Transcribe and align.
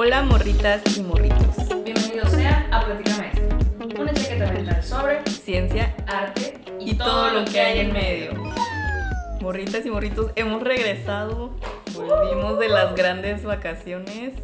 Hola 0.00 0.22
morritas 0.22 0.96
y 0.96 1.02
morritos. 1.02 1.56
Bienvenidos 1.84 2.30
sean 2.30 2.72
a 2.72 2.84
Platícame 2.84 3.32
Esto, 3.32 4.00
una 4.00 4.14
chaqueta 4.14 4.52
mental 4.52 4.84
sobre 4.84 5.26
Ciencia 5.28 5.92
arte 6.06 6.60
y 6.78 6.94
todo 6.94 7.30
lo 7.30 7.44
que 7.44 7.58
hay 7.58 7.80
en 7.80 7.92
medio. 7.92 8.32
Morritas 9.40 9.84
y 9.84 9.90
morritos, 9.90 10.30
hemos 10.36 10.62
regresado. 10.62 11.50
Volvimos 11.96 12.60
de 12.60 12.68
las 12.68 12.94
grandes 12.94 13.42
vacaciones 13.42 14.34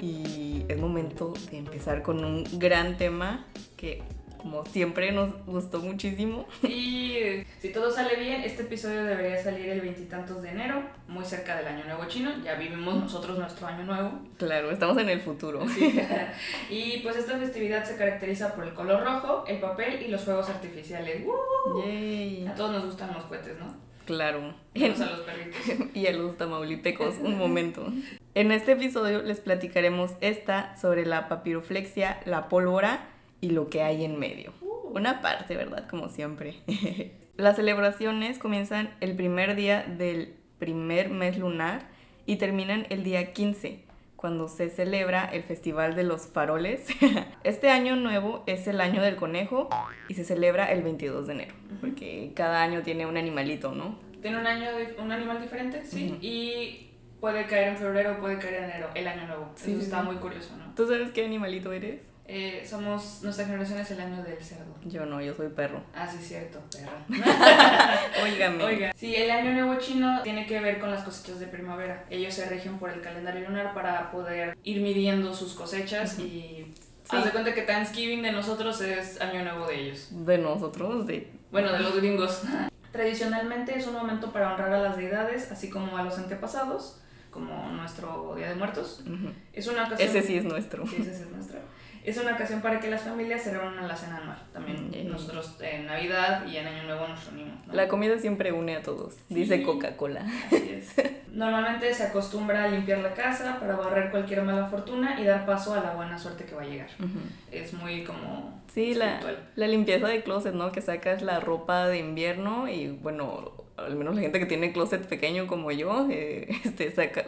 y 0.00 0.64
es 0.66 0.76
momento 0.76 1.34
de 1.52 1.58
empezar 1.58 2.02
con 2.02 2.24
un 2.24 2.42
gran 2.58 2.96
tema 2.96 3.46
que 3.76 4.02
como 4.38 4.64
siempre 4.64 5.12
nos 5.12 5.30
gustó 5.46 5.80
muchísimo. 5.80 6.46
Y 6.62 7.42
si 7.60 7.70
todo 7.70 7.90
sale 7.90 8.16
bien, 8.16 8.42
este 8.42 8.62
episodio 8.62 9.04
debería 9.04 9.42
salir 9.42 9.68
el 9.68 9.80
veintitantos 9.80 10.42
de 10.42 10.50
enero, 10.50 10.82
muy 11.08 11.24
cerca 11.24 11.56
del 11.56 11.66
Año 11.66 11.84
Nuevo 11.84 12.04
Chino. 12.06 12.30
Ya 12.44 12.54
vivimos 12.54 12.94
nosotros 12.96 13.38
nuestro 13.38 13.66
Año 13.66 13.84
Nuevo. 13.84 14.12
Claro, 14.38 14.70
estamos 14.70 14.98
en 14.98 15.08
el 15.08 15.20
futuro. 15.20 15.66
Sí. 15.68 16.00
y 16.70 16.98
pues 16.98 17.16
esta 17.16 17.38
festividad 17.38 17.84
se 17.84 17.96
caracteriza 17.96 18.54
por 18.54 18.64
el 18.64 18.74
color 18.74 19.04
rojo, 19.04 19.44
el 19.46 19.60
papel 19.60 20.02
y 20.02 20.08
los 20.08 20.22
fuegos 20.22 20.48
artificiales. 20.48 21.22
¡Uh! 21.26 21.82
Yay. 21.82 22.46
A 22.46 22.54
todos 22.54 22.72
nos 22.72 22.86
gustan 22.86 23.12
los 23.12 23.24
cohetes, 23.24 23.58
¿no? 23.58 23.86
Claro. 24.06 24.54
Menos 24.74 25.00
a 25.00 25.06
los 25.06 25.20
perritos. 25.20 25.88
y 25.94 26.06
a 26.06 26.12
los 26.12 26.36
tamaulipecos, 26.36 27.16
un 27.18 27.36
momento. 27.36 27.86
En 28.34 28.52
este 28.52 28.72
episodio 28.72 29.22
les 29.22 29.40
platicaremos 29.40 30.12
esta 30.20 30.76
sobre 30.76 31.04
la 31.04 31.28
papiroflexia, 31.28 32.20
la 32.24 32.48
pólvora 32.48 33.08
y 33.40 33.50
lo 33.50 33.68
que 33.70 33.82
hay 33.82 34.04
en 34.04 34.18
medio. 34.18 34.52
Una 34.92 35.20
parte, 35.20 35.56
¿verdad? 35.56 35.88
Como 35.88 36.08
siempre. 36.08 36.56
Las 37.36 37.56
celebraciones 37.56 38.38
comienzan 38.38 38.90
el 39.00 39.14
primer 39.14 39.56
día 39.56 39.82
del 39.82 40.34
primer 40.58 41.10
mes 41.10 41.38
lunar 41.38 41.88
y 42.24 42.36
terminan 42.36 42.86
el 42.88 43.04
día 43.04 43.32
15, 43.34 43.84
cuando 44.16 44.48
se 44.48 44.70
celebra 44.70 45.26
el 45.26 45.42
Festival 45.42 45.94
de 45.94 46.02
los 46.04 46.26
Faroles. 46.28 46.86
Este 47.44 47.68
año 47.70 47.94
nuevo 47.96 48.42
es 48.46 48.66
el 48.66 48.80
año 48.80 49.02
del 49.02 49.16
conejo 49.16 49.68
y 50.08 50.14
se 50.14 50.24
celebra 50.24 50.72
el 50.72 50.82
22 50.82 51.26
de 51.26 51.32
enero, 51.34 51.54
porque 51.80 52.32
cada 52.34 52.62
año 52.62 52.82
tiene 52.82 53.04
un 53.06 53.16
animalito, 53.18 53.72
¿no? 53.72 53.98
Tiene 54.22 54.38
un 54.38 54.46
año, 54.46 54.74
de- 54.74 54.96
un 54.98 55.12
animal 55.12 55.40
diferente, 55.42 55.84
sí, 55.84 56.06
Ujú. 56.08 56.18
y 56.22 56.90
puede 57.20 57.46
caer 57.46 57.68
en 57.68 57.76
febrero, 57.76 58.18
puede 58.18 58.38
caer 58.38 58.54
en 58.54 58.64
enero, 58.64 58.88
el 58.94 59.06
año 59.06 59.26
nuevo. 59.26 59.50
Sí, 59.56 59.70
Eso 59.72 59.80
sí, 59.80 59.84
está 59.86 60.00
sí. 60.00 60.06
muy 60.06 60.16
curioso, 60.16 60.56
¿no? 60.56 60.74
¿Tú 60.74 60.88
sabes 60.88 61.12
qué 61.12 61.24
animalito 61.24 61.72
eres? 61.72 62.02
Eh, 62.28 62.66
somos, 62.68 63.20
nuestra 63.22 63.44
generación 63.46 63.78
es 63.78 63.90
el 63.92 64.00
año 64.00 64.22
del 64.22 64.42
cerdo. 64.42 64.74
Yo 64.84 65.06
no, 65.06 65.20
yo 65.22 65.32
soy 65.34 65.48
perro. 65.48 65.80
Ah, 65.94 66.08
sí, 66.10 66.18
cierto, 66.20 66.60
perra. 66.72 67.04
Óigame. 68.24 68.64
Oiga, 68.64 68.92
sí, 68.96 69.14
el 69.14 69.30
año 69.30 69.52
nuevo 69.52 69.78
chino 69.80 70.22
tiene 70.22 70.44
que 70.46 70.58
ver 70.60 70.80
con 70.80 70.90
las 70.90 71.04
cosechas 71.04 71.38
de 71.38 71.46
primavera. 71.46 72.04
Ellos 72.10 72.34
se 72.34 72.48
rigen 72.48 72.78
por 72.78 72.90
el 72.90 73.00
calendario 73.00 73.48
lunar 73.48 73.74
para 73.74 74.10
poder 74.10 74.56
ir 74.64 74.80
midiendo 74.82 75.32
sus 75.34 75.54
cosechas 75.54 76.18
y 76.18 76.74
Sí. 77.08 77.14
haz 77.16 77.24
de 77.26 77.30
cuenta 77.30 77.54
que 77.54 77.62
Thanksgiving 77.62 78.22
de 78.22 78.32
nosotros 78.32 78.80
es 78.80 79.20
año 79.20 79.44
nuevo 79.44 79.66
de 79.68 79.80
ellos. 79.80 80.08
De 80.10 80.38
nosotros, 80.38 81.06
de... 81.06 81.30
Bueno, 81.52 81.72
de 81.72 81.78
los 81.78 81.94
gringos. 81.96 82.42
Tradicionalmente 82.90 83.78
es 83.78 83.86
un 83.86 83.92
momento 83.94 84.32
para 84.32 84.52
honrar 84.52 84.72
a 84.72 84.80
las 84.80 84.96
deidades, 84.96 85.52
así 85.52 85.70
como 85.70 85.96
a 85.96 86.02
los 86.02 86.18
antepasados, 86.18 87.00
como 87.30 87.70
nuestro 87.70 88.34
Día 88.36 88.48
de 88.48 88.56
Muertos. 88.56 89.02
Ujú. 89.06 89.30
Es 89.52 89.68
una 89.68 89.84
ocasión... 89.86 90.08
Ese 90.08 90.22
sí 90.22 90.36
es 90.38 90.44
nuestro. 90.44 90.84
Sí, 90.88 90.96
ese 90.98 91.14
sí 91.14 91.22
es 91.22 91.30
nuestro. 91.30 91.60
Es 92.06 92.16
una 92.18 92.34
ocasión 92.34 92.62
para 92.62 92.78
que 92.78 92.88
las 92.88 93.02
familias 93.02 93.42
se 93.42 93.52
reúnan 93.52 93.88
la 93.88 93.96
cena 93.96 94.18
anual. 94.18 94.38
También 94.52 94.90
nosotros 95.10 95.56
en 95.60 95.86
Navidad 95.86 96.46
y 96.46 96.56
en 96.56 96.68
Año 96.68 96.84
Nuevo 96.84 97.08
nos 97.08 97.26
reunimos. 97.26 97.66
¿no? 97.66 97.74
La 97.74 97.88
comida 97.88 98.16
siempre 98.16 98.52
une 98.52 98.76
a 98.76 98.82
todos, 98.82 99.16
dice. 99.28 99.64
Coca-Cola. 99.64 100.24
Así 100.46 100.70
es. 100.70 100.94
Normalmente 101.32 101.92
se 101.92 102.04
acostumbra 102.04 102.62
a 102.64 102.68
limpiar 102.68 103.00
la 103.00 103.12
casa 103.12 103.58
para 103.58 103.74
barrer 103.74 104.12
cualquier 104.12 104.42
mala 104.42 104.66
fortuna 104.66 105.20
y 105.20 105.24
dar 105.24 105.44
paso 105.44 105.74
a 105.74 105.80
la 105.80 105.94
buena 105.94 106.16
suerte 106.16 106.44
que 106.44 106.54
va 106.54 106.62
a 106.62 106.66
llegar. 106.66 106.88
Ujú. 107.00 107.18
Es 107.50 107.74
muy 107.74 108.04
como 108.04 108.62
Sí, 108.72 108.94
la, 108.94 109.20
la 109.56 109.66
limpieza 109.66 110.06
de 110.06 110.22
closet, 110.22 110.54
¿no? 110.54 110.70
Que 110.70 110.82
sacas 110.82 111.22
la 111.22 111.40
ropa 111.40 111.88
de 111.88 111.98
invierno 111.98 112.68
y 112.68 112.88
bueno, 112.88 113.52
al 113.76 113.96
menos 113.96 114.14
la 114.14 114.20
gente 114.20 114.38
que 114.38 114.46
tiene 114.46 114.72
closet 114.72 115.06
pequeño 115.06 115.46
como 115.46 115.72
yo, 115.72 116.06
eh, 116.10 116.48
este, 116.64 116.90
saca, 116.92 117.24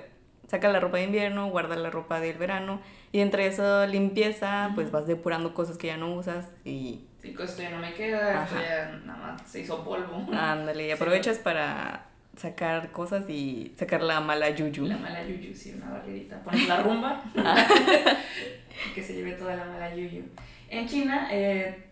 saca 0.49 0.69
la 0.69 0.81
ropa 0.81 0.97
de 0.97 1.05
invierno, 1.05 1.49
guarda 1.51 1.77
la 1.77 1.91
ropa 1.91 2.19
del 2.19 2.37
verano 2.37 2.81
y 3.13 3.21
entre 3.21 3.47
esa 3.47 3.87
limpieza 3.87 4.73
pues 4.75 4.91
vas 4.91 5.07
depurando 5.07 5.55
cosas 5.55 5.79
que 5.79 5.87
ya 5.87 5.97
no 5.97 6.13
usas 6.15 6.49
y 6.65 7.05
Sí, 7.23 7.35
que 7.35 7.43
esto 7.45 7.63
ya 7.63 7.71
no 7.71 7.79
me 7.79 7.93
queda, 7.95 8.45
esto 8.45 8.57
ya 8.61 9.01
nada 9.05 9.19
más 9.19 9.43
se 9.51 9.61
hizo 9.61 9.85
polvo. 9.85 10.27
ándale, 10.33 10.85
y 10.85 10.87
Sí. 10.87 10.93
aprovechas 10.93 11.39
para 11.39 12.07
sacar 12.37 12.91
cosas 12.93 13.29
y 13.29 13.75
sacar 13.77 14.03
la 14.03 14.21
mala 14.21 14.49
yuyu. 14.51 14.87
La 14.87 14.97
mala 14.97 15.25
yuyu, 15.25 15.53
sí, 15.55 15.75
una 15.77 15.91
barridita. 15.91 16.41
Pones 16.45 16.69
la 16.69 16.77
rumba 16.77 17.23
que 18.95 19.03
se 19.03 19.15
lleve 19.15 19.33
toda 19.33 19.57
la 19.57 19.65
mala 19.65 19.95
yuyu. 19.95 20.23
En 20.71 20.87
China 20.87 21.29
eh, 21.33 21.85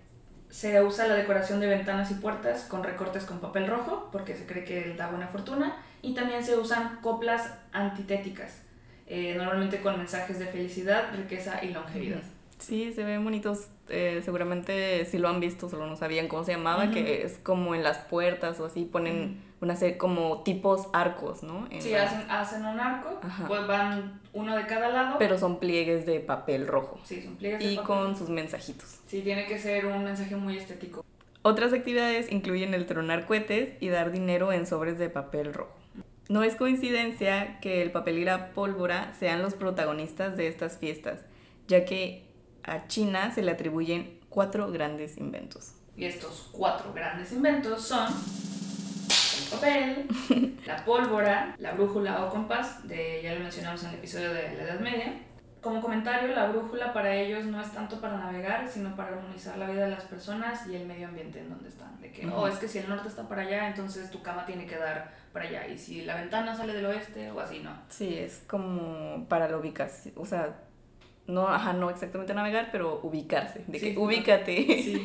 se 0.48 0.80
usa 0.82 1.06
la 1.08 1.14
decoración 1.14 1.60
de 1.60 1.66
ventanas 1.66 2.10
y 2.10 2.14
puertas 2.14 2.62
con 2.64 2.84
recortes 2.84 3.24
con 3.24 3.40
papel 3.40 3.66
rojo 3.66 4.08
porque 4.12 4.34
se 4.34 4.46
cree 4.46 4.64
que 4.64 4.94
da 4.94 5.08
buena 5.08 5.26
fortuna 5.28 5.76
y 6.02 6.14
también 6.14 6.44
se 6.44 6.56
usan 6.56 6.98
coplas 7.02 7.52
antitéticas, 7.72 8.62
eh, 9.06 9.34
normalmente 9.36 9.80
con 9.80 9.98
mensajes 9.98 10.38
de 10.38 10.46
felicidad, 10.46 11.04
riqueza 11.16 11.64
y 11.64 11.70
longevidad. 11.70 12.20
Sí, 12.58 12.92
se 12.94 13.04
ven 13.04 13.22
bonitos. 13.22 13.68
eh, 13.88 14.20
seguramente 14.24 15.04
si 15.04 15.16
lo 15.18 15.28
han 15.28 15.38
visto, 15.38 15.68
solo 15.68 15.86
no 15.86 15.94
sabían 15.96 16.26
cómo 16.26 16.42
se 16.42 16.52
llamaba, 16.52 16.84
Ujú. 16.84 16.94
que 16.94 17.22
es 17.22 17.38
como 17.38 17.74
en 17.76 17.84
las 17.84 17.98
puertas 17.98 18.58
o 18.58 18.64
así, 18.66 18.84
ponen 18.84 19.40
una 19.60 19.76
serie 19.76 19.96
como 19.96 20.42
tipos 20.42 20.88
arcos, 20.92 21.42
¿no? 21.44 21.68
En 21.70 21.80
Sí, 21.80 21.94
hacen, 21.94 22.28
hacen 22.30 22.64
un 22.64 22.80
arco, 22.80 23.20
Ajá. 23.22 23.46
pues 23.46 23.64
van 23.68 24.20
uno 24.32 24.56
de 24.56 24.66
cada 24.66 24.88
lado. 24.88 25.16
Pero 25.20 25.38
son 25.38 25.60
pliegues 25.60 26.04
de 26.04 26.18
papel 26.20 26.66
rojo 26.66 26.98
sí, 27.04 27.22
son 27.22 27.36
pliegues 27.36 27.60
de 27.60 27.64
y 27.72 27.76
papel. 27.76 27.86
con 27.86 28.16
sus 28.16 28.28
mensajitos. 28.28 28.98
Sí, 29.06 29.20
tiene 29.22 29.46
que 29.46 29.58
ser 29.58 29.86
un 29.86 30.02
mensaje 30.02 30.34
muy 30.34 30.56
estético. 30.56 31.04
Otras 31.42 31.72
actividades 31.72 32.32
incluyen 32.32 32.74
el 32.74 32.86
tronar 32.86 33.24
cohetes 33.26 33.74
y 33.80 33.88
dar 33.88 34.10
dinero 34.10 34.52
en 34.52 34.66
sobres 34.66 34.98
de 34.98 35.10
papel 35.10 35.54
rojo. 35.54 35.70
No 36.28 36.42
es 36.42 36.56
coincidencia 36.56 37.60
que 37.60 37.82
el 37.82 37.92
papel 37.92 38.18
y 38.18 38.24
la 38.24 38.52
pólvora 38.52 39.12
sean 39.18 39.42
los 39.42 39.54
protagonistas 39.54 40.36
de 40.36 40.48
estas 40.48 40.78
fiestas, 40.78 41.20
ya 41.68 41.84
que 41.84 42.24
a 42.64 42.88
China 42.88 43.32
se 43.32 43.42
le 43.42 43.52
atribuyen 43.52 44.18
cuatro 44.28 44.70
grandes 44.72 45.18
inventos. 45.18 45.72
Y 45.96 46.04
estos 46.04 46.48
cuatro 46.52 46.92
grandes 46.92 47.32
inventos 47.32 47.86
son 47.86 48.08
el 49.38 49.48
papel, 49.50 50.56
la 50.66 50.84
pólvora, 50.84 51.54
la 51.58 51.72
brújula 51.72 52.24
o 52.24 52.30
compás, 52.30 52.86
de, 52.88 53.20
ya 53.22 53.34
lo 53.34 53.40
mencionamos 53.40 53.82
en 53.84 53.90
el 53.90 53.94
episodio 53.96 54.32
de 54.32 54.54
la 54.56 54.64
Edad 54.64 54.80
Media. 54.80 55.14
Como 55.60 55.80
comentario, 55.80 56.34
la 56.34 56.46
brújula 56.48 56.92
para 56.92 57.14
ellos 57.14 57.44
no 57.46 57.60
es 57.60 57.72
tanto 57.72 58.00
para 58.00 58.16
navegar, 58.18 58.68
sino 58.68 58.94
para 58.94 59.16
armonizar 59.16 59.58
la 59.58 59.66
vida 59.68 59.84
de 59.84 59.90
las 59.90 60.04
personas 60.04 60.66
y 60.68 60.76
el 60.76 60.86
medio 60.86 61.08
ambiente 61.08 61.40
en 61.40 61.50
donde 61.50 61.68
están. 61.68 62.00
De 62.00 62.12
que, 62.12 62.26
Ujú. 62.26 62.36
oh, 62.36 62.46
es 62.46 62.56
que 62.58 62.68
si 62.68 62.78
el 62.78 62.88
norte 62.88 63.08
está 63.08 63.28
para 63.28 63.42
allá, 63.42 63.68
entonces 63.68 64.10
tu 64.10 64.22
cama 64.22 64.46
tiene 64.46 64.66
que 64.66 64.76
dar 64.76 65.12
para 65.32 65.46
allá. 65.46 65.66
Y 65.66 65.76
si 65.76 66.04
la 66.04 66.14
ventana 66.14 66.54
sale 66.54 66.72
del 66.72 66.86
oeste 66.86 67.30
o 67.32 67.40
así, 67.40 67.60
no. 67.60 67.70
Sí, 67.88 68.16
es 68.16 68.44
como 68.46 69.26
para 69.28 69.48
la 69.48 69.56
ubicación, 69.56 70.14
o 70.16 70.24
sea, 70.24 70.54
no, 71.26 71.48
ajá, 71.48 71.72
no 71.72 71.90
exactamente 71.90 72.34
navegar, 72.34 72.68
pero 72.70 73.00
ubicarse, 73.02 73.64
de 73.66 73.80
Sí, 73.80 73.94
que 73.94 73.98
ubícate. 73.98 74.56
Sí. 74.82 75.04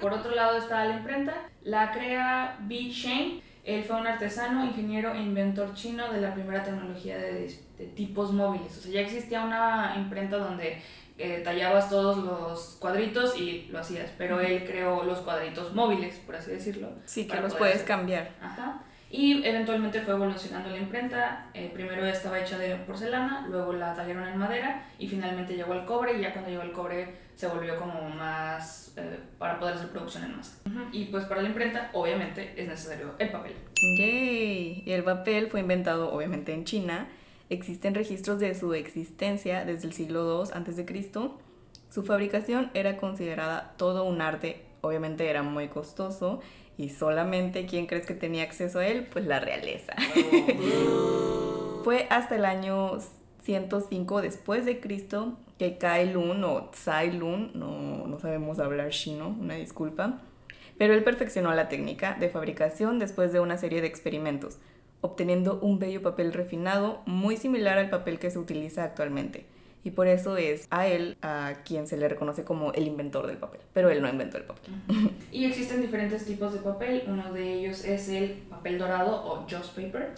Por 0.00 0.12
otro 0.12 0.34
lado 0.34 0.58
está 0.58 0.84
la 0.84 0.96
imprenta. 0.96 1.34
La 1.62 1.92
crea 1.92 2.56
Bi 2.62 2.90
Shen. 2.90 3.40
Él 3.64 3.84
fue 3.84 4.00
un 4.00 4.06
artesano, 4.06 4.64
ingeniero 4.64 5.12
e 5.14 5.18
inventor 5.18 5.74
chino 5.74 6.10
de 6.12 6.20
la 6.20 6.32
primera 6.34 6.62
tecnología 6.62 7.18
de, 7.18 7.54
de 7.78 7.86
tipos 7.86 8.32
móviles. 8.32 8.76
O 8.78 8.80
sea, 8.80 8.92
ya 8.92 9.00
existía 9.00 9.44
una 9.44 9.94
imprenta 9.96 10.38
donde 10.38 10.82
eh, 11.18 11.42
tallabas 11.44 11.90
todos 11.90 12.16
los 12.16 12.76
cuadritos 12.80 13.38
y 13.38 13.68
lo 13.70 13.78
hacías, 13.80 14.10
pero 14.16 14.40
él 14.40 14.64
creó 14.64 15.04
los 15.04 15.18
cuadritos 15.18 15.74
móviles, 15.74 16.16
por 16.24 16.36
así 16.36 16.50
decirlo. 16.50 16.92
Sí, 17.04 17.26
que 17.26 17.38
los 17.40 17.54
puedes 17.54 17.76
hacer. 17.76 17.86
cambiar. 17.86 18.30
Ajá. 18.40 18.82
Y 19.12 19.44
eventualmente 19.44 20.00
fue 20.02 20.14
evolucionando 20.14 20.70
la 20.70 20.78
imprenta. 20.78 21.50
Eh, 21.52 21.70
primero 21.74 22.06
estaba 22.06 22.38
hecha 22.38 22.56
de 22.58 22.76
porcelana, 22.76 23.44
luego 23.48 23.72
la 23.72 23.92
tallaron 23.92 24.28
en 24.28 24.38
madera 24.38 24.86
y 25.00 25.08
finalmente 25.08 25.56
llegó 25.56 25.72
al 25.72 25.84
cobre. 25.84 26.16
Y 26.16 26.20
ya 26.20 26.32
cuando 26.32 26.50
llegó 26.50 26.62
al 26.62 26.70
cobre 26.70 27.12
se 27.34 27.48
volvió 27.48 27.76
como 27.76 28.08
más 28.10 28.94
eh, 28.96 29.18
para 29.36 29.58
poder 29.58 29.74
hacer 29.74 29.88
producción 29.88 30.24
en 30.24 30.36
masa. 30.36 30.58
Y 30.92 31.06
pues 31.06 31.24
para 31.24 31.42
la 31.42 31.48
imprenta, 31.48 31.90
obviamente, 31.92 32.54
es 32.56 32.68
necesario 32.68 33.14
el 33.18 33.30
papel. 33.30 33.54
Yay. 33.98 34.84
Y 34.86 34.92
el 34.92 35.02
papel 35.02 35.48
fue 35.48 35.58
inventado 35.58 36.12
obviamente 36.12 36.54
en 36.54 36.64
China. 36.64 37.08
Existen 37.48 37.96
registros 37.96 38.38
de 38.38 38.54
su 38.54 38.74
existencia 38.74 39.64
desde 39.64 39.88
el 39.88 39.92
siglo 39.92 40.44
II 40.44 40.52
a.C. 40.54 41.10
Su 41.88 42.04
fabricación 42.04 42.70
era 42.74 42.96
considerada 42.96 43.74
todo 43.76 44.04
un 44.04 44.20
arte, 44.20 44.64
obviamente 44.82 45.28
era 45.28 45.42
muy 45.42 45.66
costoso 45.66 46.40
y 46.80 46.88
solamente 46.88 47.66
quien 47.66 47.86
crees 47.86 48.06
que 48.06 48.14
tenía 48.14 48.42
acceso 48.42 48.78
a 48.78 48.86
él, 48.86 49.06
pues 49.12 49.26
la 49.26 49.38
realeza. 49.38 49.92
Fue 51.84 52.06
hasta 52.08 52.36
el 52.36 52.46
año 52.46 52.98
105 53.42 54.22
después 54.22 54.64
de 54.64 54.80
Cristo 54.80 55.36
que 55.58 55.76
Kai 55.76 56.10
Lun 56.10 56.42
o 56.42 56.70
Tsai 56.70 57.12
Lun, 57.12 57.50
no, 57.52 58.06
no 58.06 58.18
sabemos 58.18 58.58
hablar 58.60 58.88
chino, 58.88 59.36
una 59.38 59.56
disculpa, 59.56 60.22
pero 60.78 60.94
él 60.94 61.04
perfeccionó 61.04 61.52
la 61.52 61.68
técnica 61.68 62.16
de 62.18 62.30
fabricación 62.30 62.98
después 62.98 63.30
de 63.34 63.40
una 63.40 63.58
serie 63.58 63.82
de 63.82 63.86
experimentos, 63.86 64.58
obteniendo 65.02 65.60
un 65.60 65.78
bello 65.78 66.00
papel 66.00 66.32
refinado 66.32 67.02
muy 67.04 67.36
similar 67.36 67.76
al 67.76 67.90
papel 67.90 68.18
que 68.18 68.30
se 68.30 68.38
utiliza 68.38 68.84
actualmente. 68.84 69.44
Y 69.82 69.92
por 69.92 70.06
eso 70.06 70.36
es 70.36 70.66
a 70.70 70.86
él 70.86 71.16
a 71.22 71.54
quien 71.64 71.86
se 71.86 71.96
le 71.96 72.08
reconoce 72.08 72.44
como 72.44 72.72
el 72.72 72.86
inventor 72.86 73.26
del 73.26 73.38
papel, 73.38 73.60
pero 73.72 73.90
él 73.90 74.02
no 74.02 74.08
inventó 74.08 74.36
el 74.36 74.44
papel. 74.44 74.74
Y 75.32 75.46
existen 75.46 75.80
diferentes 75.80 76.24
tipos 76.26 76.52
de 76.52 76.58
papel, 76.58 77.04
uno 77.06 77.32
de 77.32 77.54
ellos 77.54 77.84
es 77.84 78.08
el 78.08 78.30
papel 78.50 78.78
dorado 78.78 79.24
o 79.24 79.46
Joss 79.48 79.68
Paper, 79.68 80.12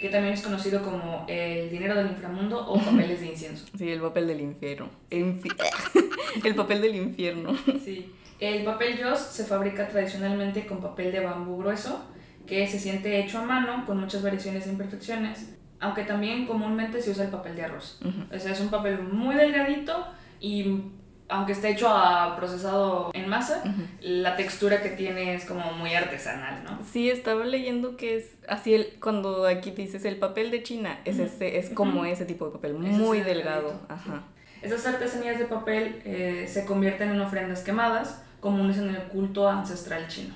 que 0.00 0.08
también 0.08 0.34
es 0.34 0.42
conocido 0.42 0.82
como 0.82 1.26
el 1.28 1.68
dinero 1.70 1.94
del 1.94 2.08
inframundo 2.08 2.66
o 2.66 2.78
papeles 2.78 3.20
de 3.20 3.26
incienso. 3.26 3.66
Sí, 3.76 3.90
el 3.90 4.00
papel 4.00 4.26
del 4.26 4.40
infierno. 4.40 4.88
el 5.10 6.54
papel 6.56 6.80
del 6.80 6.94
infierno. 6.94 7.54
Sí. 7.84 8.12
El 8.40 8.64
papel 8.64 8.98
Joss 9.02 9.20
se 9.20 9.44
fabrica 9.44 9.88
tradicionalmente 9.88 10.66
con 10.66 10.80
papel 10.80 11.12
de 11.12 11.20
bambú 11.20 11.58
grueso, 11.58 12.04
que 12.46 12.66
se 12.66 12.78
siente 12.78 13.20
hecho 13.20 13.38
a 13.38 13.44
mano 13.44 13.84
con 13.86 14.00
muchas 14.00 14.22
variaciones 14.22 14.66
e 14.66 14.70
imperfecciones 14.70 15.54
aunque 15.82 16.04
también 16.04 16.46
comúnmente 16.46 17.02
se 17.02 17.10
usa 17.10 17.24
el 17.24 17.30
papel 17.30 17.56
de 17.56 17.64
arroz. 17.64 17.98
O 18.34 18.38
sea, 18.38 18.52
es 18.52 18.60
un 18.60 18.70
papel 18.70 19.02
muy 19.02 19.34
delgadito 19.34 20.06
y 20.40 20.80
aunque 21.28 21.52
esté 21.52 21.70
hecho 21.70 21.88
a 21.88 22.36
procesado 22.36 23.10
en 23.14 23.28
masa, 23.28 23.64
la 24.00 24.36
textura 24.36 24.80
que 24.80 24.90
tiene 24.90 25.34
es 25.34 25.44
como 25.44 25.72
muy 25.72 25.92
artesanal, 25.94 26.62
¿no? 26.62 26.78
Sí, 26.84 27.10
estaba 27.10 27.44
leyendo 27.44 27.96
que 27.96 28.16
es 28.16 28.36
así 28.48 28.74
el, 28.74 28.92
cuando 29.00 29.44
aquí 29.44 29.72
dices 29.72 30.04
el 30.04 30.16
papel 30.16 30.52
de 30.52 30.62
China, 30.62 31.00
es, 31.04 31.18
es 31.18 31.70
como 31.70 32.04
ese 32.04 32.26
tipo 32.26 32.46
de 32.46 32.52
papel, 32.52 32.74
muy 32.74 33.20
delgado. 33.20 33.74
Ajá. 33.88 34.22
Esas 34.62 34.86
artesanías 34.86 35.40
de 35.40 35.46
papel 35.46 36.00
eh, 36.04 36.46
se 36.48 36.64
convierten 36.64 37.10
en 37.10 37.20
ofrendas 37.20 37.62
quemadas, 37.62 38.22
comunes 38.38 38.78
en 38.78 38.90
el 38.90 39.02
culto 39.04 39.48
ancestral 39.48 40.06
chino. 40.06 40.34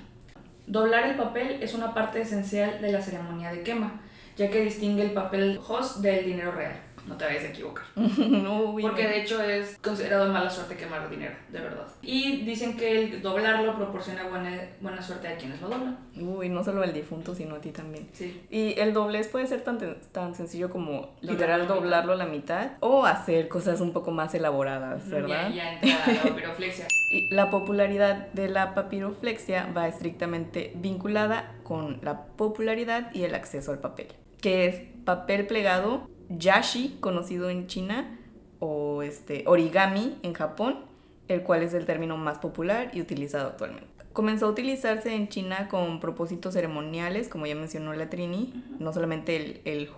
Doblar 0.65 1.07
el 1.07 1.15
papel 1.15 1.63
es 1.63 1.73
una 1.73 1.93
parte 1.93 2.19
esencial 2.19 2.81
de 2.81 2.91
la 2.91 3.01
ceremonia 3.01 3.53
de 3.53 3.63
quema 3.63 4.01
ya 4.37 4.49
que 4.49 4.61
distingue 4.61 5.03
el 5.03 5.11
papel 5.11 5.59
host 5.67 5.97
del 5.97 6.25
dinero 6.25 6.51
real. 6.51 6.87
No 7.07 7.15
te 7.15 7.23
vayas 7.23 7.45
a 7.45 7.47
equivocar. 7.47 7.85
no, 7.95 8.75
Porque 8.81 9.07
de 9.07 9.21
hecho 9.21 9.41
es 9.41 9.77
considerado 9.81 10.31
mala 10.31 10.49
suerte 10.49 10.75
quemar 10.75 11.09
dinero, 11.09 11.35
de 11.49 11.61
verdad. 11.61 11.87
Y 12.01 12.41
dicen 12.43 12.75
que 12.75 12.99
el 12.99 13.21
doblarlo 13.21 13.77
proporciona 13.77 14.27
buena, 14.27 14.51
buena 14.81 15.01
suerte 15.01 15.29
a 15.29 15.37
quienes 15.37 15.61
lo 15.61 15.69
doblan. 15.69 15.97
Uy, 16.19 16.49
no 16.49 16.63
solo 16.63 16.83
al 16.83 16.91
difunto, 16.91 17.33
sino 17.33 17.55
a 17.55 17.61
ti 17.61 17.71
también. 17.71 18.09
Sí. 18.11 18.43
Y 18.49 18.77
el 18.77 18.93
doblez 18.93 19.29
puede 19.29 19.47
ser 19.47 19.61
tan, 19.61 19.79
tan 20.11 20.35
sencillo 20.35 20.69
como 20.69 21.15
literal 21.21 21.67
doblarlo 21.67 22.11
a 22.11 22.17
la 22.17 22.25
mitad 22.25 22.71
o 22.81 23.05
hacer 23.05 23.47
cosas 23.47 23.79
un 23.79 23.93
poco 23.93 24.11
más 24.11 24.35
elaboradas, 24.35 25.09
¿verdad? 25.09 25.49
Ya, 25.49 25.55
ya 25.55 25.73
entra 25.79 26.13
la 26.13 26.23
papiroflexia. 26.29 26.87
y 27.09 27.33
la 27.33 27.49
popularidad 27.49 28.27
de 28.33 28.49
la 28.49 28.73
papiroflexia 28.73 29.71
va 29.75 29.87
estrictamente 29.87 30.73
vinculada 30.75 31.55
con 31.63 31.99
la 32.01 32.25
popularidad 32.25 33.13
y 33.13 33.23
el 33.23 33.33
acceso 33.33 33.71
al 33.71 33.79
papel 33.79 34.07
que 34.41 34.67
es 34.67 34.81
papel 35.05 35.47
plegado, 35.47 36.09
yashi, 36.29 36.97
conocido 36.99 37.49
en 37.49 37.67
China, 37.67 38.19
o 38.59 39.03
este, 39.03 39.43
origami 39.45 40.17
en 40.23 40.33
Japón, 40.33 40.85
el 41.27 41.43
cual 41.43 41.63
es 41.63 41.73
el 41.73 41.85
término 41.85 42.17
más 42.17 42.39
popular 42.39 42.91
y 42.93 43.01
utilizado 43.01 43.49
actualmente. 43.49 43.87
Comenzó 44.13 44.47
a 44.47 44.49
utilizarse 44.49 45.13
en 45.13 45.27
China 45.29 45.67
con 45.67 45.99
propósitos 45.99 46.53
ceremoniales, 46.53 47.29
como 47.29 47.45
ya 47.45 47.55
mencionó 47.55 47.93
la 47.93 48.09
Trini, 48.09 48.63
no 48.79 48.91
solamente 48.91 49.35
el, 49.35 49.61
el 49.65 49.89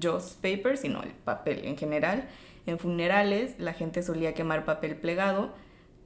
Joss 0.00 0.38
paper, 0.42 0.76
sino 0.76 1.02
el 1.02 1.10
papel 1.10 1.64
en 1.64 1.78
general. 1.78 2.28
En 2.66 2.78
funerales 2.78 3.58
la 3.58 3.72
gente 3.72 4.02
solía 4.02 4.34
quemar 4.34 4.64
papel 4.64 4.96
plegado 4.96 5.52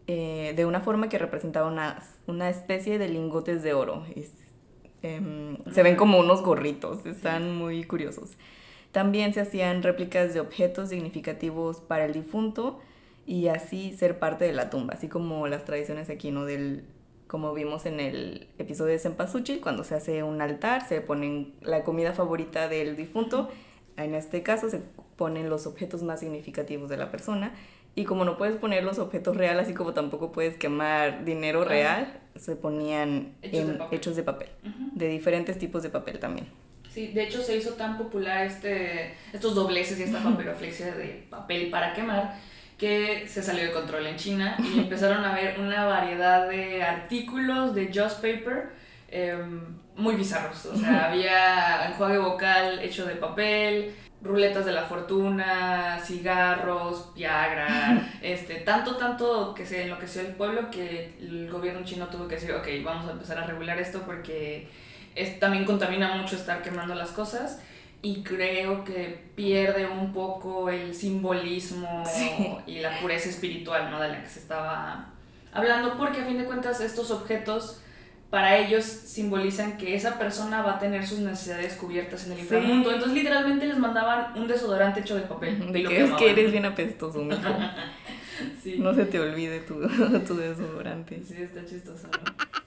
eh, 0.06 0.52
de 0.56 0.64
una 0.64 0.80
forma 0.80 1.08
que 1.08 1.18
representaba 1.18 1.68
una, 1.68 2.00
una 2.28 2.48
especie 2.48 2.98
de 2.98 3.08
lingotes 3.08 3.64
de 3.64 3.74
oro. 3.74 4.04
Em, 5.02 5.58
se 5.72 5.82
ven 5.82 5.96
como 5.96 6.18
unos 6.18 6.42
gorritos, 6.42 7.04
están 7.06 7.56
muy 7.56 7.84
curiosos. 7.84 8.36
También 8.92 9.34
se 9.34 9.40
hacían 9.40 9.82
réplicas 9.82 10.32
de 10.34 10.40
objetos 10.40 10.88
significativos 10.88 11.80
para 11.80 12.06
el 12.06 12.12
difunto 12.12 12.80
y 13.26 13.48
así 13.48 13.92
ser 13.92 14.18
parte 14.18 14.44
de 14.44 14.52
la 14.52 14.70
tumba, 14.70 14.94
así 14.94 15.08
como 15.08 15.46
las 15.48 15.64
tradiciones 15.64 16.08
aquí, 16.08 16.30
¿no? 16.30 16.44
Del, 16.44 16.84
como 17.26 17.52
vimos 17.52 17.84
en 17.86 18.00
el 18.00 18.48
episodio 18.58 18.92
de 18.92 18.98
Cempasúchil, 18.98 19.60
cuando 19.60 19.84
se 19.84 19.96
hace 19.96 20.22
un 20.22 20.40
altar, 20.40 20.86
se 20.88 21.00
ponen 21.00 21.54
la 21.60 21.84
comida 21.84 22.12
favorita 22.12 22.68
del 22.68 22.96
difunto, 22.96 23.50
en 23.96 24.14
este 24.14 24.42
caso 24.42 24.70
se 24.70 24.80
ponen 25.16 25.50
los 25.50 25.66
objetos 25.66 26.02
más 26.02 26.20
significativos 26.20 26.88
de 26.88 26.96
la 26.96 27.10
persona 27.10 27.52
y 27.96 28.04
como 28.04 28.26
no 28.26 28.36
puedes 28.36 28.56
poner 28.56 28.84
los 28.84 28.98
objetos 28.98 29.36
reales, 29.36 29.64
así 29.64 29.74
como 29.74 29.94
tampoco 29.94 30.30
puedes 30.30 30.56
quemar 30.56 31.24
dinero 31.24 31.64
real, 31.64 32.20
se 32.36 32.54
ponían 32.54 33.34
hechos 33.42 34.16
de 34.16 34.22
papel, 34.22 34.48
de, 34.92 35.08
diferentes 35.08 35.58
tipos 35.58 35.82
de 35.82 35.88
papel 35.88 36.18
también. 36.18 36.46
Sí, 36.92 37.08
de 37.08 37.24
hecho 37.24 37.42
se 37.42 37.56
hizo 37.56 37.72
tan 37.72 37.96
popular 37.96 38.44
este, 38.46 39.14
estos 39.32 39.54
dobleces 39.54 39.98
y 39.98 40.02
esta 40.02 40.22
papiroflexia 40.22 40.94
de 40.94 41.26
papel 41.30 41.70
para 41.70 41.94
quemar 41.94 42.34
que 42.76 43.26
se 43.26 43.42
salió 43.42 43.64
de 43.64 43.72
control 43.72 44.06
en 44.06 44.16
China 44.16 44.58
y 44.58 44.78
empezaron 44.80 45.24
a 45.24 45.34
ver 45.34 45.58
una 45.58 45.86
variedad 45.86 46.48
de 46.48 46.82
artículos 46.82 47.74
de 47.74 47.86
Just 47.86 48.16
Paper 48.16 48.72
em, 49.08 49.60
muy 49.96 50.16
bizarros. 50.16 50.66
O 50.66 50.76
sea, 50.76 51.10
había 51.10 51.88
enjuague 51.88 52.18
vocal 52.18 52.78
hecho 52.80 53.06
de 53.06 53.16
papel, 53.16 53.94
ruletas 54.26 54.64
de 54.64 54.72
la 54.72 54.82
fortuna, 54.82 55.98
cigarros, 56.04 57.14
Viagra, 57.14 58.10
este, 58.22 58.56
tanto, 58.56 58.96
tanto 58.96 59.54
que 59.54 59.64
se 59.64 59.82
enloqueció 59.82 60.22
el 60.22 60.34
pueblo 60.34 60.70
que 60.70 61.14
el 61.20 61.50
gobierno 61.50 61.84
chino 61.84 62.06
tuvo 62.08 62.28
que 62.28 62.36
decir, 62.36 62.52
ok, 62.52 62.66
vamos 62.84 63.08
a 63.08 63.12
empezar 63.12 63.38
a 63.38 63.46
regular 63.46 63.78
esto 63.78 64.02
porque 64.04 64.68
es, 65.14 65.38
también 65.40 65.64
contamina 65.64 66.16
mucho 66.16 66.36
estar 66.36 66.62
quemando 66.62 66.94
las 66.94 67.10
cosas 67.10 67.60
y 68.02 68.22
creo 68.22 68.84
que 68.84 69.30
pierde 69.34 69.86
un 69.86 70.12
poco 70.12 70.70
el 70.70 70.94
simbolismo 70.94 72.04
y 72.66 72.80
la 72.80 73.00
pureza 73.00 73.28
espiritual, 73.28 73.90
¿no? 73.90 74.00
De 74.00 74.08
la 74.08 74.22
que 74.22 74.28
se 74.28 74.40
estaba 74.40 75.10
hablando, 75.52 75.96
porque 75.96 76.20
a 76.20 76.24
fin 76.24 76.38
de 76.38 76.44
cuentas 76.44 76.80
estos 76.80 77.10
objetos 77.10 77.80
para 78.36 78.58
ellos 78.58 78.84
simbolizan 78.84 79.78
que 79.78 79.94
esa 79.94 80.18
persona 80.18 80.60
va 80.60 80.74
a 80.74 80.78
tener 80.78 81.06
sus 81.06 81.20
necesidades 81.20 81.72
cubiertas 81.72 82.26
en 82.26 82.32
el 82.32 82.40
inframundo. 82.40 82.92
Entonces, 82.92 83.16
literalmente 83.16 83.64
les 83.64 83.78
mandaban 83.78 84.38
un 84.38 84.46
desodorante 84.46 85.00
hecho 85.00 85.16
de 85.16 85.22
papel. 85.22 85.72
De 85.72 85.82
que 85.82 86.04
es 86.04 86.12
que 86.12 86.32
eres 86.32 86.52
bien 86.52 86.66
apestoso, 86.66 87.22
mijo. 87.22 87.40
No 88.76 88.92
se 88.92 89.06
te 89.06 89.18
olvide 89.18 89.60
tu, 89.60 89.80
tu 90.26 90.36
desodorante. 90.36 91.22
Sí, 91.26 91.40
está 91.40 91.64
chistoso. 91.64 92.08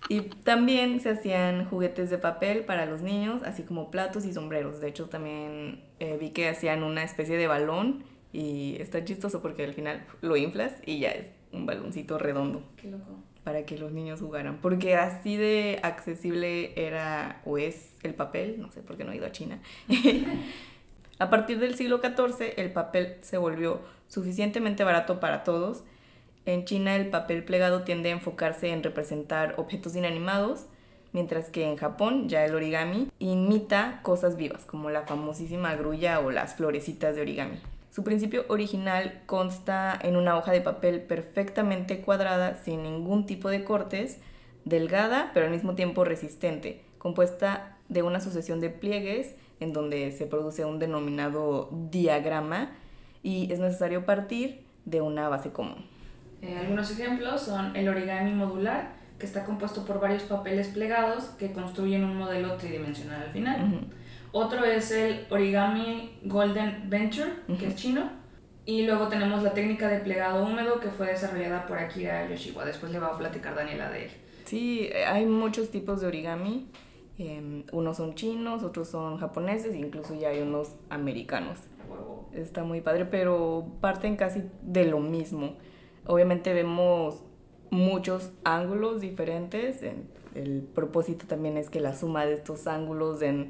Y 0.08 0.22
también 0.22 1.00
se 1.02 1.12
hacían 1.12 1.66
juguetes 1.66 2.10
de 2.10 2.18
papel 2.18 2.62
para 2.66 2.88
los 2.88 3.04
niños, 3.04 3.44
así 3.44 3.62
como 3.62 3.92
platos 3.92 4.26
y 4.26 4.34
sombreros. 4.34 4.82
De 4.82 4.88
hecho, 4.88 5.06
también 5.06 5.84
eh, 6.00 6.18
vi 6.20 6.32
que 6.32 6.50
hacían 6.50 6.82
una 6.82 7.04
especie 7.04 7.38
de 7.38 7.46
balón 7.46 8.04
y 8.34 8.78
está 8.80 9.06
chistoso 9.06 9.44
porque 9.44 9.66
al 9.66 9.76
final 9.76 10.04
lo 10.22 10.36
inflas 10.36 10.74
y 10.84 10.98
ya 10.98 11.12
es 11.12 11.28
un 11.52 11.68
baloncito 11.68 12.18
redondo. 12.18 12.64
Qué 12.76 12.90
loco 12.90 13.29
para 13.50 13.66
que 13.66 13.80
los 13.80 13.92
niños 13.92 14.20
jugaran, 14.20 14.60
porque 14.62 14.96
así 14.96 15.36
de 15.36 15.80
accesible 15.82 16.72
era 16.76 17.42
o 17.46 17.58
es 17.58 17.96
el 18.04 18.14
papel, 18.14 18.62
no 18.62 18.72
sé 18.72 18.82
por 18.82 18.96
qué 18.96 19.04
no 19.04 19.12
he 19.12 19.16
ido 19.16 19.26
a 19.26 19.32
China. 19.32 19.58
a 21.18 21.32
partir 21.32 21.58
del 21.58 21.74
siglo 21.74 22.00
XIV 22.00 22.54
el 22.58 22.72
papel 22.72 23.16
se 23.22 23.40
volvió 23.40 23.82
suficientemente 24.08 24.84
barato 24.84 25.20
para 25.20 25.44
todos. 25.44 25.84
En 26.46 26.66
China 26.66 26.96
el 26.96 27.10
papel 27.10 27.44
plegado 27.44 27.82
tiende 27.82 28.10
a 28.10 28.14
enfocarse 28.14 28.70
en 28.70 28.84
representar 28.84 29.56
objetos 29.58 29.96
inanimados, 29.96 30.68
mientras 31.12 31.50
que 31.50 31.66
en 31.66 31.76
Japón 31.76 32.30
ya 32.30 32.46
el 32.46 32.54
origami 32.54 33.10
imita 33.18 34.02
cosas 34.04 34.38
vivas, 34.38 34.64
como 34.64 34.92
la 34.92 35.08
famosísima 35.08 35.74
grulla 35.74 36.20
o 36.20 36.30
las 36.30 36.54
florecitas 36.54 37.16
de 37.16 37.22
origami. 37.24 37.60
Su 37.92 38.04
principio 38.04 38.46
original 38.50 39.22
consta 39.26 39.98
en 40.02 40.16
una 40.16 40.38
hoja 40.38 40.52
de 40.52 40.62
papel 40.62 41.02
perfectamente 41.02 42.02
cuadrada, 42.02 42.56
sin 42.56 42.84
ningún 42.84 43.26
tipo 43.26 43.50
de 43.50 43.64
cortes, 43.64 44.20
delgada 44.66 45.32
pero 45.34 45.48
al 45.48 45.52
mismo 45.52 45.74
tiempo 45.76 46.04
resistente, 46.04 46.84
compuesta 47.00 47.78
de 47.88 48.04
una 48.04 48.20
sucesión 48.20 48.60
de 48.60 48.70
pliegues 48.70 49.36
en 49.60 49.74
donde 49.74 50.12
se 50.12 50.28
produce 50.28 50.66
un 50.66 50.80
denominado 50.80 51.70
diagrama 51.90 52.72
y 53.24 53.52
es 53.52 53.60
necesario 53.60 54.06
partir 54.06 54.64
de 54.86 55.02
una 55.02 55.28
base 55.28 55.52
común. 55.52 55.86
Eh, 56.42 56.56
algunos 56.58 56.90
ejemplos 56.92 57.42
son 57.42 57.76
el 57.76 57.90
origami 57.90 58.34
modular, 58.34 58.94
que 59.18 59.26
está 59.26 59.44
compuesto 59.44 59.84
por 59.86 60.00
varios 60.00 60.24
papeles 60.24 60.70
plegados 60.70 61.26
que 61.38 61.52
construyen 61.52 62.06
un 62.06 62.18
modelo 62.18 62.56
tridimensional 62.56 63.24
al 63.24 63.32
final. 63.32 63.88
Otro 64.32 64.64
es 64.64 64.92
el 64.92 65.26
origami 65.30 66.20
Golden 66.24 66.90
Venture, 66.90 67.32
que 67.58 67.68
es 67.68 67.76
chino. 67.76 68.10
Y 68.66 68.86
luego 68.86 69.08
tenemos 69.08 69.42
la 69.42 69.54
técnica 69.54 69.88
de 69.88 70.00
plegado 70.00 70.46
húmedo 70.46 70.80
que 70.80 70.90
fue 70.90 71.08
desarrollada 71.08 71.66
por 71.66 71.80
Akira 71.80 72.30
Yoshiwa. 72.30 72.66
Después 72.66 72.92
le 72.92 73.00
va 73.00 73.08
a 73.08 73.18
platicar 73.18 73.56
Daniela 73.56 73.90
de 73.90 74.06
él. 74.06 74.12
Sí, 74.46 74.90
hay 75.08 75.26
muchos 75.26 75.72
tipos 75.72 76.02
de 76.02 76.08
origami. 76.08 76.68
Em, 77.18 77.64
unos 77.72 77.98
son 77.98 78.14
chinos, 78.14 78.64
otros 78.64 78.88
son 78.88 79.18
japoneses, 79.18 79.76
incluso 79.76 80.14
ya 80.14 80.30
hay 80.30 80.42
unos 80.42 80.76
americanos. 80.90 81.60
Está 82.32 82.64
muy 82.64 82.82
padre, 82.82 83.06
pero 83.06 83.66
parten 83.82 84.16
casi 84.16 84.44
de 84.62 84.86
lo 84.86 85.00
mismo. 85.00 85.56
Obviamente 86.06 86.54
vemos 86.54 87.24
muchos 87.72 88.32
ángulos 88.44 89.02
diferentes. 89.02 89.82
El 90.36 90.62
propósito 90.62 91.26
también 91.28 91.58
es 91.58 91.70
que 91.70 91.80
la 91.80 91.96
suma 91.96 92.26
de 92.26 92.34
estos 92.34 92.68
ángulos 92.68 93.22
en 93.22 93.50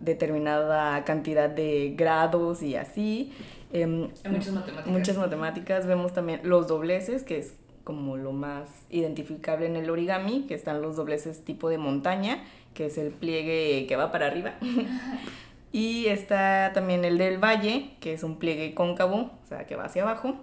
determinada 0.00 1.04
cantidad 1.04 1.48
de 1.48 1.94
grados 1.96 2.62
y 2.62 2.76
así. 2.76 3.32
Em, 3.72 4.08
Hay 4.24 4.32
muchas 4.32 4.52
matemáticas. 4.52 4.92
Muchas 4.92 5.16
matemáticas. 5.16 5.86
Vemos 5.86 6.12
también 6.12 6.40
los 6.44 6.66
dobleces, 6.66 7.22
que 7.22 7.38
es 7.38 7.54
como 7.84 8.16
lo 8.16 8.32
más 8.32 8.68
identificable 8.90 9.66
en 9.66 9.76
el 9.76 9.90
origami, 9.90 10.42
que 10.46 10.54
están 10.54 10.82
los 10.82 10.96
dobleces 10.96 11.44
tipo 11.44 11.68
de 11.68 11.78
montaña, 11.78 12.44
que 12.74 12.86
es 12.86 12.98
el 12.98 13.10
pliegue 13.10 13.86
que 13.88 13.96
va 13.96 14.12
para 14.12 14.26
arriba. 14.26 14.54
y 15.72 16.06
está 16.06 16.72
también 16.74 17.04
el 17.04 17.18
del 17.18 17.38
valle, 17.38 17.92
que 18.00 18.12
es 18.12 18.22
un 18.22 18.38
pliegue 18.38 18.74
cóncavo, 18.74 19.30
o 19.44 19.46
sea, 19.48 19.66
que 19.66 19.76
va 19.76 19.84
hacia 19.84 20.02
abajo. 20.02 20.34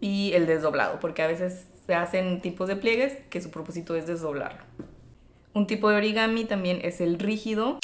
Y 0.00 0.32
el 0.32 0.46
desdoblado, 0.46 0.98
porque 0.98 1.22
a 1.22 1.26
veces 1.26 1.66
se 1.86 1.94
hacen 1.94 2.40
tipos 2.40 2.68
de 2.68 2.76
pliegues 2.76 3.14
que 3.30 3.40
su 3.40 3.50
propósito 3.50 3.94
es 3.94 4.06
desdoblarlo. 4.06 4.62
Un 5.54 5.66
tipo 5.66 5.90
de 5.90 5.96
origami 5.96 6.44
también 6.44 6.80
es 6.82 7.00
el 7.00 7.18
rígido, 7.18 7.78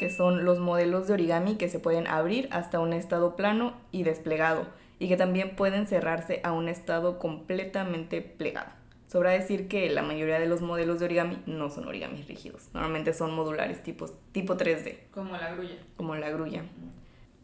que 0.00 0.08
son 0.08 0.46
los 0.46 0.60
modelos 0.60 1.06
de 1.06 1.12
origami 1.12 1.56
que 1.56 1.68
se 1.68 1.78
pueden 1.78 2.06
abrir 2.06 2.48
hasta 2.52 2.80
un 2.80 2.94
estado 2.94 3.36
plano 3.36 3.74
y 3.92 4.02
desplegado, 4.02 4.66
y 4.98 5.08
que 5.08 5.18
también 5.18 5.56
pueden 5.56 5.86
cerrarse 5.86 6.40
a 6.42 6.52
un 6.52 6.70
estado 6.70 7.18
completamente 7.18 8.22
plegado. 8.22 8.70
Sobra 9.06 9.32
decir 9.32 9.68
que 9.68 9.90
la 9.90 10.00
mayoría 10.00 10.40
de 10.40 10.46
los 10.46 10.62
modelos 10.62 11.00
de 11.00 11.04
origami 11.04 11.42
no 11.44 11.68
son 11.68 11.86
origamis 11.86 12.26
rígidos, 12.26 12.70
normalmente 12.72 13.12
son 13.12 13.34
modulares 13.34 13.82
tipos, 13.82 14.14
tipo 14.32 14.56
3D. 14.56 15.10
Como 15.10 15.36
la 15.36 15.52
grulla. 15.52 15.76
Como 15.98 16.14
la 16.14 16.30
grulla. 16.30 16.64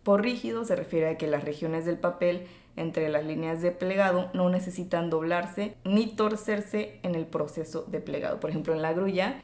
Por 0.03 0.23
rígido 0.23 0.65
se 0.65 0.77
refiere 0.77 1.11
a 1.11 1.19
que 1.19 1.27
las 1.27 1.45
regiones 1.45 1.85
del 1.85 1.99
papel 1.99 2.47
entre 2.77 3.11
las 3.11 3.27
líneas 3.27 3.61
de 3.61 3.71
plegado 3.71 4.31
no 4.33 4.49
necesitan 4.49 5.11
doblarse 5.11 5.75
ni 5.85 6.07
torcerse 6.07 7.01
en 7.03 7.17
el 7.17 7.27
proceso 7.27 7.83
de 7.83 8.01
plegado. 8.01 8.41
Por 8.41 8.49
ejemplo, 8.49 8.73
en 8.73 8.81
la 8.81 8.95
grulla 8.95 9.43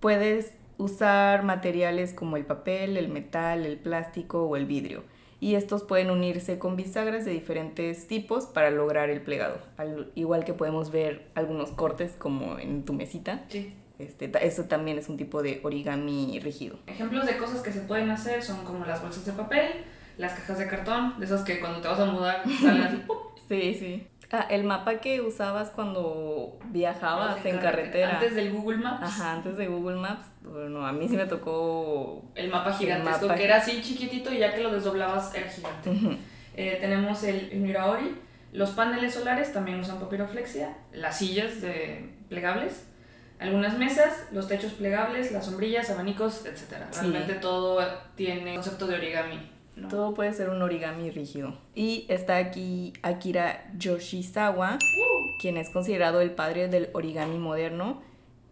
puedes 0.00 0.54
usar 0.78 1.42
materiales 1.42 2.14
como 2.14 2.36
el 2.36 2.46
papel, 2.46 2.96
el 2.96 3.08
metal, 3.08 3.66
el 3.66 3.76
plástico 3.76 4.44
o 4.44 4.56
el 4.56 4.66
vidrio. 4.66 5.02
Y 5.40 5.54
estos 5.54 5.84
pueden 5.84 6.10
unirse 6.10 6.58
con 6.58 6.76
bisagras 6.76 7.24
de 7.24 7.32
diferentes 7.32 8.08
tipos 8.08 8.46
para 8.46 8.70
lograr 8.70 9.10
el 9.10 9.20
plegado. 9.20 9.58
Al, 9.76 10.10
igual 10.14 10.44
que 10.44 10.54
podemos 10.54 10.90
ver 10.90 11.28
algunos 11.34 11.70
cortes 11.70 12.12
como 12.18 12.58
en 12.58 12.84
tu 12.84 12.92
mesita. 12.92 13.44
Sí. 13.48 13.72
Este, 13.98 14.30
eso 14.46 14.64
también 14.64 14.98
es 14.98 15.08
un 15.08 15.16
tipo 15.16 15.42
de 15.42 15.60
origami 15.62 16.38
rígido. 16.40 16.78
Ejemplos 16.86 17.26
de 17.26 17.36
cosas 17.36 17.60
que 17.62 17.72
se 17.72 17.80
pueden 17.80 18.10
hacer 18.10 18.42
son 18.42 18.64
como 18.64 18.84
las 18.84 19.02
bolsas 19.02 19.26
de 19.26 19.32
papel, 19.32 19.70
las 20.16 20.32
cajas 20.34 20.58
de 20.58 20.68
cartón, 20.68 21.18
de 21.18 21.26
esas 21.26 21.42
que 21.42 21.58
cuando 21.60 21.80
te 21.80 21.88
vas 21.88 22.00
a 22.00 22.06
mudar 22.06 22.42
salen 22.60 22.82
así. 22.82 23.02
Sí, 23.48 23.74
sí. 23.74 24.06
Ah, 24.30 24.46
el 24.50 24.64
mapa 24.64 25.00
que 25.00 25.22
usabas 25.22 25.70
cuando 25.70 26.58
viajabas 26.66 27.44
en, 27.46 27.56
carretera. 27.58 28.14
Antes 28.14 28.34
del 28.34 28.52
Google 28.52 28.76
Maps. 28.76 29.02
Ajá, 29.02 29.32
antes 29.32 29.56
de 29.56 29.66
Google 29.68 29.96
Maps. 29.96 30.26
Bueno, 30.42 30.86
a 30.86 30.92
mí 30.92 31.08
sí 31.08 31.16
me 31.16 31.24
tocó. 31.24 32.22
El 32.34 32.50
mapa 32.50 32.72
gigantesco, 32.74 33.28
que 33.34 33.44
era 33.44 33.56
así 33.56 33.80
chiquitito 33.82 34.32
y 34.32 34.38
ya 34.38 34.54
que 34.54 34.62
lo 34.62 34.70
desdoblabas 34.70 35.34
era 35.34 35.48
gigante. 35.48 36.18
Eh, 36.54 36.76
tenemos 36.80 37.22
el, 37.24 37.50
el, 37.52 37.60
Miraori. 37.60 38.18
Los 38.52 38.70
paneles 38.70 39.14
solares 39.14 39.52
también 39.52 39.80
usan 39.80 39.98
papiroflexia. 39.98 40.76
Las 40.92 41.18
sillas 41.18 41.62
de 41.62 42.10
plegables. 42.28 42.84
Algunas 43.38 43.78
mesas, 43.78 44.26
los 44.32 44.48
techos 44.48 44.72
plegables, 44.72 45.30
las 45.30 45.46
sombrillas, 45.46 45.88
abanicos, 45.90 46.44
etc. 46.44 46.82
Realmente 46.92 47.34
todo 47.34 47.80
tiene 48.16 48.54
concepto 48.56 48.86
de 48.88 48.96
origami. 48.96 49.57
Todo 49.88 50.14
puede 50.14 50.32
ser 50.32 50.50
un 50.50 50.62
origami 50.62 51.10
rígido. 51.10 51.54
Y 51.74 52.06
está 52.08 52.36
aquí 52.36 52.92
Akira 53.02 53.70
Yoshizawa, 53.76 54.74
uh. 54.76 55.38
quien 55.40 55.56
es 55.56 55.70
considerado 55.70 56.20
el 56.20 56.32
padre 56.32 56.68
del 56.68 56.90
origami 56.92 57.38
moderno. 57.38 58.02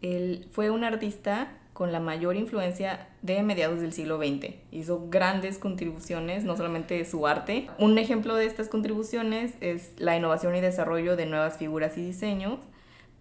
Él 0.03 0.47
fue 0.51 0.71
un 0.71 0.85
artista 0.85 1.49
con 1.77 1.93
la 1.93 2.01
mayor 2.01 2.37
influencia 2.37 3.07
de 3.21 3.43
mediados 3.43 3.83
del 3.83 3.93
siglo 3.93 4.17
XX. 4.17 4.55
Hizo 4.73 5.09
grandes 5.11 5.59
contribuciones, 5.59 6.43
no 6.43 6.57
solamente 6.57 6.95
de 6.95 7.05
su 7.05 7.27
arte. 7.27 7.69
Un 7.79 7.99
ejemplo 7.99 8.35
de 8.35 8.47
estas 8.47 8.69
contribuciones 8.69 9.55
es 9.61 9.93
la 9.99 10.17
innovación 10.17 10.57
y 10.57 10.63
desarrollo 10.63 11.17
de 11.17 11.27
nuevas 11.27 11.59
figuras 11.59 11.99
y 11.99 12.07
diseños, 12.07 12.61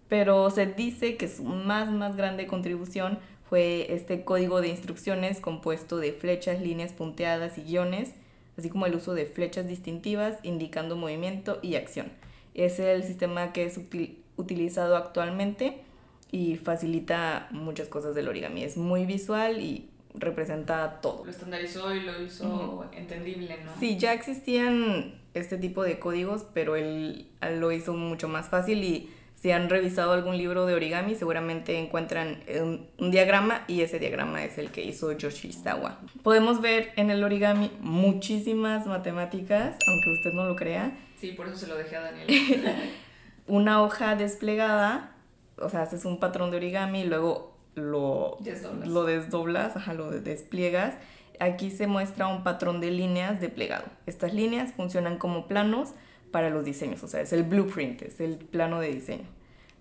pero 0.08 0.48
se 0.48 0.64
dice 0.64 1.18
que 1.18 1.28
su 1.28 1.44
más, 1.44 1.90
más 1.90 2.16
grande 2.16 2.46
contribución 2.46 3.18
fue 3.48 3.92
este 3.94 4.24
código 4.24 4.60
de 4.60 4.68
instrucciones 4.68 5.40
compuesto 5.40 5.98
de 5.98 6.12
flechas, 6.12 6.60
líneas 6.60 6.92
punteadas 6.92 7.58
y 7.58 7.62
guiones, 7.62 8.14
así 8.58 8.70
como 8.70 8.86
el 8.86 8.94
uso 8.94 9.14
de 9.14 9.26
flechas 9.26 9.68
distintivas 9.68 10.38
indicando 10.42 10.96
movimiento 10.96 11.58
y 11.62 11.76
acción. 11.76 12.10
Es 12.54 12.78
el 12.78 13.04
sistema 13.04 13.52
que 13.52 13.64
es 13.64 13.78
utilizado 14.36 14.96
actualmente 14.96 15.82
y 16.32 16.56
facilita 16.56 17.48
muchas 17.50 17.88
cosas 17.88 18.14
del 18.14 18.28
origami. 18.28 18.64
Es 18.64 18.76
muy 18.76 19.06
visual 19.06 19.60
y 19.60 19.88
representa 20.14 21.00
todo. 21.00 21.24
Lo 21.24 21.30
estandarizó 21.30 21.94
y 21.94 22.00
lo 22.00 22.20
hizo 22.22 22.88
entendible, 22.92 23.58
¿no? 23.64 23.72
Sí, 23.78 23.98
ya 23.98 24.14
existían 24.14 25.20
este 25.34 25.58
tipo 25.58 25.82
de 25.82 25.98
códigos, 25.98 26.46
pero 26.54 26.76
él 26.76 27.26
lo 27.58 27.70
hizo 27.70 27.92
mucho 27.92 28.26
más 28.26 28.48
fácil 28.48 28.82
y 28.82 29.10
si 29.36 29.50
han 29.52 29.68
revisado 29.68 30.12
algún 30.12 30.38
libro 30.38 30.64
de 30.64 30.74
origami, 30.74 31.14
seguramente 31.14 31.78
encuentran 31.78 32.42
un, 32.98 33.10
diagrama 33.10 33.64
y 33.68 33.82
ese 33.82 33.98
diagrama 33.98 34.42
es 34.42 34.56
el 34.56 34.70
que 34.70 34.82
hizo 34.82 35.12
Yoshizawa. 35.12 36.00
Podemos 36.22 36.62
ver 36.62 36.92
en 36.96 37.10
el 37.10 37.22
origami 37.22 37.70
muchísimas 37.80 38.86
matemáticas, 38.86 39.76
aunque 39.86 40.10
usted 40.10 40.32
no 40.32 40.46
lo 40.46 40.56
crea. 40.56 40.98
Sí, 41.20 41.32
por 41.32 41.46
eso 41.46 41.58
se 41.58 41.66
lo 41.66 41.76
dejé 41.76 41.96
a 41.96 42.00
Daniel. 42.00 42.26
Una 43.46 43.82
hoja 43.82 44.16
desplegada, 44.16 45.12
o 45.58 45.68
sea, 45.68 45.82
haces 45.82 46.06
un 46.06 46.18
patrón 46.18 46.50
de 46.50 46.56
origami 46.56 47.02
y 47.02 47.04
luego 47.04 47.54
lo 47.74 48.38
desdoblas, 48.40 48.88
lo, 48.88 49.04
desdoblas 49.04 49.76
ajá, 49.76 49.92
lo 49.92 50.10
despliegas. 50.10 50.94
Aquí 51.38 51.70
se 51.70 51.86
muestra 51.86 52.26
un 52.26 52.42
patrón 52.42 52.80
de 52.80 52.90
líneas 52.90 53.38
de 53.40 53.50
plegado. 53.50 53.84
Estas 54.06 54.32
líneas 54.32 54.72
funcionan 54.72 55.18
como 55.18 55.46
planos 55.46 55.90
para 56.30 56.50
los 56.50 56.64
diseños, 56.64 57.02
o 57.02 57.08
sea, 57.08 57.20
es 57.20 57.32
el 57.32 57.44
blueprint, 57.44 58.02
es 58.02 58.20
el 58.20 58.36
plano 58.36 58.80
de 58.80 58.88
diseño. 58.88 59.26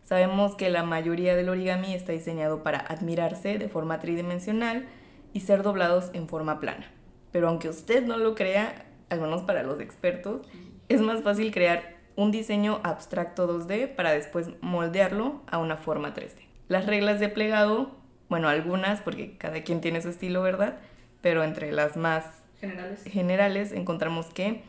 Sabemos 0.03 0.55
que 0.55 0.69
la 0.69 0.83
mayoría 0.83 1.35
del 1.35 1.49
origami 1.49 1.93
está 1.93 2.11
diseñado 2.11 2.61
para 2.61 2.79
admirarse 2.79 3.57
de 3.57 3.69
forma 3.69 3.99
tridimensional 3.99 4.85
y 5.33 5.39
ser 5.41 5.63
doblados 5.63 6.11
en 6.13 6.27
forma 6.29 6.59
plana. 6.59 6.91
Pero 7.31 7.49
aunque 7.49 7.69
usted 7.69 8.05
no 8.05 8.17
lo 8.17 8.35
crea, 8.35 8.85
al 9.09 9.19
menos 9.19 9.41
para 9.41 9.63
los 9.63 9.79
expertos, 9.79 10.43
es 10.89 11.01
más 11.01 11.23
fácil 11.23 11.51
crear 11.51 11.95
un 12.15 12.31
diseño 12.31 12.79
abstracto 12.83 13.47
2D 13.47 13.95
para 13.95 14.11
después 14.11 14.49
moldearlo 14.61 15.41
a 15.47 15.57
una 15.57 15.75
forma 15.75 16.13
3D. 16.13 16.45
Las 16.67 16.85
reglas 16.85 17.19
de 17.19 17.29
plegado, 17.29 17.91
bueno, 18.29 18.47
algunas, 18.47 19.01
porque 19.01 19.37
cada 19.37 19.63
quien 19.63 19.81
tiene 19.81 20.01
su 20.01 20.09
estilo, 20.09 20.41
¿verdad? 20.41 20.77
Pero 21.21 21.43
entre 21.43 21.71
las 21.71 21.97
más 21.97 22.25
generales, 22.59 23.03
generales 23.03 23.71
encontramos 23.71 24.27
que 24.27 24.63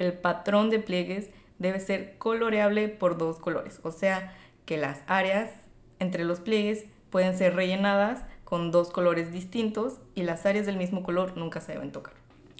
el 0.00 0.14
patrón 0.14 0.70
de 0.70 0.78
pliegues 0.78 1.30
debe 1.58 1.78
ser 1.78 2.16
coloreable 2.18 2.88
por 2.88 3.18
dos 3.18 3.38
colores, 3.38 3.80
o 3.82 3.92
sea 3.92 4.34
que 4.64 4.76
las 4.76 5.02
áreas 5.06 5.50
entre 5.98 6.24
los 6.24 6.40
pliegues 6.40 6.86
pueden 7.10 7.36
ser 7.36 7.54
rellenadas 7.54 8.24
con 8.44 8.70
dos 8.70 8.90
colores 8.90 9.32
distintos 9.32 9.98
y 10.14 10.22
las 10.22 10.46
áreas 10.46 10.66
del 10.66 10.76
mismo 10.76 11.02
color 11.02 11.36
nunca 11.36 11.60
se 11.60 11.72
deben 11.72 11.92
tocar. 11.92 12.14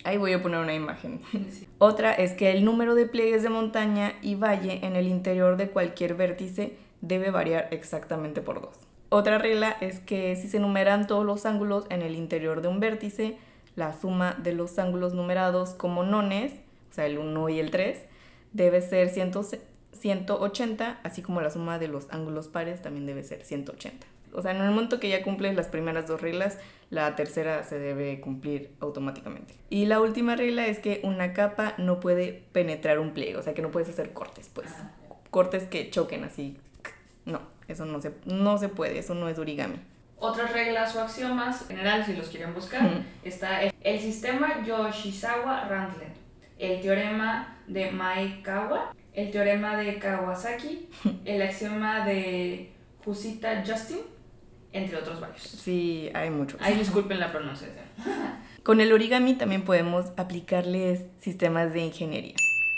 Ahí 0.05 0.17
voy 0.17 0.33
a 0.33 0.41
poner 0.43 0.61
una 0.61 0.75
imagen. 0.75 1.21
Otra 1.79 2.13
es 2.13 2.33
que 2.33 2.53
el 2.53 2.65
número 2.65 2.95
de 2.95 3.07
pliegues 3.07 3.43
de 3.43 3.49
montaña 3.49 4.15
y 4.23 4.35
valle 4.35 4.87
en 4.87 4.97
el 4.97 5.09
interior 5.09 5.57
de 5.57 5.69
cualquier 5.71 6.15
vértice 6.15 6.77
debe 7.01 7.31
variar 7.31 7.69
exactamente 7.71 8.41
por 8.41 8.61
dos. 8.61 8.77
Otra 9.09 9.39
regla 9.39 9.77
es 9.81 9.99
que 9.99 10.37
si 10.37 10.49
se 10.49 10.61
numeran 10.61 11.07
todos 11.07 11.27
los 11.27 11.45
ángulos 11.45 11.87
en 11.91 12.03
el 12.03 12.15
interior 12.15 12.63
de 12.63 12.69
un 12.69 12.81
vértice, 12.81 13.37
la 13.75 13.93
suma 13.93 14.37
de 14.43 14.53
los 14.53 14.79
ángulos 14.79 15.15
numerados 15.15 15.71
como 15.71 16.05
nones 16.05 16.53
o 16.91 16.95
sea, 16.95 17.07
el 17.07 17.19
1 17.19 17.49
y 17.51 17.61
el 17.61 17.71
3, 17.71 18.05
debe 18.53 18.81
ser 18.83 19.09
180, 19.11 21.01
así 21.03 21.23
como 21.23 21.41
la 21.41 21.51
suma 21.51 21.79
de 21.79 21.89
los 21.89 22.11
ángulos 22.11 22.49
pares 22.49 22.83
también 22.83 23.07
debe 23.07 23.23
ser 23.23 23.45
180. 23.45 24.07
O 24.33 24.43
sea, 24.43 24.53
en 24.53 24.59
el 24.59 24.71
momento 24.71 25.01
que 25.01 25.09
ya 25.09 25.23
cumples 25.23 25.57
las 25.57 25.67
primeras 25.69 26.07
dos 26.07 26.21
reglas, 26.21 26.59
la 26.89 27.17
tercera 27.17 27.65
se 27.65 27.79
debe 27.79 28.21
cumplir 28.21 28.73
automáticamente. 28.81 29.55
Y 29.71 29.87
la 29.87 30.01
última 30.01 30.37
regla 30.37 30.67
es 30.67 30.79
que 30.79 31.01
una 31.03 31.33
capa 31.33 31.75
no 31.79 31.99
puede 32.01 32.45
penetrar 32.53 32.99
un 32.99 33.13
pliegue, 33.13 33.37
o 33.37 33.43
sea, 33.43 33.55
que 33.55 33.63
no 33.63 33.71
puedes 33.71 33.89
hacer 33.89 34.13
cortes, 34.13 34.51
pues. 34.53 34.71
Ah. 34.77 34.93
Cortes 35.31 35.65
que 35.65 35.91
choquen 35.91 36.25
así. 36.25 36.59
No, 37.25 37.41
eso 37.69 37.85
no 37.87 38.01
se, 38.01 38.13
no 38.25 38.59
se 38.59 38.69
puede, 38.69 38.99
eso 38.99 39.15
no 39.15 39.29
es 39.29 39.39
origami. 39.39 39.77
Otras 40.19 40.53
reglas 40.53 40.95
o 40.97 41.01
axiomas 41.01 41.67
generales, 41.67 42.07
si 42.07 42.15
los 42.15 42.29
quieren 42.29 42.53
buscar, 42.55 43.05
está 43.25 43.63
el, 43.63 43.73
el 43.81 43.99
sistema 43.99 44.63
Yoshizawa-Randler 44.65 46.21
el 46.61 46.81
teorema 46.83 47.57
de 47.67 47.91
Maekawa, 47.91 48.95
el 49.15 49.31
teorema 49.31 49.77
de 49.77 49.99
Kawasaki, 49.99 50.89
el 51.25 51.43
axioma 51.43 52.05
de 52.05 52.73
Husita 53.05 53.65
Justin, 53.67 54.01
entre 54.73 54.99
otros 54.99 55.21
varios. 55.21 55.43
Sí, 55.43 56.11
hay 56.15 56.31
muchos. 56.31 56.61
Ay, 56.63 56.77
disculpen 56.77 57.19
la 57.19 57.33
pronunciación. 57.33 57.85
Con 58.63 58.81
el 58.81 58.93
origami 58.93 59.35
también 59.35 59.63
podemos 59.63 60.13
aplicarles 60.17 61.07
sistemas 61.19 61.73
de 61.73 61.81
ingeniería. 61.81 62.35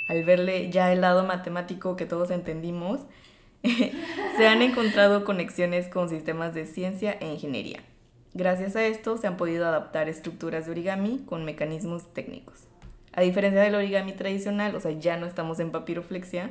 Al 0.08 0.24
verle 0.24 0.70
ya 0.70 0.92
el 0.92 1.00
lado 1.00 1.24
matemático 1.24 1.96
que 1.96 2.06
todos 2.06 2.30
entendimos, 2.30 3.00
se 4.36 4.46
han 4.46 4.62
encontrado 4.62 5.24
conexiones 5.24 5.88
con 5.88 6.08
sistemas 6.08 6.54
de 6.54 6.66
ciencia 6.66 7.12
e 7.20 7.32
ingeniería. 7.32 7.80
Gracias 8.34 8.76
a 8.76 8.84
esto 8.84 9.16
se 9.18 9.26
han 9.26 9.36
podido 9.36 9.66
adaptar 9.66 10.08
estructuras 10.08 10.66
de 10.66 10.72
origami 10.72 11.22
con 11.26 11.44
mecanismos 11.44 12.12
técnicos. 12.14 12.71
A 13.12 13.22
diferencia 13.22 13.60
del 13.62 13.74
origami 13.74 14.12
tradicional, 14.12 14.74
o 14.74 14.80
sea, 14.80 14.92
ya 14.92 15.16
no 15.16 15.26
estamos 15.26 15.60
en 15.60 15.70
papiroflexia, 15.70 16.50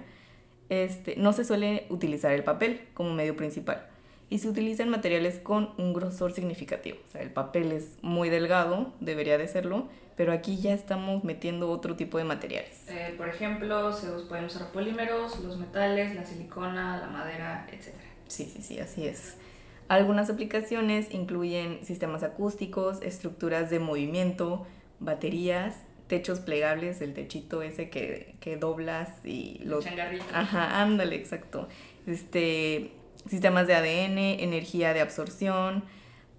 este, 0.69 1.15
no 1.17 1.33
se 1.33 1.43
suele 1.43 1.85
utilizar 1.89 2.31
el 2.31 2.43
papel 2.43 2.81
como 2.93 3.13
medio 3.13 3.35
principal 3.35 3.87
y 4.31 4.39
se 4.39 4.47
utilizan 4.47 4.89
materiales 4.89 5.39
con 5.39 5.71
un 5.77 5.91
grosor 5.91 6.31
significativo. 6.31 6.97
O 7.05 7.11
sea, 7.11 7.21
el 7.21 7.31
papel 7.31 7.73
es 7.73 7.97
muy 8.01 8.29
delgado, 8.29 8.93
debería 9.01 9.37
de 9.37 9.45
serlo, 9.49 9.89
pero 10.15 10.31
aquí 10.31 10.57
ya 10.57 10.73
estamos 10.73 11.25
metiendo 11.25 11.69
otro 11.69 11.97
tipo 11.97 12.17
de 12.17 12.23
materiales. 12.23 12.85
Eh, 12.87 13.13
por 13.17 13.27
ejemplo, 13.27 13.91
se 13.91 14.07
pueden 14.29 14.45
usar 14.45 14.71
polímeros, 14.71 15.37
los 15.41 15.57
metales, 15.57 16.15
la 16.15 16.23
silicona, 16.23 16.97
la 16.97 17.07
madera, 17.07 17.67
etc. 17.73 17.93
Sí, 18.27 18.45
sí, 18.45 18.61
sí, 18.61 18.79
así 18.79 19.05
es. 19.05 19.35
Algunas 19.89 20.29
aplicaciones 20.29 21.13
incluyen 21.13 21.83
sistemas 21.83 22.23
acústicos, 22.23 23.01
estructuras 23.01 23.69
de 23.69 23.79
movimiento, 23.79 24.65
baterías, 25.01 25.75
techos 26.11 26.41
plegables, 26.41 26.99
el 26.99 27.13
techito 27.13 27.61
ese 27.61 27.89
que, 27.89 28.35
que 28.41 28.57
doblas 28.57 29.09
y 29.23 29.61
los... 29.63 29.85
Changarrito. 29.85 30.25
Ajá, 30.33 30.81
ándale, 30.81 31.15
exacto. 31.15 31.69
Este, 32.05 32.91
sistemas 33.29 33.65
de 33.65 33.75
ADN, 33.75 34.17
energía 34.17 34.93
de 34.93 34.99
absorción, 34.99 35.85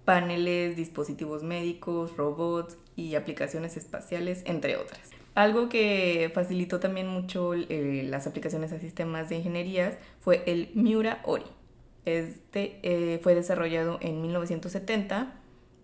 paneles, 0.05 0.75
dispositivos 0.75 1.41
médicos, 1.41 2.15
robots 2.17 2.77
y 2.95 3.15
aplicaciones 3.15 3.75
espaciales, 3.75 4.43
entre 4.45 4.77
otras. 4.77 5.09
Algo 5.33 5.69
que 5.69 6.29
facilitó 6.35 6.79
también 6.79 7.07
mucho 7.07 7.55
eh, 7.55 8.05
las 8.07 8.27
aplicaciones 8.27 8.73
a 8.73 8.79
sistemas 8.79 9.29
de 9.29 9.37
ingenierías 9.37 9.95
fue 10.19 10.43
el 10.45 10.69
Miura 10.75 11.19
Ori 11.23 11.45
este 12.05 12.79
eh, 12.83 13.19
fue 13.19 13.33
desarrollado 13.33 13.97
en 14.01 14.21
1970 14.21 15.33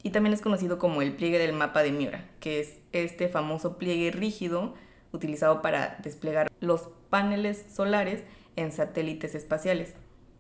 y 0.03 0.11
también 0.11 0.33
es 0.33 0.41
conocido 0.41 0.77
como 0.77 1.01
el 1.01 1.13
pliegue 1.13 1.39
del 1.39 1.53
mapa 1.53 1.83
de 1.83 1.91
Miura, 1.91 2.25
que 2.39 2.59
es 2.59 2.77
este 2.91 3.27
famoso 3.27 3.77
pliegue 3.77 4.11
rígido 4.11 4.73
utilizado 5.11 5.61
para 5.61 5.97
desplegar 6.03 6.49
los 6.59 6.89
paneles 7.09 7.65
solares 7.73 8.23
en 8.55 8.71
satélites 8.71 9.35
espaciales. 9.35 9.95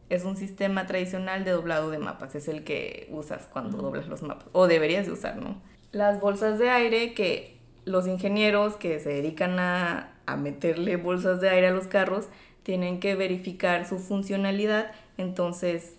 Es 0.09 0.23
un 0.23 0.37
sistema 0.37 0.87
tradicional 0.87 1.43
de 1.43 1.51
doblado 1.51 1.91
de 1.91 1.99
mapas, 1.99 2.35
es 2.35 2.47
el 2.47 2.63
que 2.63 3.07
usas 3.11 3.47
cuando 3.51 3.77
doblas 3.77 4.07
los 4.07 4.21
mapas, 4.21 4.47
o 4.53 4.67
deberías 4.67 5.05
de 5.05 5.11
usar, 5.11 5.37
¿no? 5.37 5.61
Las 5.91 6.19
bolsas 6.19 6.57
de 6.59 6.69
aire 6.69 7.13
que 7.13 7.57
los 7.85 8.07
ingenieros 8.07 8.75
que 8.75 8.99
se 8.99 9.09
dedican 9.09 9.59
a, 9.59 10.13
a 10.25 10.35
meterle 10.35 10.95
bolsas 10.95 11.41
de 11.41 11.49
aire 11.49 11.67
a 11.67 11.71
los 11.71 11.87
carros 11.87 12.27
tienen 12.63 12.99
que 12.99 13.15
verificar 13.15 13.87
su 13.87 13.97
funcionalidad 13.97 14.91
entonces 15.17 15.98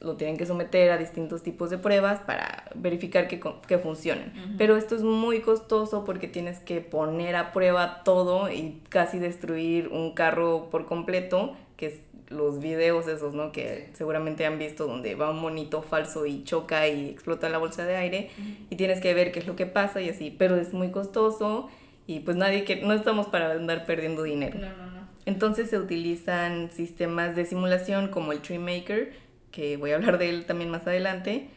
lo 0.00 0.16
tienen 0.16 0.36
que 0.36 0.46
someter 0.46 0.90
a 0.90 0.98
distintos 0.98 1.42
tipos 1.42 1.70
de 1.70 1.78
pruebas 1.78 2.20
para 2.20 2.64
verificar 2.74 3.28
que, 3.28 3.40
que 3.66 3.78
funcionen. 3.78 4.32
Pero 4.58 4.76
esto 4.76 4.94
es 4.94 5.02
muy 5.02 5.40
costoso 5.40 6.04
porque 6.04 6.28
tienes 6.28 6.58
que 6.60 6.80
poner 6.80 7.34
a 7.36 7.52
prueba 7.52 8.02
todo 8.04 8.50
y 8.50 8.80
casi 8.88 9.18
destruir 9.18 9.88
un 9.88 10.12
carro 10.12 10.68
por 10.70 10.86
completo, 10.86 11.56
que 11.76 11.86
es 11.86 12.00
los 12.28 12.60
videos 12.60 13.06
esos, 13.06 13.34
¿no? 13.34 13.52
Que 13.52 13.90
seguramente 13.94 14.46
han 14.46 14.58
visto 14.58 14.86
donde 14.86 15.14
va 15.14 15.30
un 15.30 15.40
monito 15.40 15.82
falso 15.82 16.26
y 16.26 16.44
choca 16.44 16.88
y 16.88 17.08
explota 17.08 17.48
la 17.48 17.58
bolsa 17.58 17.84
de 17.84 17.96
aire 17.96 18.30
y 18.68 18.76
tienes 18.76 19.00
que 19.00 19.14
ver 19.14 19.32
qué 19.32 19.38
es 19.38 19.46
lo 19.46 19.56
que 19.56 19.66
pasa 19.66 20.00
y 20.00 20.08
así, 20.08 20.34
pero 20.36 20.56
es 20.56 20.72
muy 20.72 20.90
costoso 20.90 21.68
y 22.06 22.20
pues 22.20 22.36
nadie 22.36 22.64
que 22.64 22.76
no 22.76 22.92
estamos 22.92 23.26
para 23.28 23.52
andar 23.52 23.86
perdiendo 23.86 24.24
dinero. 24.24 24.58
No, 24.58 24.68
no, 24.76 24.90
no. 24.90 25.06
Entonces 25.24 25.70
se 25.70 25.78
utilizan 25.78 26.70
sistemas 26.70 27.34
de 27.34 27.44
simulación 27.44 28.08
como 28.08 28.32
el 28.32 28.40
Tree 28.40 28.58
Maker, 28.58 29.12
que 29.56 29.78
voy 29.78 29.92
a 29.92 29.94
hablar 29.94 30.18
de 30.18 30.28
él 30.28 30.44
también 30.44 30.68
más 30.68 30.86
adelante, 30.86 31.48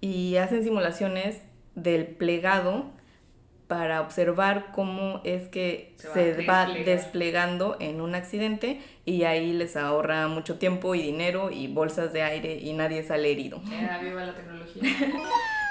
y 0.00 0.36
hacen 0.36 0.62
simulaciones 0.62 1.42
del 1.74 2.06
plegado 2.06 2.84
para 3.66 4.00
observar 4.02 4.70
cómo 4.72 5.20
es 5.24 5.48
que 5.48 5.94
se, 5.96 6.46
va, 6.46 6.66
desplegando 6.66 7.76
en 7.80 8.00
un 8.00 8.14
accidente 8.14 8.80
y 9.04 9.24
ahí 9.24 9.52
les 9.52 9.76
ahorra 9.76 10.28
mucho 10.28 10.58
tiempo 10.58 10.94
y 10.94 11.02
dinero 11.02 11.50
y 11.50 11.66
bolsas 11.66 12.12
de 12.12 12.22
aire 12.22 12.56
y 12.56 12.72
nadie 12.72 13.02
sale 13.02 13.32
herido. 13.32 13.60
viva 14.00 14.24
la 14.24 14.34
tecnología. 14.34 14.82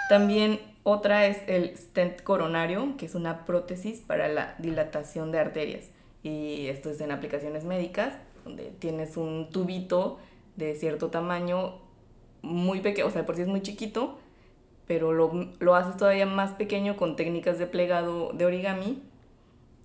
También 0.09 0.59
otra 0.83 1.27
es 1.27 1.39
el 1.47 1.77
stent 1.77 2.23
coronario, 2.23 2.95
que 2.97 3.05
es 3.05 3.15
una 3.15 3.45
prótesis 3.45 4.01
para 4.01 4.27
la 4.27 4.55
dilatación 4.59 5.31
de 5.31 5.39
arterias 5.39 5.91
y 6.23 6.67
esto 6.67 6.89
es 6.89 6.99
en 6.99 7.11
aplicaciones 7.11 7.63
médicas, 7.63 8.15
donde 8.43 8.73
tienes 8.79 9.15
un 9.15 9.49
tubito 9.49 10.19
de 10.59 10.75
cierto 10.75 11.07
tamaño 11.09 11.75
muy 12.41 12.81
pequeño, 12.81 13.07
o 13.07 13.11
sea, 13.11 13.25
por 13.25 13.35
sí 13.35 13.41
es 13.41 13.47
muy 13.47 13.61
chiquito, 13.61 14.19
pero 14.85 15.13
lo, 15.13 15.49
lo, 15.59 15.75
haces 15.75 15.97
todavía 15.97 16.25
más 16.25 16.51
pequeño 16.51 16.95
con 16.95 17.15
técnicas 17.15 17.57
de 17.57 17.65
plegado 17.65 18.31
de 18.33 18.45
origami 18.45 19.01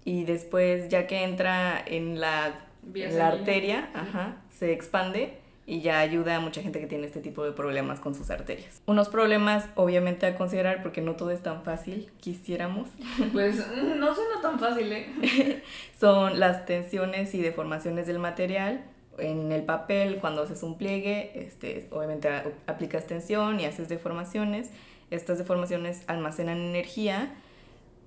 y 0.05 0.25
después 0.25 0.89
ya 0.89 1.07
que 1.07 1.25
entra 1.25 1.83
en 1.85 2.21
la, 2.21 2.67
la 2.93 3.29
arteria, 3.29 3.91
ajá, 3.95 4.37
se 4.51 4.73
expande 4.73 5.39
y 5.67 5.81
ya 5.81 6.01
ayuda 6.01 6.37
a 6.37 6.41
mucha 6.41 6.61
gente 6.63 6.79
que 6.79 6.87
tiene 6.87 7.07
este 7.07 7.21
tipo 7.21 7.43
de 7.45 7.53
problemas 7.53 8.01
con 8.01 8.15
sus 8.15 8.31
arterias. 8.31 8.83
Unos 8.87 9.09
problemas 9.09 9.67
obviamente 9.77 10.27
a 10.27 10.37
considerar 10.37 10.83
porque 10.83 11.01
no 11.01 11.17
todo 11.17 11.31
es 11.31 11.43
tan 11.43 11.63
fácil, 11.63 12.11
quisiéramos. 12.21 12.89
Pues 13.33 13.57
no 13.57 14.15
suena 14.15 14.41
tan 14.43 14.59
fácil, 14.59 14.93
¿eh? 14.93 15.63
Son 15.99 16.39
las 16.39 16.67
tensiones 16.67 17.35
y 17.35 17.41
deformaciones 17.41 18.07
del 18.07 18.19
material. 18.19 18.85
En 19.19 19.53
el 19.53 19.63
papel, 19.63 20.19
cuando 20.21 20.43
haces 20.43 20.63
un 20.63 20.77
pliegue, 20.77 21.33
este, 21.35 21.87
obviamente 21.91 22.29
aplicas 22.67 23.07
tensión 23.07 23.61
y 23.61 23.67
haces 23.67 23.89
deformaciones. 23.89 24.71
Estas 25.11 25.39
deformaciones 25.39 26.03
almacenan 26.07 26.59
energía 26.59 27.35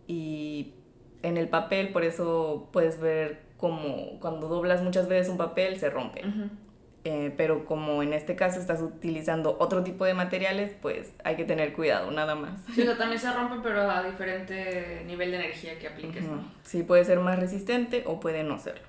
y 0.07 0.73
en 1.23 1.37
el 1.37 1.47
papel, 1.49 1.89
por 1.89 2.03
eso 2.03 2.69
puedes 2.71 2.99
ver 2.99 3.41
como 3.57 4.19
cuando 4.19 4.47
doblas 4.47 4.83
muchas 4.83 5.07
veces 5.07 5.29
un 5.29 5.37
papel 5.37 5.77
se 5.77 5.89
rompe. 5.89 6.21
Eh, 7.03 7.33
pero 7.37 7.65
como 7.65 8.03
en 8.03 8.11
este 8.11 8.35
caso 8.35 8.59
estás 8.59 8.81
utilizando 8.81 9.55
otro 9.59 9.83
tipo 9.83 10.03
de 10.03 10.13
materiales, 10.13 10.71
pues 10.81 11.13
hay 11.23 11.37
que 11.37 11.45
tener 11.45 11.71
cuidado, 11.73 12.11
nada 12.11 12.35
más. 12.35 12.59
Sí, 12.73 12.81
o 12.81 12.85
sea, 12.85 12.97
también 12.97 13.19
se 13.19 13.31
rompe, 13.31 13.55
pero 13.63 13.89
a 13.89 14.03
diferente 14.03 15.03
nivel 15.05 15.31
de 15.31 15.37
energía 15.37 15.79
que 15.79 15.87
apliques, 15.87 16.25
Sí, 16.63 16.83
puede 16.83 17.05
ser 17.05 17.19
más 17.19 17.39
resistente 17.39 18.03
o 18.05 18.19
puede 18.19 18.43
no 18.43 18.59
serlo. 18.59 18.85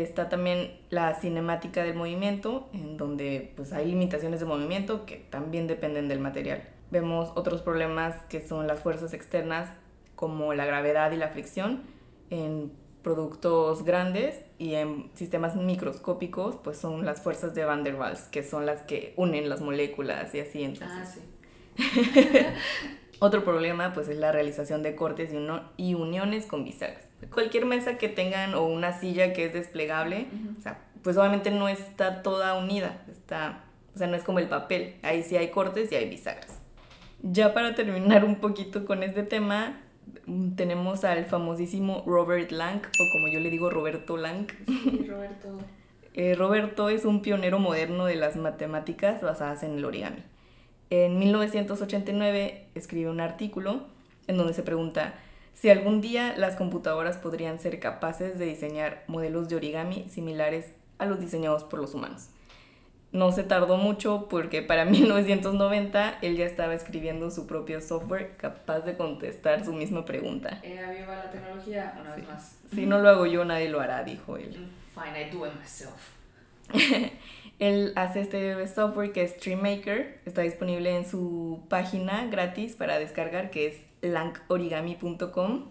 Está 0.00 0.28
también 0.28 0.80
la 0.90 1.14
cinemática 1.14 1.82
del 1.82 1.94
movimiento, 1.94 2.68
en 2.72 2.96
donde 2.96 3.52
pues 3.56 3.72
hay 3.72 3.86
limitaciones 3.86 4.40
de 4.40 4.46
movimiento 4.46 5.04
que 5.04 5.16
también 5.16 5.66
dependen 5.66 6.08
del 6.08 6.20
material. 6.20 6.62
Vemos 6.90 7.30
otros 7.34 7.62
problemas 7.62 8.16
que 8.28 8.46
son 8.46 8.66
las 8.66 8.80
fuerzas 8.80 9.12
externas, 9.12 9.68
como 10.14 10.54
la 10.54 10.64
gravedad 10.64 11.12
y 11.12 11.16
la 11.16 11.28
fricción, 11.28 11.82
en 12.30 12.72
productos 13.02 13.84
grandes 13.84 14.40
y 14.58 14.74
en 14.74 15.10
sistemas 15.14 15.56
microscópicos 15.56 16.56
pues 16.62 16.78
son 16.78 17.04
las 17.04 17.20
fuerzas 17.20 17.54
de 17.54 17.64
Van 17.64 17.82
der 17.82 17.96
Waals, 17.96 18.22
que 18.22 18.42
son 18.42 18.64
las 18.64 18.82
que 18.82 19.12
unen 19.16 19.48
las 19.48 19.60
moléculas 19.60 20.34
y 20.34 20.40
así 20.40 20.62
entonces. 20.62 20.98
Ah, 20.98 21.04
sí. 21.04 21.20
Otro 23.22 23.44
problema 23.44 23.92
pues 23.92 24.08
es 24.08 24.16
la 24.16 24.32
realización 24.32 24.82
de 24.82 24.96
cortes 24.96 25.30
y, 25.76 25.94
uniones 25.94 26.44
con 26.44 26.64
bisagras. 26.64 27.04
Cualquier 27.32 27.66
mesa 27.66 27.96
que 27.96 28.08
tengan 28.08 28.54
o 28.54 28.66
una 28.66 28.98
silla 28.98 29.32
que 29.32 29.44
es 29.44 29.52
desplegable, 29.52 30.26
o 30.58 30.60
sea, 30.60 30.80
pues 31.04 31.16
obviamente 31.16 31.52
no 31.52 31.68
está 31.68 32.24
toda 32.24 32.58
unida, 32.58 33.04
está, 33.08 33.62
o 33.94 33.98
sea, 33.98 34.08
no 34.08 34.16
es 34.16 34.24
como 34.24 34.40
el 34.40 34.48
papel, 34.48 34.96
ahí 35.04 35.22
sí 35.22 35.36
hay 35.36 35.50
cortes 35.50 35.92
y 35.92 35.94
hay 35.94 36.10
bisagras. 36.10 36.58
Ya 37.22 37.54
para 37.54 37.76
terminar 37.76 38.24
un 38.24 38.40
poquito 38.40 38.84
con 38.84 39.04
este 39.04 39.22
tema, 39.22 39.80
tenemos 40.56 41.04
al 41.04 41.24
famosísimo 41.24 42.02
Robert 42.04 42.50
Lang, 42.50 42.80
o 42.80 43.12
como 43.12 43.28
yo 43.28 43.38
le 43.38 43.50
digo, 43.50 43.70
Roberto 43.70 44.16
Lang. 44.16 44.48
Sí, 44.66 45.06
Roberto. 45.08 45.58
Eh, 46.14 46.34
Roberto 46.34 46.90
es 46.90 47.06
un 47.06 47.22
pionero 47.22 47.58
moderno 47.58 48.04
de 48.04 48.16
las 48.16 48.36
matemáticas 48.36 49.22
basadas 49.22 49.62
en 49.62 49.78
el 49.78 49.84
origami. 49.86 50.22
En 50.94 51.18
1989 51.18 52.66
escribe 52.74 53.08
un 53.08 53.22
artículo 53.22 53.86
en 54.26 54.36
donde 54.36 54.52
se 54.52 54.62
pregunta 54.62 55.14
si 55.54 55.70
algún 55.70 56.02
día 56.02 56.34
las 56.36 56.54
computadoras 56.54 57.16
podrían 57.16 57.58
ser 57.58 57.80
capaces 57.80 58.38
de 58.38 58.44
diseñar 58.44 59.02
modelos 59.06 59.48
de 59.48 59.56
origami 59.56 60.06
similares 60.10 60.72
a 60.98 61.06
los 61.06 61.18
diseñados 61.18 61.64
por 61.64 61.80
los 61.80 61.94
humanos 61.94 62.28
no 63.12 63.30
se 63.30 63.42
tardó 63.42 63.76
mucho 63.76 64.26
porque 64.28 64.62
para 64.62 64.84
1990 64.86 66.18
él 66.22 66.36
ya 66.36 66.44
estaba 66.44 66.74
escribiendo 66.74 67.30
su 67.30 67.46
propio 67.46 67.80
software 67.80 68.36
capaz 68.36 68.80
de 68.80 68.96
contestar 68.96 69.64
su 69.64 69.72
misma 69.72 70.04
pregunta. 70.04 70.60
Eh, 70.62 70.78
viva 70.98 71.16
la 71.16 71.30
tecnología, 71.30 71.96
una 72.00 72.14
vez 72.16 72.28
más. 72.28 72.58
Si 72.74 72.86
no 72.86 72.98
lo 72.98 73.08
hago 73.08 73.26
yo, 73.26 73.44
nadie 73.44 73.68
lo 73.68 73.80
hará, 73.80 74.02
dijo 74.02 74.36
él. 74.36 74.58
Mm, 74.58 75.00
fine, 75.00 75.26
I 75.26 75.30
do 75.30 75.46
it 75.46 75.52
myself. 75.54 76.10
él 77.62 77.92
hace 77.94 78.22
este 78.22 78.66
software 78.66 79.12
que 79.12 79.22
es 79.22 79.34
StreamMaker, 79.34 80.20
está 80.26 80.42
disponible 80.42 80.96
en 80.96 81.08
su 81.08 81.64
página 81.68 82.26
gratis 82.26 82.74
para 82.74 82.98
descargar 82.98 83.50
que 83.50 83.68
es 83.68 83.76
lankorigami.com 84.00 85.70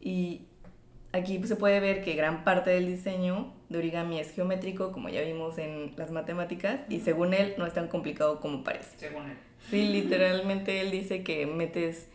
y 0.00 0.42
aquí 1.12 1.42
se 1.44 1.56
puede 1.56 1.80
ver 1.80 2.04
que 2.04 2.14
gran 2.14 2.44
parte 2.44 2.70
del 2.70 2.86
diseño 2.86 3.52
de 3.68 3.78
origami 3.78 4.20
es 4.20 4.30
geométrico, 4.30 4.92
como 4.92 5.08
ya 5.08 5.22
vimos 5.22 5.58
en 5.58 5.92
las 5.96 6.12
matemáticas, 6.12 6.82
y 6.88 7.00
según 7.00 7.34
él 7.34 7.54
no 7.58 7.66
es 7.66 7.72
tan 7.72 7.88
complicado 7.88 8.38
como 8.38 8.62
parece. 8.62 8.96
Según 8.96 9.30
él. 9.30 9.36
Sí, 9.70 9.88
literalmente 9.88 10.82
él 10.82 10.92
dice 10.92 11.24
que 11.24 11.46
metes 11.46 12.10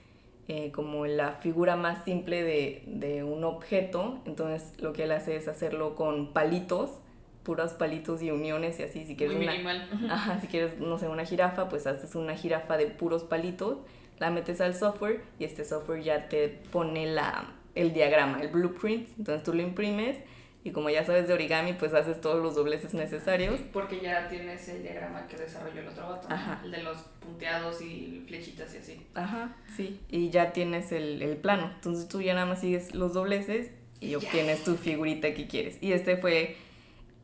eh, 0.47 0.71
como 0.71 1.05
la 1.08 1.34
figura 1.34 1.75
más 1.75 2.05
simple 2.05 2.41
de, 2.43 2.84
de 2.88 3.25
un 3.25 3.43
objeto, 3.43 4.21
entonces 4.25 4.82
lo 4.82 4.93
que 4.93 5.03
él 5.03 5.12
hace 5.12 5.36
es 5.36 5.49
hacerlo 5.49 5.95
con 5.95 6.32
palitos, 6.32 7.01
puros 7.49 7.73
palitos 7.73 8.21
y 8.21 8.29
uniones 8.29 8.79
y 8.79 8.83
así, 8.83 9.07
si 9.07 9.15
quieres 9.15 9.35
Muy 9.35 9.45
una... 9.45 9.53
minimal. 9.53 9.89
Ajá, 10.12 10.39
si 10.39 10.45
quieres, 10.45 10.77
no 10.77 10.99
sé, 10.99 11.07
una 11.07 11.25
jirafa, 11.25 11.67
pues 11.67 11.88
haces 11.88 12.13
una 12.13 12.35
jirafa 12.35 12.77
de 12.77 12.85
puros 12.85 13.23
palitos, 13.23 13.79
la 14.19 14.29
metes 14.29 14.62
al 14.62 14.75
software 14.75 15.23
y 15.39 15.45
este 15.45 15.65
software 15.65 16.03
ya 16.03 16.29
te 16.29 16.49
pone 16.71 17.07
la, 17.07 17.51
el 17.73 17.91
diagrama, 17.91 18.39
el 18.39 18.49
blueprint, 18.49 19.09
entonces 19.17 19.41
tú 19.41 19.55
lo 19.55 19.63
imprimes 19.63 20.17
y 20.63 20.69
como 20.69 20.91
ya 20.91 21.03
sabes 21.03 21.27
de 21.27 21.33
origami, 21.33 21.73
pues 21.73 21.95
haces 21.95 22.21
todos 22.21 22.39
los 22.39 22.53
dobleces 22.53 22.93
necesarios. 22.93 23.59
Porque 23.73 23.99
ya 23.99 24.27
tienes 24.27 24.69
el 24.69 24.83
diagrama 24.83 25.25
que 25.25 25.35
desarrolló 25.35 25.81
el 25.81 25.88
otro 25.88 26.07
vato. 26.07 26.27
Ajá. 26.29 26.62
El 26.63 26.69
de 26.69 26.83
los 26.83 26.97
punteados 27.19 27.81
y 27.81 28.25
flechitas 28.27 28.75
y 28.75 28.77
así. 28.77 29.07
Ajá, 29.15 29.55
sí. 29.75 29.99
Y 30.12 30.29
ya 30.29 30.53
tienes 30.53 30.91
el, 30.91 31.23
el 31.23 31.38
plano, 31.38 31.71
entonces 31.73 32.07
tú 32.07 32.21
ya 32.21 32.35
nada 32.35 32.45
más 32.45 32.62
sigues 32.62 32.93
los 32.93 33.13
dobleces 33.13 33.71
y 34.01 34.13
obtienes 34.13 34.63
tu 34.63 34.75
figurita 34.75 35.33
que 35.33 35.47
quieres. 35.47 35.79
Y 35.81 35.93
este 35.93 36.15
fue 36.15 36.68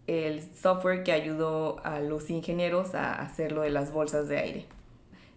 el 0.08 0.41
software 0.56 1.04
que 1.04 1.12
ayudó 1.12 1.78
a 1.84 2.00
los 2.00 2.30
ingenieros 2.30 2.96
a 2.96 3.13
hacer 3.13 3.52
lo 3.52 3.62
de 3.62 3.70
las 3.72 3.91
bolsas 3.91 4.28
de 4.28 4.38
aire. 4.38 4.65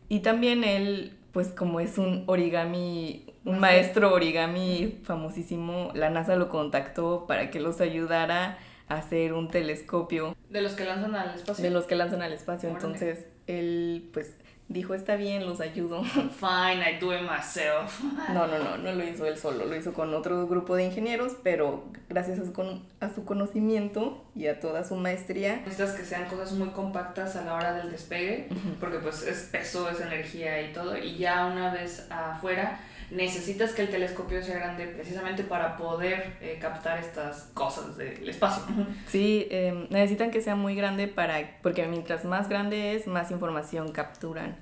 Y 0.09 0.21
también 0.21 0.65
él, 0.65 1.17
pues 1.33 1.49
como 1.49 1.81
es 1.81 1.99
un 1.99 2.25
origami, 2.27 3.27
un 3.45 3.59
maestro 3.61 4.13
origami 4.13 4.99
famosísimo, 5.05 5.91
la 5.95 6.11
NASA 6.11 6.37
lo 6.37 6.49
contactó 6.49 7.27
para 7.27 7.51
que 7.51 7.61
los 7.61 7.81
ayudara 7.81 8.59
a 8.89 8.97
hacer 8.97 9.35
un 9.35 9.49
telescopio 9.49 10.35
De 10.49 10.63
los 10.63 10.73
que 10.73 10.85
lanzan 10.85 11.15
al 11.15 11.35
espacio. 11.35 11.63
de 11.63 11.71
los 11.71 11.85
que 11.85 11.95
lanzan 11.95 12.23
al 12.23 12.33
espacio. 12.33 12.69
Entonces 12.71 13.27
él, 13.47 14.09
pues 14.13 14.35
dijo, 14.69 14.95
está 14.95 15.17
bien, 15.17 15.47
los 15.47 15.61
ayudo. 15.61 16.03
Fine, 16.05 16.83
I 16.89 16.99
do 17.01 17.13
it 17.15 17.23
myself. 17.23 18.01
No, 18.33 18.47
no, 18.47 18.59
no, 18.59 18.77
no 18.77 18.93
lo 18.93 19.05
hizo 19.05 19.27
él 19.27 19.37
solo, 19.39 19.65
lo 19.65 19.75
hizo 19.77 19.93
con 19.95 20.13
otro 20.15 20.47
grupo 20.47 20.77
de 20.77 20.85
ingenieros, 20.85 21.35
pero 21.43 21.85
gracias 22.09 22.39
a 22.41 22.45
su, 22.45 22.53
con- 22.53 22.83
a 23.01 23.09
su 23.09 23.25
conocimiento 23.25 24.25
y 24.35 24.47
a 24.49 24.61
toda 24.61 24.85
su 24.85 24.97
maestría, 24.97 25.57
Necesitas 25.65 25.93
que 25.93 26.05
sean 26.05 26.27
cosas 26.29 26.53
muy 26.53 26.69
compactas 26.69 27.37
a 27.37 27.45
la 27.45 27.55
hora 27.55 27.73
del 27.75 27.91
despegue, 27.91 28.49
porque 28.81 28.99
pues 28.99 29.23
es 29.23 29.49
peso, 29.51 29.89
es 29.89 30.01
energía 30.01 30.61
y 30.63 30.73
todo, 30.73 30.97
y 30.99 31.17
ya 31.17 31.47
una 31.47 31.73
vez 31.73 32.07
afuera 32.11 32.81
necesitas 33.11 33.73
que 33.73 33.83
el 33.83 33.89
telescopio 33.89 34.43
sea 34.43 34.57
grande 34.57 34.87
precisamente 34.87 35.43
para 35.43 35.77
poder 35.77 36.37
eh, 36.41 36.59
captar 36.61 36.99
estas 36.99 37.51
cosas 37.55 37.97
del 37.97 38.29
espacio. 38.29 38.65
sí, 39.07 39.47
eh, 39.51 39.87
necesitan 39.91 40.31
que 40.31 40.41
sea 40.41 40.57
muy 40.57 40.75
grande 40.75 41.09
para, 41.09 41.59
porque 41.63 41.87
mientras 41.87 42.25
más 42.25 42.49
grande 42.49 42.95
es, 42.95 43.07
más 43.07 43.31
información 43.31 43.93
capturan. 43.93 44.57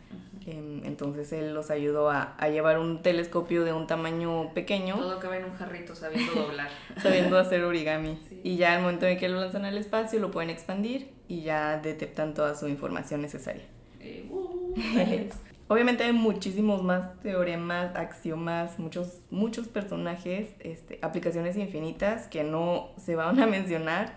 Eh, 0.46 0.82
entonces 0.85 1.32
él 1.32 1.54
los 1.54 1.70
ayudó 1.70 2.09
a, 2.09 2.37
a 2.38 2.48
llevar 2.48 2.78
un 2.78 3.02
telescopio 3.02 3.64
de 3.64 3.72
un 3.72 3.88
tamaño 3.88 4.54
pequeño, 4.54 4.96
Todo 4.96 5.18
cabe 5.18 5.38
en 5.38 5.46
un 5.46 5.56
jarrito 5.56 5.96
sabiendo 5.96 6.32
doblar. 6.35 6.68
sabiendo 7.02 7.37
hacer 7.37 7.64
origami. 7.64 8.20
Sí. 8.28 8.40
Y 8.44 8.56
ya 8.56 8.74
al 8.74 8.82
momento 8.82 9.06
en 9.06 9.18
que 9.18 9.28
lo 9.28 9.40
lanzan 9.40 9.64
al 9.64 9.76
espacio, 9.76 10.20
lo 10.20 10.30
pueden 10.30 10.50
expandir 10.50 11.11
y 11.26 11.42
ya 11.42 11.78
detectan 11.78 12.35
toda 12.35 12.54
su 12.54 12.68
información 12.68 13.22
necesaria. 13.22 13.64
Eh, 14.00 14.28
uh, 14.30 14.74
Obviamente 15.68 16.05
hay 16.05 16.12
muchísimos 16.12 16.85
más 16.85 17.18
teoremas, 17.20 17.96
axiomas, 17.96 18.79
muchos, 18.79 19.20
muchos 19.31 19.66
personajes, 19.66 20.55
este, 20.61 21.00
aplicaciones 21.02 21.57
infinitas 21.57 22.29
que 22.29 22.44
no 22.44 22.90
se 22.98 23.16
van 23.16 23.40
a 23.40 23.46
mencionar. 23.48 24.14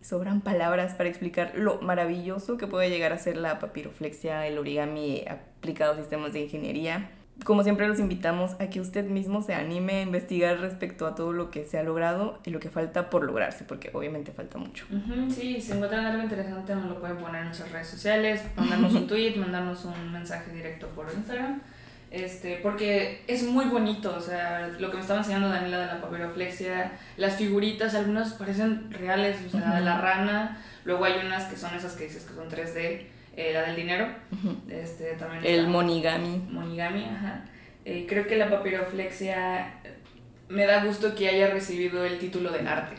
Sobran 0.00 0.40
palabras 0.40 0.94
para 0.94 1.08
explicar 1.08 1.52
lo 1.56 1.80
maravilloso 1.82 2.56
que 2.56 2.66
puede 2.66 2.88
llegar 2.88 3.12
a 3.12 3.18
ser 3.18 3.36
la 3.36 3.58
papiroflexia, 3.58 4.46
el 4.46 4.56
origami 4.56 5.24
aplicado 5.28 5.92
a 5.92 5.96
sistemas 5.96 6.32
de 6.32 6.42
ingeniería. 6.44 7.10
Como 7.44 7.62
siempre 7.62 7.86
los 7.86 7.98
invitamos 8.00 8.52
a 8.58 8.68
que 8.70 8.80
usted 8.80 9.04
mismo 9.04 9.42
se 9.42 9.54
anime 9.54 9.96
a 9.98 10.02
investigar 10.02 10.58
respecto 10.58 11.06
a 11.06 11.14
todo 11.14 11.32
lo 11.32 11.50
que 11.50 11.64
se 11.64 11.78
ha 11.78 11.82
logrado 11.82 12.40
y 12.44 12.50
lo 12.50 12.58
que 12.60 12.70
falta 12.70 13.08
por 13.10 13.24
lograrse, 13.24 13.64
porque 13.64 13.90
obviamente 13.92 14.32
falta 14.32 14.58
mucho. 14.58 14.84
Ujú, 14.90 15.30
sí, 15.30 15.60
si 15.60 15.72
encuentran 15.72 16.06
algo 16.06 16.22
interesante 16.22 16.74
nos 16.74 16.86
lo 16.86 16.98
pueden 16.98 17.18
poner 17.18 17.42
en 17.42 17.46
nuestras 17.48 17.70
redes 17.70 17.88
sociales, 17.88 18.42
mandarnos 18.56 18.94
un 18.94 19.06
tweet, 19.08 19.36
mandarnos 19.36 19.84
un 19.84 20.12
mensaje 20.12 20.50
directo 20.52 20.88
por 20.88 21.06
Instagram. 21.14 21.60
Este, 22.10 22.60
porque 22.62 23.22
es 23.26 23.42
muy 23.42 23.66
bonito, 23.66 24.14
o 24.16 24.20
sea, 24.20 24.68
lo 24.78 24.90
que 24.90 24.94
me 24.96 25.02
estaba 25.02 25.18
enseñando 25.18 25.48
Daniela 25.48 25.80
de 25.80 25.86
la 25.86 26.00
papiroflexia, 26.00 26.92
las 27.16 27.34
figuritas, 27.36 27.94
algunas 27.94 28.32
parecen 28.34 28.90
reales, 28.92 29.36
o 29.46 29.50
sea, 29.50 29.74
Ujú. 29.74 29.84
la 29.84 30.00
rana, 30.00 30.62
luego 30.84 31.04
hay 31.04 31.14
unas 31.26 31.44
que 31.44 31.56
son 31.56 31.74
esas 31.74 31.94
que 31.94 32.04
dices 32.04 32.24
que 32.24 32.34
son 32.34 32.48
3D, 32.48 33.06
eh, 33.36 33.52
la 33.52 33.62
del 33.62 33.76
dinero, 33.76 34.06
este, 34.68 35.12
también 35.14 35.44
El 35.44 35.60
está- 35.60 35.70
monigami. 35.70 36.38
monigami, 36.50 37.04
ajá. 37.04 37.44
Eh, 37.84 38.06
creo 38.08 38.26
que 38.26 38.36
la 38.36 38.50
papiroflexia 38.50 39.66
eh, 39.84 39.94
me 40.48 40.66
da 40.66 40.84
gusto 40.84 41.14
que 41.14 41.28
haya 41.28 41.48
recibido 41.50 42.04
el 42.04 42.18
título 42.18 42.50
de 42.50 42.66
arte. 42.66 42.96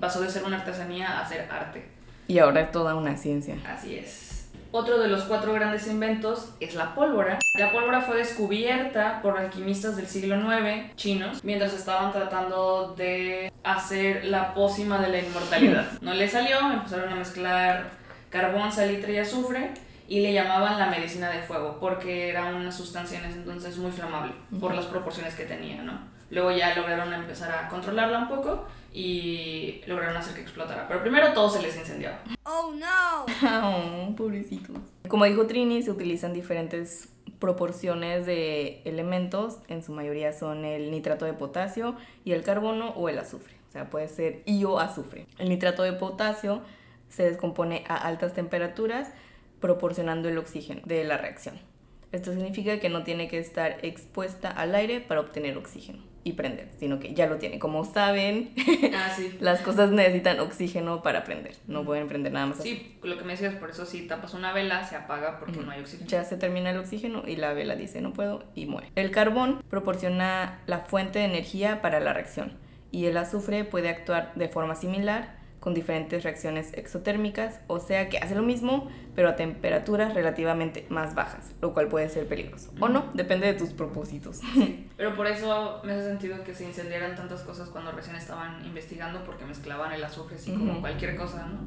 Pasó 0.00 0.20
de 0.20 0.30
ser 0.30 0.44
una 0.44 0.56
artesanía 0.58 1.20
a 1.20 1.28
ser 1.28 1.46
arte. 1.50 1.84
Y 2.28 2.38
ahora 2.38 2.60
es 2.62 2.70
toda 2.70 2.94
una 2.94 3.16
ciencia. 3.16 3.56
Así 3.66 3.96
es. 3.96 4.28
Otro 4.72 5.00
de 5.00 5.08
los 5.08 5.24
cuatro 5.24 5.52
grandes 5.52 5.88
inventos 5.88 6.54
es 6.60 6.76
la 6.76 6.94
pólvora. 6.94 7.40
La 7.58 7.72
pólvora 7.72 8.02
fue 8.02 8.16
descubierta 8.18 9.20
por 9.20 9.36
alquimistas 9.36 9.96
del 9.96 10.06
siglo 10.06 10.36
IX 10.36 10.94
chinos 10.94 11.42
mientras 11.42 11.74
estaban 11.74 12.12
tratando 12.12 12.94
de 12.96 13.50
hacer 13.64 14.26
la 14.26 14.54
pócima 14.54 14.98
de 14.98 15.08
la 15.08 15.18
inmortalidad. 15.18 15.86
No 16.02 16.14
le 16.14 16.28
salió, 16.28 16.58
empezaron 16.72 17.12
a 17.12 17.16
mezclar 17.16 17.90
carbón, 18.30 18.72
salitre 18.72 19.12
y 19.12 19.18
azufre 19.18 19.72
y 20.08 20.20
le 20.20 20.32
llamaban 20.32 20.78
la 20.78 20.86
medicina 20.86 21.30
de 21.30 21.42
fuego 21.42 21.76
porque 21.78 22.30
era 22.30 22.46
una 22.46 22.72
sustancia 22.72 23.18
en 23.18 23.26
ese 23.26 23.38
entonces 23.38 23.76
muy 23.76 23.92
flamable 23.92 24.32
por 24.58 24.74
las 24.74 24.86
proporciones 24.86 25.34
que 25.34 25.44
tenía, 25.44 25.82
¿no? 25.82 26.00
Luego 26.30 26.52
ya 26.52 26.74
lograron 26.74 27.12
empezar 27.12 27.50
a 27.52 27.68
controlarla 27.68 28.20
un 28.20 28.28
poco 28.28 28.64
y 28.92 29.82
lograron 29.86 30.16
hacer 30.16 30.34
que 30.34 30.42
explotara. 30.42 30.86
Pero 30.88 31.00
primero 31.02 31.32
todo 31.32 31.50
se 31.50 31.62
les 31.62 31.76
incendiaba. 31.76 32.20
Oh 32.44 32.72
no! 32.74 33.26
Oh, 33.62 34.16
pobrecitos. 34.16 34.76
Como 35.08 35.24
dijo 35.24 35.46
Trini, 35.46 35.82
se 35.82 35.90
utilizan 35.90 36.32
diferentes 36.32 37.08
proporciones 37.38 38.26
de 38.26 38.82
elementos, 38.84 39.58
en 39.68 39.82
su 39.82 39.92
mayoría 39.92 40.32
son 40.32 40.64
el 40.64 40.90
nitrato 40.90 41.24
de 41.24 41.32
potasio 41.32 41.96
y 42.24 42.32
el 42.32 42.42
carbono 42.42 42.90
o 42.90 43.08
el 43.08 43.18
azufre, 43.18 43.54
o 43.68 43.72
sea, 43.72 43.88
puede 43.88 44.08
ser 44.08 44.42
I 44.44 44.64
o 44.64 44.78
azufre. 44.78 45.26
El 45.38 45.48
nitrato 45.48 45.82
de 45.82 45.94
potasio 45.94 46.60
se 47.10 47.24
descompone 47.24 47.84
a 47.88 47.96
altas 47.96 48.32
temperaturas 48.32 49.10
proporcionando 49.60 50.28
el 50.30 50.38
oxígeno 50.38 50.80
de 50.86 51.04
la 51.04 51.18
reacción. 51.18 51.58
Esto 52.12 52.32
significa 52.32 52.80
que 52.80 52.88
no 52.88 53.04
tiene 53.04 53.28
que 53.28 53.38
estar 53.38 53.76
expuesta 53.82 54.50
al 54.50 54.74
aire 54.74 55.00
para 55.00 55.20
obtener 55.20 55.56
oxígeno 55.56 56.02
y 56.24 56.32
prender, 56.32 56.68
sino 56.78 56.98
que 56.98 57.14
ya 57.14 57.26
lo 57.26 57.36
tiene. 57.36 57.58
Como 57.60 57.84
saben, 57.84 58.50
Ah, 58.94 59.12
sí. 59.16 59.36
las 59.40 59.60
cosas 59.60 59.90
necesitan 59.92 60.40
oxígeno 60.40 61.02
para 61.02 61.24
prender, 61.24 61.54
no 61.68 61.84
pueden 61.84 62.08
prender 62.08 62.32
nada 62.32 62.46
más 62.46 62.58
así. 62.60 62.76
Sí, 62.76 62.98
lo 63.02 63.16
que 63.16 63.24
me 63.24 63.32
decías, 63.34 63.54
por 63.54 63.70
eso 63.70 63.86
si 63.86 64.06
tapas 64.08 64.34
una 64.34 64.52
vela 64.52 64.84
se 64.84 64.96
apaga 64.96 65.38
porque 65.38 65.60
no 65.60 65.70
hay 65.70 65.80
oxígeno. 65.80 66.08
Ya 66.10 66.24
se 66.24 66.36
termina 66.36 66.70
el 66.70 66.78
oxígeno 66.78 67.22
y 67.26 67.36
la 67.36 67.52
vela 67.52 67.76
dice 67.76 68.00
no 68.00 68.12
puedo 68.12 68.44
y 68.54 68.66
muere. 68.66 68.88
El 68.96 69.10
carbón 69.12 69.62
proporciona 69.70 70.60
la 70.66 70.80
fuente 70.80 71.20
de 71.20 71.26
energía 71.26 71.80
para 71.80 72.00
la 72.00 72.12
reacción 72.12 72.52
y 72.90 73.06
el 73.06 73.16
azufre 73.16 73.64
puede 73.64 73.88
actuar 73.88 74.32
de 74.34 74.48
forma 74.48 74.74
similar 74.74 75.38
con 75.60 75.74
diferentes 75.74 76.24
reacciones 76.24 76.72
exotérmicas, 76.74 77.60
o 77.66 77.78
sea 77.78 78.08
que 78.08 78.18
hace 78.18 78.34
lo 78.34 78.42
mismo 78.42 78.88
pero 79.14 79.28
a 79.28 79.36
temperaturas 79.36 80.14
relativamente 80.14 80.86
más 80.88 81.14
bajas, 81.14 81.52
lo 81.60 81.74
cual 81.74 81.88
puede 81.88 82.08
ser 82.08 82.26
peligroso. 82.26 82.72
O 82.80 82.88
no, 82.88 83.04
depende 83.12 83.46
de 83.46 83.54
tus 83.54 83.70
propósitos. 83.70 84.40
Pero 84.96 85.16
por 85.16 85.26
eso 85.26 85.80
me 85.84 85.92
hace 85.92 86.04
sentido 86.04 86.42
que 86.44 86.54
se 86.54 86.64
incendiaran 86.64 87.16
tantas 87.16 87.42
cosas 87.42 87.68
cuando 87.68 87.92
recién 87.92 88.16
estaban 88.16 88.64
investigando 88.64 89.24
porque 89.24 89.44
mezclaban 89.44 89.92
el 89.92 90.02
azufre 90.04 90.36
así 90.36 90.52
como 90.52 90.80
cualquier 90.80 91.16
cosa, 91.16 91.46
¿no? 91.46 91.58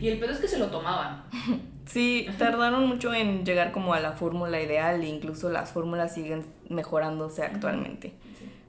Y 0.00 0.08
el 0.08 0.18
pedo 0.18 0.32
es 0.32 0.38
que 0.38 0.48
se 0.48 0.58
lo 0.58 0.68
tomaban. 0.68 1.24
Sí, 1.84 2.28
tardaron 2.38 2.86
mucho 2.86 3.12
en 3.12 3.44
llegar 3.44 3.72
como 3.72 3.92
a 3.92 3.98
la 3.98 4.12
fórmula 4.12 4.62
ideal 4.62 5.02
e 5.02 5.08
incluso 5.08 5.50
las 5.50 5.72
fórmulas 5.72 6.14
siguen 6.14 6.44
mejorándose 6.68 7.42
actualmente. 7.42 8.12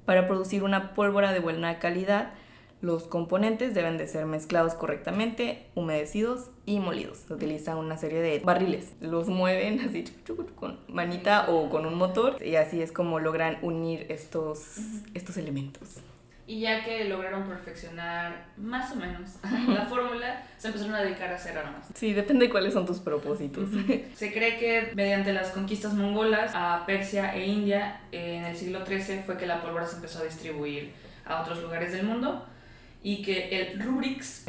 Para 0.03 0.25
producir 0.25 0.63
una 0.63 0.95
pólvora 0.95 1.31
de 1.31 1.39
buena 1.39 1.77
calidad, 1.77 2.31
los 2.83 3.03
componentes 3.03 3.73
deben 3.73 3.97
de 3.97 4.07
ser 4.07 4.25
mezclados 4.25 4.73
correctamente, 4.73 5.67
humedecidos 5.73 6.49
y 6.65 6.81
molidos. 6.81 7.19
Se 7.27 7.33
utiliza 7.33 7.77
una 7.77 7.95
serie 7.95 8.19
de 8.19 8.39
barriles. 8.39 8.91
Los 8.99 9.29
mueven 9.29 9.79
así 9.79 10.03
con 10.55 10.77
manita 10.89 11.49
o 11.49 11.69
con 11.69 11.85
un 11.85 11.95
motor 11.95 12.45
y 12.45 12.57
así 12.57 12.81
es 12.81 12.91
como 12.91 13.19
logran 13.19 13.57
unir 13.61 14.05
estos, 14.09 14.79
estos 15.13 15.37
elementos. 15.37 15.99
Y 16.45 16.59
ya 16.59 16.83
que 16.83 17.05
lograron 17.05 17.47
perfeccionar 17.47 18.47
más 18.57 18.91
o 18.91 18.97
menos 18.97 19.37
la 19.69 19.85
fórmula, 19.85 20.43
se 20.57 20.67
empezaron 20.67 20.95
a 20.95 21.03
dedicar 21.03 21.31
a 21.31 21.35
hacer 21.35 21.57
armas. 21.57 21.87
Sí, 21.95 22.11
depende 22.11 22.47
de 22.47 22.51
cuáles 22.51 22.73
son 22.73 22.85
tus 22.85 22.99
propósitos. 22.99 23.69
Se 24.13 24.33
cree 24.33 24.57
que 24.57 24.91
mediante 24.93 25.31
las 25.31 25.51
conquistas 25.51 25.93
mongolas 25.93 26.51
a 26.53 26.83
Persia 26.85 27.33
e 27.33 27.47
India 27.47 28.01
en 28.11 28.43
el 28.43 28.57
siglo 28.57 28.85
XIII 28.85 29.23
fue 29.25 29.37
que 29.37 29.45
la 29.45 29.61
pólvora 29.61 29.87
se 29.87 29.95
empezó 29.95 30.19
a 30.19 30.23
distribuir 30.25 30.91
a 31.25 31.41
otros 31.41 31.61
lugares 31.61 31.93
del 31.93 32.05
mundo 32.05 32.45
y 33.03 33.21
que 33.21 33.49
el 33.71 33.79
Rubrix, 33.83 34.45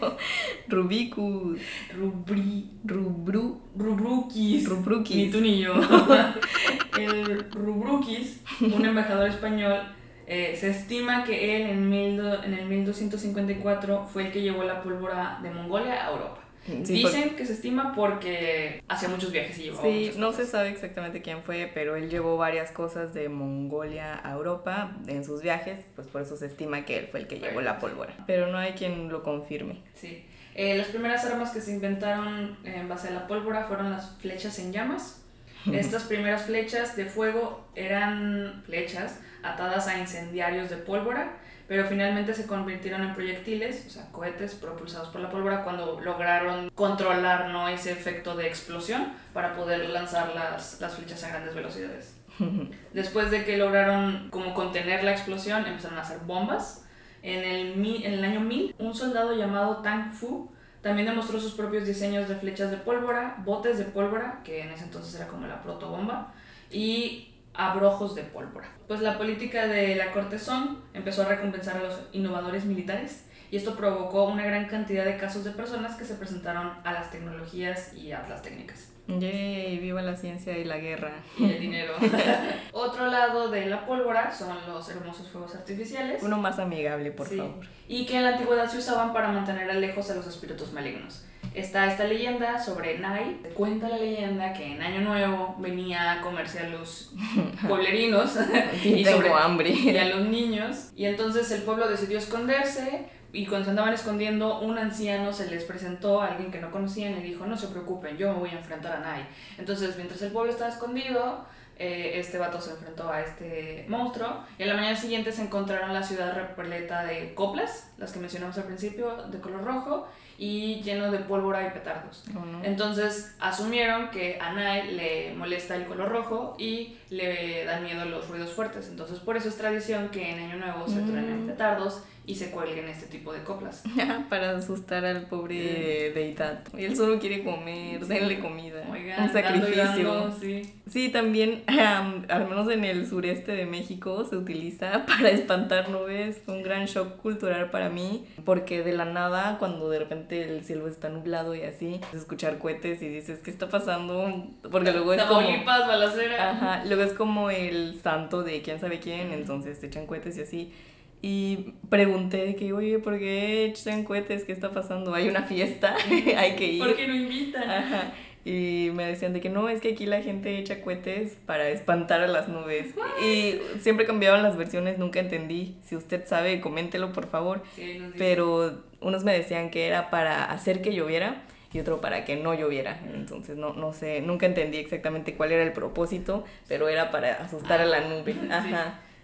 Rubicus, 0.68 1.58
Rubri, 1.96 2.70
Rubru, 2.84 3.60
Rubrukis, 3.76 4.68
Rubrukis. 4.68 5.16
ni 5.16 5.30
tú 5.30 5.40
ni 5.40 5.58
yo, 5.60 5.74
el 6.98 7.50
Rubrukis, 7.50 8.40
un 8.60 8.84
embajador 8.84 9.28
español, 9.28 9.78
eh, 10.26 10.56
se 10.60 10.70
estima 10.70 11.24
que 11.24 11.56
él 11.56 11.70
en, 11.70 11.88
mil 11.88 12.16
do- 12.18 12.42
en 12.44 12.52
el 12.54 12.66
1254 12.66 14.06
fue 14.12 14.26
el 14.26 14.32
que 14.32 14.42
llevó 14.42 14.62
la 14.64 14.82
pólvora 14.82 15.38
de 15.42 15.50
Mongolia 15.50 16.06
a 16.06 16.10
Europa. 16.10 16.40
Sí, 16.84 16.94
Dicen 16.94 17.34
que 17.34 17.46
se 17.46 17.54
estima 17.54 17.94
porque 17.94 18.82
hacía 18.88 19.08
muchos 19.08 19.32
viajes 19.32 19.58
y 19.58 19.62
llevaba 19.64 19.82
Sí, 19.82 20.12
no 20.16 20.32
se 20.32 20.46
sabe 20.46 20.68
exactamente 20.68 21.22
quién 21.22 21.42
fue, 21.42 21.70
pero 21.72 21.96
él 21.96 22.10
llevó 22.10 22.36
varias 22.36 22.70
cosas 22.70 23.14
de 23.14 23.28
Mongolia 23.28 24.20
a 24.22 24.32
Europa 24.32 24.92
en 25.06 25.24
sus 25.24 25.42
viajes, 25.42 25.80
pues 25.94 26.06
por 26.08 26.22
eso 26.22 26.36
se 26.36 26.46
estima 26.46 26.84
que 26.84 26.98
él 26.98 27.08
fue 27.10 27.20
el 27.20 27.26
que 27.26 27.38
llevó 27.38 27.60
la 27.60 27.78
pólvora. 27.78 28.14
Pero 28.26 28.48
no 28.48 28.58
hay 28.58 28.72
quien 28.72 29.08
lo 29.08 29.22
confirme. 29.22 29.82
Sí. 29.94 30.24
Eh, 30.54 30.76
las 30.76 30.88
primeras 30.88 31.24
armas 31.24 31.50
que 31.50 31.60
se 31.60 31.72
inventaron 31.72 32.58
en 32.64 32.88
base 32.88 33.08
a 33.08 33.12
la 33.12 33.26
pólvora 33.26 33.64
fueron 33.64 33.90
las 33.90 34.16
flechas 34.18 34.58
en 34.58 34.72
llamas. 34.72 35.22
Estas 35.72 36.04
primeras 36.04 36.42
flechas 36.42 36.96
de 36.96 37.06
fuego 37.06 37.66
eran 37.74 38.62
flechas 38.66 39.20
atadas 39.42 39.86
a 39.88 39.98
incendiarios 39.98 40.70
de 40.70 40.76
pólvora, 40.76 41.38
pero 41.68 41.84
finalmente 41.84 42.32
se 42.32 42.46
convirtieron 42.46 43.02
en 43.02 43.14
proyectiles, 43.14 43.84
o 43.86 43.90
sea, 43.90 44.10
cohetes 44.10 44.54
propulsados 44.54 45.08
por 45.08 45.20
la 45.20 45.28
pólvora 45.28 45.62
cuando 45.64 46.00
lograron 46.00 46.70
controlar 46.74 47.50
¿no? 47.50 47.68
ese 47.68 47.92
efecto 47.92 48.34
de 48.34 48.46
explosión 48.48 49.12
para 49.34 49.54
poder 49.54 49.90
lanzar 49.90 50.34
las, 50.34 50.80
las 50.80 50.94
flechas 50.94 51.22
a 51.24 51.28
grandes 51.28 51.54
velocidades. 51.54 52.16
Después 52.94 53.30
de 53.30 53.44
que 53.44 53.58
lograron 53.58 54.30
como 54.30 54.54
contener 54.54 55.04
la 55.04 55.12
explosión, 55.12 55.66
empezaron 55.66 55.98
a 55.98 56.02
hacer 56.02 56.20
bombas. 56.20 56.86
En 57.22 57.44
el, 57.44 58.02
en 58.02 58.12
el 58.14 58.24
año 58.24 58.40
1000, 58.40 58.76
un 58.78 58.94
soldado 58.94 59.36
llamado 59.36 59.78
Tang 59.78 60.12
Fu 60.12 60.50
también 60.80 61.08
demostró 61.08 61.38
sus 61.38 61.52
propios 61.52 61.84
diseños 61.84 62.28
de 62.28 62.36
flechas 62.36 62.70
de 62.70 62.78
pólvora, 62.78 63.36
botes 63.44 63.76
de 63.76 63.84
pólvora, 63.84 64.40
que 64.42 64.62
en 64.62 64.70
ese 64.70 64.84
entonces 64.84 65.14
era 65.16 65.26
como 65.26 65.46
la 65.46 65.60
protobomba, 65.60 66.32
y 66.70 67.34
abrojos 67.58 68.14
de 68.14 68.22
pólvora. 68.22 68.68
Pues 68.86 69.00
la 69.00 69.18
política 69.18 69.66
de 69.66 69.96
la 69.96 70.12
corte 70.12 70.38
Song 70.38 70.78
empezó 70.94 71.22
a 71.22 71.26
recompensar 71.26 71.76
a 71.76 71.82
los 71.82 72.00
innovadores 72.12 72.64
militares 72.64 73.26
y 73.50 73.56
esto 73.56 73.74
provocó 73.76 74.24
una 74.24 74.44
gran 74.46 74.66
cantidad 74.68 75.04
de 75.04 75.16
casos 75.18 75.42
de 75.44 75.50
personas 75.50 75.96
que 75.96 76.04
se 76.04 76.14
presentaron 76.14 76.72
a 76.84 76.92
las 76.92 77.10
tecnologías 77.10 77.92
y 77.94 78.12
a 78.12 78.26
las 78.28 78.40
técnicas 78.42 78.92
Yay, 79.08 79.78
viva 79.78 80.02
la 80.02 80.14
ciencia 80.14 80.56
y 80.58 80.64
la 80.64 80.76
guerra. 80.76 81.12
y 81.38 81.44
el 81.50 81.58
dinero. 81.60 81.94
Otro 82.72 83.06
lado 83.06 83.48
de 83.50 83.64
la 83.66 83.86
pólvora 83.86 84.30
son 84.30 84.54
los 84.68 84.86
hermosos 84.90 85.28
fuegos 85.28 85.54
artificiales. 85.54 86.22
Uno 86.22 86.36
más 86.38 86.58
amigable, 86.58 87.10
por 87.12 87.26
Sí. 87.26 87.38
favor. 87.38 87.64
Y 87.88 88.04
que 88.04 88.18
en 88.18 88.24
la 88.24 88.30
antigüedad 88.32 88.68
se 88.68 88.76
usaban 88.78 89.14
para 89.14 89.28
mantener 89.32 89.70
a 89.70 89.74
lejos 89.74 90.10
a 90.10 90.14
los 90.14 90.26
espíritus 90.26 90.72
malignos. 90.74 91.24
Está 91.58 91.86
esta 91.86 92.04
leyenda 92.04 92.58
sobre 92.62 92.98
Nai. 92.98 93.40
Cuenta 93.54 93.88
la 93.88 93.96
leyenda 93.96 94.52
que 94.52 94.64
en 94.74 94.80
Año 94.82 95.00
Nuevo 95.00 95.56
venía 95.58 96.12
a 96.12 96.20
comerse 96.20 96.60
a 96.60 96.68
los 96.68 97.12
pueblerinos 97.68 98.36
Sí, 98.82 98.94
y, 99.00 99.04
tengo 99.04 99.18
sobre- 99.18 99.32
hambre. 99.32 99.70
y 99.70 99.96
a 99.96 100.04
los 100.06 100.26
niños. 100.28 100.90
Y 100.96 101.06
entonces 101.06 101.50
el 101.50 101.62
pueblo 101.62 101.88
decidió 101.88 102.18
esconderse. 102.18 103.06
Y 103.32 103.44
cuando 103.46 103.66
se 103.66 103.70
andaban 103.70 103.92
escondiendo, 103.92 104.60
un 104.60 104.78
anciano 104.78 105.32
se 105.34 105.50
les 105.50 105.64
presentó 105.64 106.22
a 106.22 106.28
alguien 106.28 106.50
que 106.50 106.60
no 106.60 106.70
conocían 106.70 107.18
y 107.18 107.22
dijo: 107.22 107.44
No 107.46 107.56
se 107.56 107.66
preocupen, 107.68 108.16
yo 108.16 108.32
me 108.32 108.38
voy 108.38 108.48
a 108.50 108.58
enfrentar 108.58 108.92
a 108.96 109.00
Nai. 109.00 109.26
Entonces, 109.58 109.96
mientras 109.96 110.22
el 110.22 110.32
pueblo 110.32 110.50
estaba 110.50 110.70
escondido, 110.70 111.44
eh, 111.78 112.12
este 112.14 112.38
vato 112.38 112.58
se 112.60 112.70
enfrentó 112.70 113.10
a 113.10 113.20
este 113.20 113.84
monstruo. 113.88 114.44
Y 114.58 114.62
a 114.62 114.66
la 114.66 114.74
mañana 114.74 114.96
siguiente 114.96 115.32
se 115.32 115.42
encontraron 115.42 115.92
la 115.92 116.02
ciudad 116.02 116.34
repleta 116.34 117.04
de 117.04 117.34
coplas, 117.34 117.90
las 117.98 118.12
que 118.12 118.18
mencionamos 118.20 118.56
al 118.56 118.64
principio, 118.64 119.14
de 119.28 119.38
color 119.40 119.62
rojo, 119.62 120.08
y 120.38 120.80
lleno 120.82 121.10
de 121.10 121.18
pólvora 121.18 121.66
y 121.66 121.70
petardos. 121.70 122.22
¿O 122.34 122.38
no? 122.46 122.64
Entonces 122.64 123.34
asumieron 123.40 124.10
que 124.10 124.38
a 124.40 124.52
le 124.84 125.34
molesta 125.34 125.74
el 125.74 125.86
color 125.86 126.08
rojo 126.10 126.54
y 126.58 126.96
le 127.10 127.64
dan 127.64 127.82
miedo 127.82 128.04
los 128.04 128.28
ruidos 128.28 128.52
fuertes. 128.52 128.88
Entonces 128.88 129.18
por 129.18 129.36
eso 129.36 129.48
es 129.48 129.56
tradición 129.56 130.10
que 130.10 130.30
en 130.30 130.38
Año 130.38 130.56
Nuevo 130.58 130.86
se 130.88 131.00
Mm. 131.00 131.06
truenen 131.10 131.46
petardos 131.46 132.02
y 132.28 132.34
se 132.34 132.50
cuelguen 132.50 132.86
este 132.88 133.06
tipo 133.06 133.32
de 133.32 133.42
coplas. 133.42 133.82
Para 134.28 134.50
asustar 134.58 135.02
al 135.06 135.22
pobre 135.28 136.12
deidad. 136.14 136.60
Y 136.76 136.84
él 136.84 136.94
solo 136.94 137.18
quiere 137.18 137.42
comer, 137.42 138.02
Sí. 138.02 138.06
denle 138.08 138.38
comida. 138.38 138.86
Oigan, 138.92 139.22
un 139.28 139.32
dando 139.32 139.32
sacrificio. 139.32 140.14
dando, 140.14 140.38
sí. 140.38 140.74
Sí, 140.86 141.08
también, 141.08 141.62
am, 141.68 142.26
al 142.28 142.46
menos 142.46 142.70
en 142.70 142.84
el 142.84 143.06
sureste 143.08 143.52
de 143.52 143.64
México, 143.64 144.26
se 144.28 144.36
utiliza 144.36 145.06
para 145.06 145.30
espantar 145.30 145.88
nubes. 145.88 146.42
Fue 146.44 146.54
un 146.54 146.62
gran 146.62 146.84
shock 146.84 147.16
cultural 147.16 147.70
para 147.70 147.88
mí, 147.88 148.26
porque 148.44 148.82
de 148.82 148.92
la 148.92 149.06
nada, 149.06 149.56
cuando 149.58 149.88
de 149.88 149.98
repente 150.00 150.42
el 150.44 150.62
cielo 150.64 150.86
está 150.86 151.08
nublado 151.08 151.54
y 151.54 151.62
así, 151.62 151.98
escuchar 152.14 152.58
cohetes 152.58 153.00
y 153.00 153.08
dices, 153.08 153.40
¿qué 153.42 153.50
está 153.50 153.70
pasando? 153.70 154.30
Porque 154.70 154.92
luego 154.92 155.14
es 155.14 155.22
como... 155.22 155.40
Balacera. 155.64 156.50
Ajá, 156.50 156.84
luego 156.84 157.04
es 157.04 157.14
como 157.14 157.48
el 157.50 157.98
santo 158.02 158.42
de 158.42 158.60
quién 158.60 158.78
sabe 158.80 159.00
quién, 159.00 159.32
entonces 159.32 159.80
te 159.80 159.86
echan 159.86 160.06
cohetes 160.06 160.36
y 160.36 160.42
así. 160.42 160.72
Y 161.20 161.74
pregunté 161.88 162.44
de 162.44 162.54
que, 162.54 162.72
oye, 162.72 162.98
¿por 162.98 163.18
qué 163.18 163.64
echan 163.64 164.04
cohetes? 164.04 164.44
¿Qué 164.44 164.52
está 164.52 164.70
pasando? 164.70 165.14
Hay 165.14 165.28
una 165.28 165.42
fiesta, 165.42 165.96
hay 166.36 166.54
que 166.54 166.66
ir. 166.66 166.78
¿Por 166.78 166.96
qué 166.96 167.08
no 167.08 167.14
invitan? 167.14 167.70
Ajá. 167.70 168.12
Y 168.44 168.90
me 168.94 169.04
decían 169.04 169.32
de 169.34 169.40
que 169.40 169.50
no, 169.50 169.68
es 169.68 169.80
que 169.80 169.92
aquí 169.92 170.06
la 170.06 170.22
gente 170.22 170.58
echa 170.58 170.80
cohetes 170.80 171.36
para 171.44 171.68
espantar 171.68 172.22
a 172.22 172.28
las 172.28 172.48
nubes. 172.48 172.94
Y 173.22 173.60
siempre 173.80 174.06
cambiaban 174.06 174.42
las 174.42 174.56
versiones, 174.56 174.96
nunca 174.96 175.20
entendí. 175.20 175.76
Si 175.82 175.96
usted 175.96 176.24
sabe, 176.24 176.60
coméntelo 176.60 177.12
por 177.12 177.26
favor. 177.26 177.62
Sí, 177.74 177.82
dicen. 177.82 178.14
Pero 178.16 178.84
unos 179.00 179.24
me 179.24 179.34
decían 179.34 179.70
que 179.70 179.86
era 179.86 180.08
para 180.08 180.44
hacer 180.44 180.80
que 180.80 180.94
lloviera 180.94 181.42
y 181.72 181.80
otro 181.80 182.00
para 182.00 182.24
que 182.24 182.36
no 182.36 182.54
lloviera. 182.54 183.00
Entonces 183.12 183.56
no, 183.56 183.74
no 183.74 183.92
sé, 183.92 184.20
nunca 184.22 184.46
entendí 184.46 184.78
exactamente 184.78 185.34
cuál 185.34 185.52
era 185.52 185.62
el 185.62 185.72
propósito, 185.72 186.44
pero 186.68 186.88
era 186.88 187.10
para 187.10 187.34
asustar 187.34 187.80
a 187.80 187.86
la 187.86 188.00
nube. 188.00 188.34
Sí. 188.48 188.74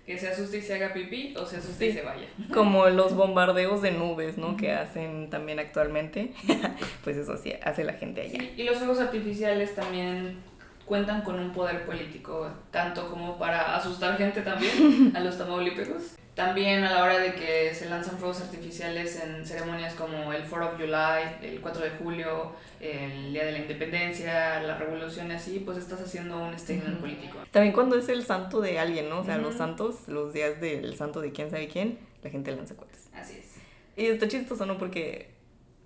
Que 0.06 0.18
se 0.18 0.28
asuste 0.28 0.58
y 0.58 0.62
se 0.62 0.74
haga 0.74 0.92
pipí 0.92 1.34
o 1.36 1.46
se 1.46 1.56
asuste 1.56 1.86
y 1.86 1.92
se 1.92 2.02
vaya. 2.02 2.26
Como 2.52 2.86
los 2.90 3.14
bombardeos 3.14 3.80
de 3.80 3.90
nubes, 3.90 4.36
¿no? 4.36 4.56
Que 4.56 4.72
hacen 4.72 5.30
también 5.30 5.58
actualmente. 5.58 6.32
pues 7.04 7.16
eso 7.16 7.36
sí, 7.38 7.54
hace 7.62 7.84
la 7.84 7.94
gente 7.94 8.20
allá. 8.20 8.38
Sí, 8.38 8.52
y 8.56 8.62
los 8.64 8.78
fuegos 8.78 9.00
artificiales 9.00 9.74
también 9.74 10.36
cuentan 10.84 11.22
con 11.22 11.38
un 11.38 11.52
poder 11.52 11.84
político, 11.84 12.48
tanto 12.70 13.08
como 13.10 13.38
para 13.38 13.76
asustar 13.76 14.16
gente 14.18 14.42
también, 14.42 15.12
a 15.16 15.20
los 15.20 15.38
tamaulipecos. 15.38 16.16
También 16.34 16.82
a 16.82 16.90
la 16.92 17.04
hora 17.04 17.18
de 17.20 17.32
que 17.36 17.72
se 17.74 17.88
lanzan 17.88 18.18
fuegos 18.18 18.40
artificiales 18.40 19.22
en 19.22 19.46
ceremonias 19.46 19.94
como 19.94 20.32
el 20.32 20.42
4 20.42 20.66
of 20.66 20.74
July, 20.80 21.36
el 21.42 21.60
4 21.60 21.84
de 21.84 21.90
julio, 21.90 22.52
el 22.80 23.32
Día 23.32 23.44
de 23.44 23.52
la 23.52 23.58
Independencia, 23.58 24.60
la 24.60 24.76
revolución 24.76 25.30
y 25.30 25.34
así, 25.34 25.60
pues 25.64 25.78
estás 25.78 26.00
haciendo 26.00 26.42
un 26.42 26.58
statement 26.58 26.94
Ujú. 26.94 27.00
político. 27.02 27.38
También 27.52 27.72
cuando 27.72 27.96
es 27.96 28.08
el 28.08 28.24
santo 28.24 28.60
de 28.60 28.80
alguien, 28.80 29.08
¿no? 29.08 29.20
O 29.20 29.24
sea, 29.24 29.36
los 29.38 29.50
Ujú. 29.50 29.58
santos, 29.58 30.08
los 30.08 30.32
días 30.32 30.60
del 30.60 30.96
santo 30.96 31.20
de 31.20 31.30
quién 31.30 31.50
sabe 31.50 31.68
quién, 31.68 32.00
la 32.24 32.30
gente 32.30 32.50
lanza 32.50 32.74
cohetes. 32.74 33.08
Así 33.14 33.34
es. 33.38 33.52
Y 33.96 34.06
está 34.06 34.26
chistoso, 34.26 34.66
¿no? 34.66 34.76
Porque 34.76 35.33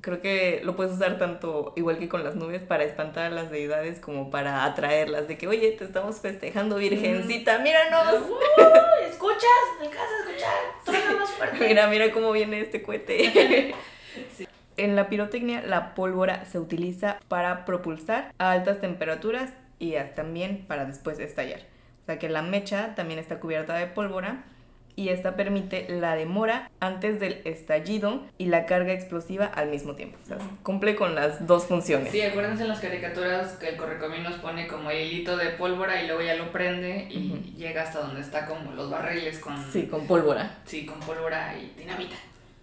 creo 0.01 0.21
que 0.21 0.61
lo 0.65 0.77
puedes 0.77 0.93
usar 0.93 1.19
tanto 1.19 1.73
igual 1.77 1.99
que 1.99 2.09
con 2.09 2.25
las 2.25 2.35
nubes 2.35 2.63
para 2.63 2.85
espantar 2.85 3.27
a 3.27 3.31
las 3.31 3.51
deidades 3.51 4.01
como 4.01 4.31
para 4.31 4.65
atraerlas 4.65 5.29
de 5.29 5.37
que, 5.37 5.49
oye, 5.49 5.73
te 5.73 5.85
estamos 5.85 6.21
festejando, 6.21 6.77
virgencita, 6.77 7.59
míranos. 7.59 8.23
¡Uh! 8.29 9.09
¿Escuchas? 9.09 9.43
¿Me 9.81 9.87
alcanzas 9.87 10.13
a 10.13 10.31
escuchar? 10.31 10.55
Suena 10.85 11.19
más 11.19 11.31
fuerte. 11.31 11.59
Mira, 11.69 11.87
mira 11.89 12.13
cómo 12.13 12.33
viene 12.33 12.61
este 12.61 12.83
cohete. 12.83 13.75
Sí. 14.37 14.49
En 14.77 14.97
la 14.97 15.09
pirotecnia, 15.09 15.63
la 15.63 15.95
pólvora 15.95 16.45
se 16.45 16.59
utiliza 16.59 17.21
para 17.29 17.65
propulsar 17.65 18.33
a 18.39 18.51
altas 18.51 18.81
temperaturas 18.81 19.53
y 19.79 19.95
también 20.17 20.65
para 20.67 20.87
después 20.87 21.21
estallar. 21.21 21.61
O 22.03 22.07
sea 22.07 22.19
que 22.19 22.29
la 22.29 22.43
mecha 22.43 22.95
también 22.97 23.21
está 23.21 23.39
cubierta 23.39 23.75
de 23.75 23.87
pólvora 23.87 24.45
y 24.99 25.11
esta 25.11 25.37
permite 25.37 25.87
la 25.89 26.17
demora 26.17 26.69
antes 26.81 27.21
del 27.21 27.41
estallido 27.45 28.27
y 28.37 28.47
la 28.47 28.67
carga 28.67 28.93
explosiva 28.93 29.47
al 29.47 29.69
mismo 29.71 29.95
tiempo. 29.95 30.19
O 30.25 30.27
sea, 30.27 30.39
cumple 30.65 30.97
con 30.97 31.15
las 31.15 31.47
dos 31.47 31.67
funciones. 31.67 32.11
Sí, 32.11 32.21
acuérdense 32.21 32.65
en 32.65 32.69
las 32.69 32.81
caricaturas 32.81 33.53
que 33.53 33.69
el 33.69 33.77
correcaminos 33.77 34.35
pone 34.41 34.67
como 34.67 34.91
el 34.91 35.07
hilito 35.07 35.37
de 35.37 35.51
pólvora 35.51 36.03
y 36.03 36.09
luego 36.09 36.23
ya 36.23 36.35
lo 36.35 36.51
prende 36.51 37.07
y 37.11 37.55
llega 37.57 37.83
hasta 37.83 38.01
donde 38.01 38.23
está 38.23 38.47
como 38.47 38.73
los 38.73 38.91
barriles 38.91 39.39
con, 39.39 39.57
Sí, 39.73 39.87
con 39.87 40.05
pólvora. 40.09 40.57
sí, 40.65 40.85
con 40.85 40.99
pólvora 40.99 41.55
y 41.57 41.79
dinamita. 41.79 42.17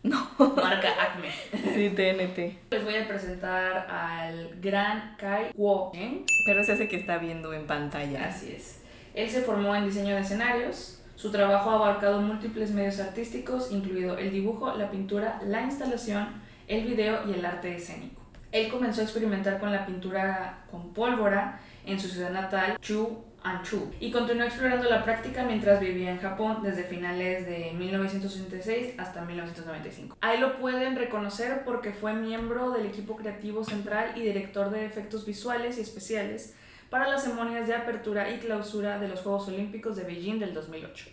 No. 0.03 0.29
Marca 0.37 0.89
Acme. 1.01 1.29
Sí, 1.73 1.89
TNT. 1.89 2.71
Les 2.71 2.83
voy 2.83 2.95
a 2.95 3.07
presentar 3.07 3.87
al 3.89 4.57
gran 4.61 5.15
Kai 5.17 5.51
Kuo 5.55 5.91
Chen. 5.93 6.25
Pero 6.45 6.63
se 6.65 6.73
hace 6.73 6.87
que 6.89 6.97
está 6.97 7.17
viendo 7.17 7.53
en 7.53 7.65
pantalla. 7.65 8.25
Así 8.27 8.53
es. 8.55 8.81
Él 9.15 9.29
se 9.29 9.41
formó 9.41 9.73
en 9.75 9.85
diseño 9.85 10.13
de 10.15 10.21
escenarios. 10.21 10.94
Su 11.15 11.31
trabajo 11.31 11.69
ha 11.69 11.75
abarcado 11.75 12.21
múltiples 12.21 12.71
medios 12.71 12.99
artísticos, 12.99 13.71
incluido 13.71 14.17
el 14.17 14.31
dibujo, 14.31 14.75
la 14.75 14.91
pintura, 14.91 15.41
la 15.45 15.61
instalación, 15.61 16.27
el 16.67 16.85
video 16.85 17.27
y 17.27 17.33
el 17.33 17.45
arte 17.45 17.75
escénico. 17.75 18.21
Él 18.51 18.69
comenzó 18.69 19.01
a 19.01 19.05
experimentar 19.05 19.59
con 19.59 19.71
la 19.71 19.85
pintura 19.85 20.65
con 20.71 20.93
pólvora 20.93 21.59
en 21.85 21.99
su 21.99 22.07
ciudad 22.07 22.31
natal, 22.31 22.77
Chu 22.81 23.23
Anchu 23.45 23.91
y 23.99 24.11
continuó 24.11 24.45
explorando 24.45 24.89
la 24.89 25.03
práctica 25.03 25.43
mientras 25.43 25.79
vivía 25.79 26.11
en 26.11 26.19
Japón 26.19 26.61
desde 26.63 26.83
finales 26.83 27.45
de 27.45 27.73
1986 27.73 28.95
hasta 28.97 29.21
1995. 29.21 30.17
Ahí 30.19 30.39
lo 30.39 30.57
pueden 30.57 30.95
reconocer 30.95 31.63
porque 31.63 31.91
fue 31.91 32.13
miembro 32.13 32.71
del 32.71 32.87
equipo 32.87 33.15
creativo 33.15 33.63
central 33.63 34.13
y 34.15 34.21
director 34.21 34.71
de 34.71 34.85
efectos 34.85 35.25
visuales 35.25 35.77
y 35.77 35.81
especiales 35.81 36.55
para 36.89 37.07
las 37.09 37.23
ceremonias 37.23 37.67
de 37.67 37.75
apertura 37.75 38.29
y 38.29 38.39
clausura 38.39 38.99
de 38.99 39.07
los 39.07 39.21
Juegos 39.21 39.47
Olímpicos 39.47 39.95
de 39.95 40.03
Beijing 40.03 40.39
del 40.39 40.53
2008. 40.53 41.05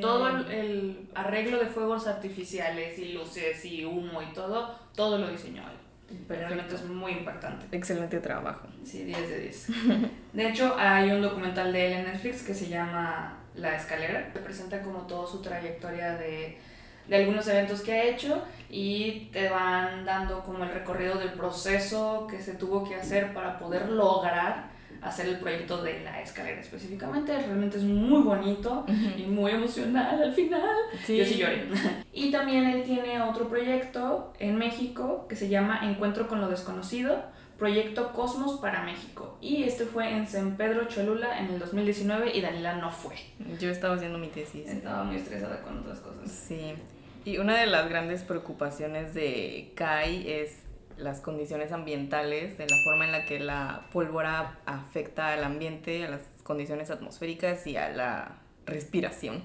Todo 0.00 0.28
el, 0.28 0.50
el 0.50 1.08
arreglo 1.14 1.58
de 1.58 1.66
fuegos 1.66 2.06
artificiales 2.06 2.98
y 2.98 3.12
luces 3.12 3.64
y 3.64 3.84
humo 3.84 4.20
y 4.20 4.32
todo, 4.32 4.74
todo 4.94 5.18
lo 5.18 5.28
diseñó 5.28 5.62
él. 5.62 5.82
Pero 6.28 6.40
realmente 6.40 6.74
es 6.74 6.84
muy 6.84 7.12
impactante. 7.12 7.74
Excelente 7.74 8.20
trabajo. 8.20 8.66
Sí, 8.84 9.04
10 9.04 9.28
de 9.28 9.40
10. 9.40 9.68
De 10.32 10.48
hecho, 10.48 10.74
hay 10.78 11.10
un 11.10 11.22
documental 11.22 11.72
de 11.72 11.86
él 11.86 11.92
en 11.94 12.04
Netflix 12.04 12.42
que 12.42 12.54
se 12.54 12.68
llama 12.68 13.38
La 13.54 13.76
Escalera. 13.76 14.32
Que 14.32 14.40
presenta 14.40 14.82
como 14.82 15.06
toda 15.06 15.26
su 15.26 15.40
trayectoria 15.40 16.16
de, 16.16 16.58
de 17.08 17.16
algunos 17.16 17.46
eventos 17.48 17.80
que 17.82 17.92
ha 17.92 18.04
hecho 18.04 18.42
y 18.70 19.28
te 19.32 19.48
van 19.48 20.04
dando 20.04 20.42
como 20.42 20.64
el 20.64 20.70
recorrido 20.70 21.16
del 21.18 21.32
proceso 21.32 22.26
que 22.28 22.40
se 22.40 22.54
tuvo 22.54 22.84
que 22.84 22.94
hacer 22.94 23.34
para 23.34 23.58
poder 23.58 23.88
lograr 23.88 24.72
hacer 25.02 25.26
el 25.26 25.38
proyecto 25.38 25.82
de 25.82 26.00
la 26.00 26.22
escalera 26.22 26.60
específicamente. 26.60 27.36
Realmente 27.36 27.76
es 27.76 27.82
muy 27.82 28.22
bonito 28.22 28.86
y 29.16 29.22
muy 29.22 29.52
emocional 29.52 30.22
al 30.22 30.32
final. 30.32 30.76
Sí. 31.04 31.18
Yo 31.18 31.24
sí 31.24 31.36
lloré. 31.36 31.66
y 32.12 32.30
también 32.30 32.64
él 32.64 32.84
tiene 32.84 33.20
otro 33.20 33.48
proyecto 33.48 34.32
en 34.38 34.56
México 34.56 35.26
que 35.28 35.36
se 35.36 35.48
llama 35.48 35.80
Encuentro 35.82 36.28
con 36.28 36.40
lo 36.40 36.48
Desconocido, 36.48 37.24
Proyecto 37.58 38.12
Cosmos 38.12 38.60
para 38.60 38.84
México. 38.84 39.36
Y 39.40 39.64
este 39.64 39.84
fue 39.84 40.10
en 40.10 40.26
San 40.26 40.56
Pedro 40.56 40.86
Cholula 40.86 41.38
en 41.38 41.46
el 41.46 41.58
2019 41.58 42.36
y 42.36 42.40
Daniela 42.40 42.76
no 42.76 42.90
fue. 42.90 43.16
Yo 43.60 43.70
estaba 43.70 43.96
haciendo 43.96 44.18
mi 44.18 44.28
tesis. 44.28 44.68
Estaba 44.68 45.04
muy 45.04 45.16
estresada 45.16 45.62
con 45.62 45.78
otras 45.80 45.98
cosas. 46.00 46.30
Sí. 46.30 46.74
Y 47.24 47.38
una 47.38 47.56
de 47.60 47.66
las 47.66 47.88
grandes 47.88 48.22
preocupaciones 48.22 49.14
de 49.14 49.72
Kai 49.76 50.28
es 50.30 50.58
las 50.96 51.20
condiciones 51.20 51.72
ambientales, 51.72 52.58
de 52.58 52.66
la 52.66 52.76
forma 52.84 53.04
en 53.04 53.12
la 53.12 53.24
que 53.26 53.40
la 53.40 53.86
pólvora 53.92 54.58
afecta 54.66 55.32
al 55.32 55.44
ambiente, 55.44 56.04
a 56.04 56.10
las 56.10 56.22
condiciones 56.42 56.90
atmosféricas 56.90 57.66
y 57.66 57.76
a 57.76 57.90
la 57.90 58.38
respiración. 58.66 59.42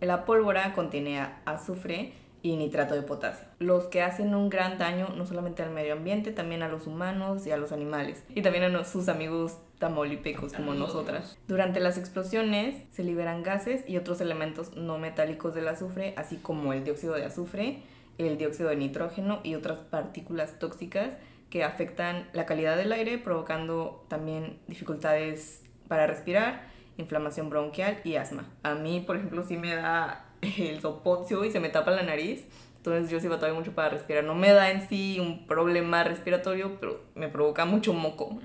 La 0.00 0.24
pólvora 0.24 0.72
contiene 0.72 1.20
azufre 1.44 2.12
y 2.42 2.56
nitrato 2.56 2.94
de 2.94 3.02
potasio, 3.02 3.46
los 3.58 3.84
que 3.84 4.02
hacen 4.02 4.34
un 4.34 4.48
gran 4.48 4.78
daño 4.78 5.08
no 5.14 5.26
solamente 5.26 5.62
al 5.62 5.70
medio 5.70 5.92
ambiente, 5.92 6.32
también 6.32 6.62
a 6.62 6.68
los 6.68 6.86
humanos 6.86 7.46
y 7.46 7.50
a 7.50 7.56
los 7.56 7.72
animales, 7.72 8.24
y 8.34 8.42
también 8.42 8.64
a 8.64 8.84
sus 8.84 9.08
amigos 9.08 9.58
tamaulipecos 9.80 10.52
como 10.52 10.74
nosotras. 10.74 11.36
Durante 11.48 11.80
las 11.80 11.98
explosiones 11.98 12.84
se 12.92 13.02
liberan 13.02 13.42
gases 13.42 13.82
y 13.88 13.96
otros 13.96 14.20
elementos 14.20 14.76
no 14.76 14.98
metálicos 14.98 15.54
del 15.54 15.66
azufre, 15.66 16.14
así 16.16 16.36
como 16.36 16.72
el 16.72 16.84
dióxido 16.84 17.14
de 17.14 17.24
azufre, 17.24 17.82
el 18.18 18.38
dióxido 18.38 18.68
de 18.68 18.76
nitrógeno 18.76 19.40
y 19.42 19.56
otras 19.56 19.78
partículas 19.78 20.58
tóxicas 20.60 21.14
que 21.48 21.64
afectan 21.64 22.28
la 22.32 22.46
calidad 22.46 22.76
del 22.76 22.92
aire, 22.92 23.18
provocando 23.18 24.04
también 24.08 24.60
dificultades 24.68 25.62
para 25.88 26.06
respirar, 26.06 26.68
inflamación 26.98 27.50
bronquial 27.50 27.98
y 28.04 28.14
asma. 28.14 28.44
A 28.62 28.74
mí, 28.74 29.00
por 29.00 29.16
ejemplo, 29.16 29.42
sí 29.42 29.56
me 29.56 29.74
da 29.74 30.26
el 30.42 30.80
soponcio 30.80 31.44
y 31.44 31.50
se 31.50 31.58
me 31.58 31.70
tapa 31.70 31.90
la 31.90 32.02
nariz. 32.02 32.46
Entonces 32.80 33.10
yo 33.10 33.20
sí 33.20 33.28
batallo 33.28 33.54
mucho 33.54 33.72
para 33.72 33.90
respirar. 33.90 34.24
No 34.24 34.34
me 34.34 34.52
da 34.52 34.70
en 34.70 34.88
sí 34.88 35.18
un 35.20 35.46
problema 35.46 36.02
respiratorio, 36.02 36.80
pero 36.80 37.02
me 37.14 37.28
provoca 37.28 37.66
mucho 37.66 37.92
moco. 37.92 38.40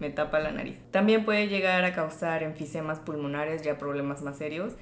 Me 0.00 0.10
tapa 0.10 0.40
la 0.40 0.50
nariz. 0.50 0.76
También 0.90 1.24
puede 1.24 1.46
llegar 1.46 1.84
a 1.84 1.92
causar 1.92 2.42
enfisemas 2.42 2.98
pulmonares, 2.98 3.62
ya 3.62 3.78
problemas 3.78 4.22
más 4.22 4.38
serios, 4.38 4.74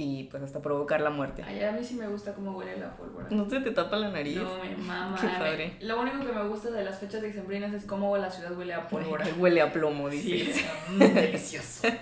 y 0.00 0.24
pues 0.24 0.44
hasta 0.44 0.62
provocar 0.62 1.00
la 1.00 1.10
muerte. 1.10 1.42
Ay, 1.44 1.60
a 1.64 1.72
mí 1.72 1.82
sí 1.82 1.96
me 1.96 2.06
gusta 2.06 2.32
cómo 2.32 2.52
huele 2.52 2.76
la 2.76 2.96
pólvora. 2.96 3.26
¿No 3.30 3.50
se 3.50 3.58
te 3.58 3.72
tapa 3.72 3.96
la 3.96 4.10
nariz? 4.10 4.36
No, 4.36 4.58
me 4.62 4.76
mama. 4.76 5.18
Qué 5.20 5.26
padre. 5.26 5.76
Lo 5.80 6.00
único 6.00 6.24
que 6.24 6.32
me 6.32 6.44
gusta 6.44 6.70
de 6.70 6.84
las 6.84 7.00
fechas 7.00 7.20
dicembrinas 7.20 7.74
es 7.74 7.84
cómo 7.84 8.16
la 8.16 8.30
ciudad 8.30 8.56
huele 8.56 8.74
a 8.74 8.86
pólvora. 8.86 9.26
Huele 9.38 9.60
a 9.60 9.72
plomo, 9.72 10.08
Sí, 10.08 10.18
dices. 10.18 10.64
mm, 10.88 10.98
delicioso. 10.98 11.88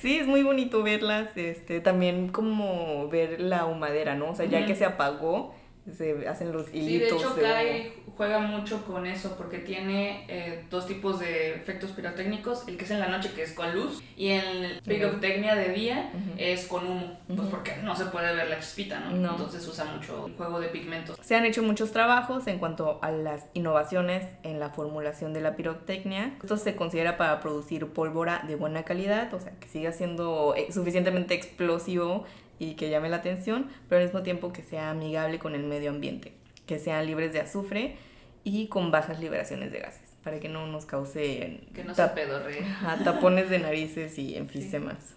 Sí, 0.00 0.18
es 0.18 0.26
muy 0.28 0.44
bonito 0.44 0.84
verlas, 0.84 1.36
este, 1.36 1.80
también 1.80 2.28
como 2.28 3.08
ver 3.08 3.40
la 3.40 3.64
humadera, 3.64 4.14
¿no? 4.14 4.30
O 4.30 4.34
sea, 4.36 4.46
ya 4.46 4.64
que 4.64 4.76
se 4.76 4.84
apagó, 4.84 5.52
se 5.94 6.26
hacen 6.28 6.52
los 6.52 6.66
Sí, 6.66 6.72
de 6.72 6.78
hilitos 6.78 7.20
hecho 7.20 7.34
de 7.34 7.42
Kai 7.42 7.92
juega 8.16 8.38
mucho 8.38 8.84
con 8.84 9.06
eso 9.06 9.34
porque 9.36 9.58
tiene 9.58 10.24
eh, 10.28 10.64
dos 10.70 10.86
tipos 10.86 11.20
de 11.20 11.54
efectos 11.54 11.90
pirotécnicos, 11.90 12.66
el 12.66 12.76
que 12.76 12.84
es 12.84 12.90
en 12.90 13.00
la 13.00 13.08
noche 13.08 13.30
que 13.34 13.42
es 13.42 13.52
con 13.52 13.74
luz 13.74 14.02
y 14.16 14.28
en 14.30 14.80
pirotecnia 14.84 15.54
de 15.54 15.68
día 15.70 16.10
Ujú. 16.14 16.34
es 16.38 16.66
con 16.66 16.86
humo, 16.86 17.18
pues 17.28 17.48
porque 17.48 17.76
no 17.82 17.94
se 17.94 18.06
puede 18.06 18.34
ver 18.34 18.48
la 18.48 18.58
chispita, 18.58 19.00
¿no? 19.00 19.10
No. 19.10 19.30
Entonces 19.32 19.66
usa 19.68 19.84
mucho 19.84 20.26
el 20.26 20.34
juego 20.34 20.60
de 20.60 20.68
pigmentos. 20.68 21.18
Se 21.20 21.36
han 21.36 21.44
hecho 21.44 21.62
muchos 21.62 21.92
trabajos 21.92 22.46
en 22.46 22.58
cuanto 22.58 22.98
a 23.02 23.10
las 23.10 23.46
innovaciones 23.54 24.24
en 24.42 24.58
la 24.60 24.70
formulación 24.70 25.32
de 25.32 25.40
la 25.42 25.54
pirotecnia. 25.56 26.34
Esto 26.40 26.56
se 26.56 26.74
considera 26.74 27.16
para 27.16 27.40
producir 27.40 27.86
pólvora 27.88 28.42
de 28.46 28.56
buena 28.56 28.82
calidad, 28.84 29.32
o 29.34 29.40
sea, 29.40 29.52
que 29.60 29.68
siga 29.68 29.92
siendo 29.92 30.54
eh, 30.56 30.68
suficientemente 30.72 31.34
explosivo 31.34 32.24
y 32.58 32.74
que 32.74 32.90
llame 32.90 33.08
la 33.08 33.16
atención, 33.16 33.68
pero 33.88 34.00
al 34.00 34.06
mismo 34.06 34.22
tiempo 34.22 34.52
que 34.52 34.62
sea 34.62 34.90
amigable 34.90 35.38
con 35.38 35.54
el 35.54 35.64
medio 35.64 35.90
ambiente, 35.90 36.32
que 36.66 36.78
sean 36.78 37.06
libres 37.06 37.32
de 37.32 37.40
azufre 37.40 37.96
y 38.44 38.68
con 38.68 38.90
bajas 38.90 39.20
liberaciones 39.20 39.72
de 39.72 39.80
gases, 39.80 40.14
para 40.22 40.38
que 40.40 40.48
no 40.48 40.66
nos 40.66 40.86
cause 40.86 41.60
Que 41.74 41.84
no 41.84 41.94
se 41.94 42.02
tap- 42.02 43.04
tapones 43.04 43.50
de 43.50 43.58
narices 43.58 44.18
y 44.18 44.36
enfisemas. 44.36 45.14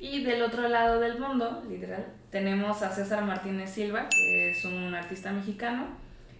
Y 0.00 0.22
del 0.22 0.42
otro 0.42 0.68
lado 0.68 1.00
del 1.00 1.18
mundo, 1.18 1.64
literal, 1.68 2.06
tenemos 2.30 2.82
a 2.82 2.94
César 2.94 3.24
Martínez 3.24 3.70
Silva, 3.70 4.08
que 4.10 4.50
es 4.52 4.64
un 4.64 4.94
artista 4.94 5.32
mexicano. 5.32 5.88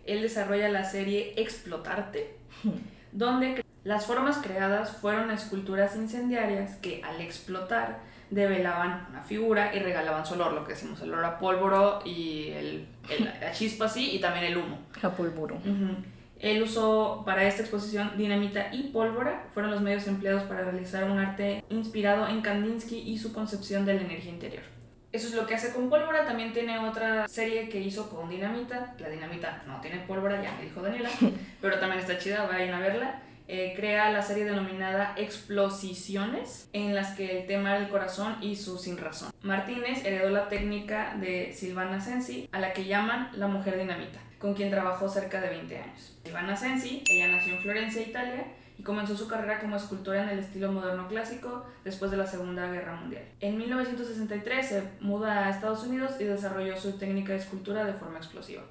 Él 0.07 0.23
desarrolla 0.23 0.69
la 0.69 0.85
serie 0.85 1.33
Explotarte, 1.37 2.37
donde 3.13 3.65
las 3.85 4.07
formas 4.07 4.39
creadas 4.39 4.97
fueron 4.99 5.31
esculturas 5.31 5.97
incendiarias 5.97 6.77
que 6.77 7.01
al 7.03 7.21
explotar 7.21 7.99
develaban 8.31 9.07
una 9.11 9.23
figura 9.23 9.75
y 9.75 9.79
regalaban 9.79 10.25
su 10.27 10.35
olor, 10.35 10.53
lo 10.53 10.65
que 10.65 10.73
decimos, 10.75 11.01
el 11.03 11.13
olor 11.13 11.25
a 11.25 11.39
pólvoro 11.39 12.01
y 12.05 12.49
el, 12.51 12.87
el- 13.09 13.25
la 13.41 13.53
chispa 13.53 13.87
así 13.87 14.11
y 14.17 14.21
también 14.21 14.47
el 14.47 14.57
humo. 14.57 14.79
Japulburo. 15.01 15.57
Ujú. 15.57 15.97
Él 16.41 16.63
usó 16.63 17.23
para 17.27 17.43
esta 17.45 17.63
exposición 17.63 18.13
dinamita 18.17 18.69
y 18.73 18.85
pólvora, 18.85 19.47
fueron 19.53 19.73
los 19.73 19.81
medios 19.81 20.07
empleados 20.07 20.45
para 20.45 20.63
realizar 20.63 21.03
un 21.05 21.19
arte 21.19 21.65
inspirado 21.69 22.29
en 22.29 22.43
Kandinsky 22.43 22.97
y 22.99 23.19
su 23.19 23.33
concepción 23.33 23.85
de 23.85 23.95
la 23.95 24.03
energía 24.03 24.31
interior. 24.31 24.63
Eso 25.11 25.29
es 25.29 25.35
lo 25.35 25.47
que 25.47 25.55
hace 25.55 25.73
con 25.73 25.89
pólvora, 25.89 26.27
también 26.27 26.53
tiene 26.53 26.79
otra 26.79 27.27
serie 27.27 27.69
que 27.71 27.81
hizo 27.81 28.09
con 28.11 28.29
dinamita, 28.29 28.95
la 28.99 29.09
dinamita 29.09 29.63
no 29.67 29.81
tiene 29.81 30.01
pólvora, 30.07 30.41
ya 30.43 30.53
me 30.57 30.65
dijo 30.65 30.83
Daniela, 30.83 31.09
pero 31.63 31.79
también 31.81 32.01
está 32.03 32.19
chida, 32.19 32.47
vayan 32.47 32.75
a 32.75 32.81
verla. 32.81 33.23
Eh, 33.51 33.73
crea 33.75 34.11
la 34.13 34.21
serie 34.21 34.45
denominada 34.45 35.15
Explosiciones, 35.17 36.69
en 36.75 36.95
las 36.95 37.17
que 37.17 37.41
el 37.41 37.47
tema 37.47 37.75
era 37.75 37.85
el 37.85 37.89
corazón 37.89 38.37
y 38.43 38.57
su 38.57 38.77
sin 38.77 38.99
razón. 38.99 39.33
Martínez 39.41 40.05
heredó 40.05 40.29
la 40.29 40.49
técnica 40.49 41.17
de 41.19 41.55
Silvana 41.55 41.99
Sensi, 41.99 42.47
a 42.53 42.61
la 42.61 42.75
que 42.75 42.85
llaman 42.85 43.31
la 43.33 43.49
mujer 43.49 43.79
dinamita, 43.79 44.21
con 44.39 44.53
quien 44.53 44.71
trabajó 44.71 45.09
cerca 45.09 45.41
de 45.41 45.49
20 45.49 45.79
años. 45.79 46.19
Silvana 46.23 46.55
Sensi, 46.55 47.03
ella 47.09 47.29
nació 47.29 47.55
en 47.55 47.63
Florencia, 47.63 48.03
Italia, 48.03 48.45
y 48.79 48.83
comenzó 48.83 49.17
su 49.17 49.27
carrera 49.27 49.61
como 49.61 49.77
escultora 49.77 50.23
en 50.25 50.29
el 50.29 50.41
estilo 50.41 50.71
moderno 50.71 51.09
clásico 51.09 51.65
después 51.85 52.11
de 52.11 52.19
la 52.19 52.27
Segunda 52.27 52.71
Guerra 52.71 52.97
Mundial. 52.97 53.25
En 53.41 53.57
1963 53.57 54.69
se 54.69 54.83
muda 55.01 55.47
a 55.47 55.51
Estados 55.51 55.83
Unidos 55.85 56.13
y 56.21 56.25
desarrolló 56.25 56.79
su 56.79 56.99
técnica 56.99 57.33
de 57.33 57.39
escultura 57.39 57.85
de 57.85 57.95
forma 57.95 58.19
explosiva. 58.19 58.63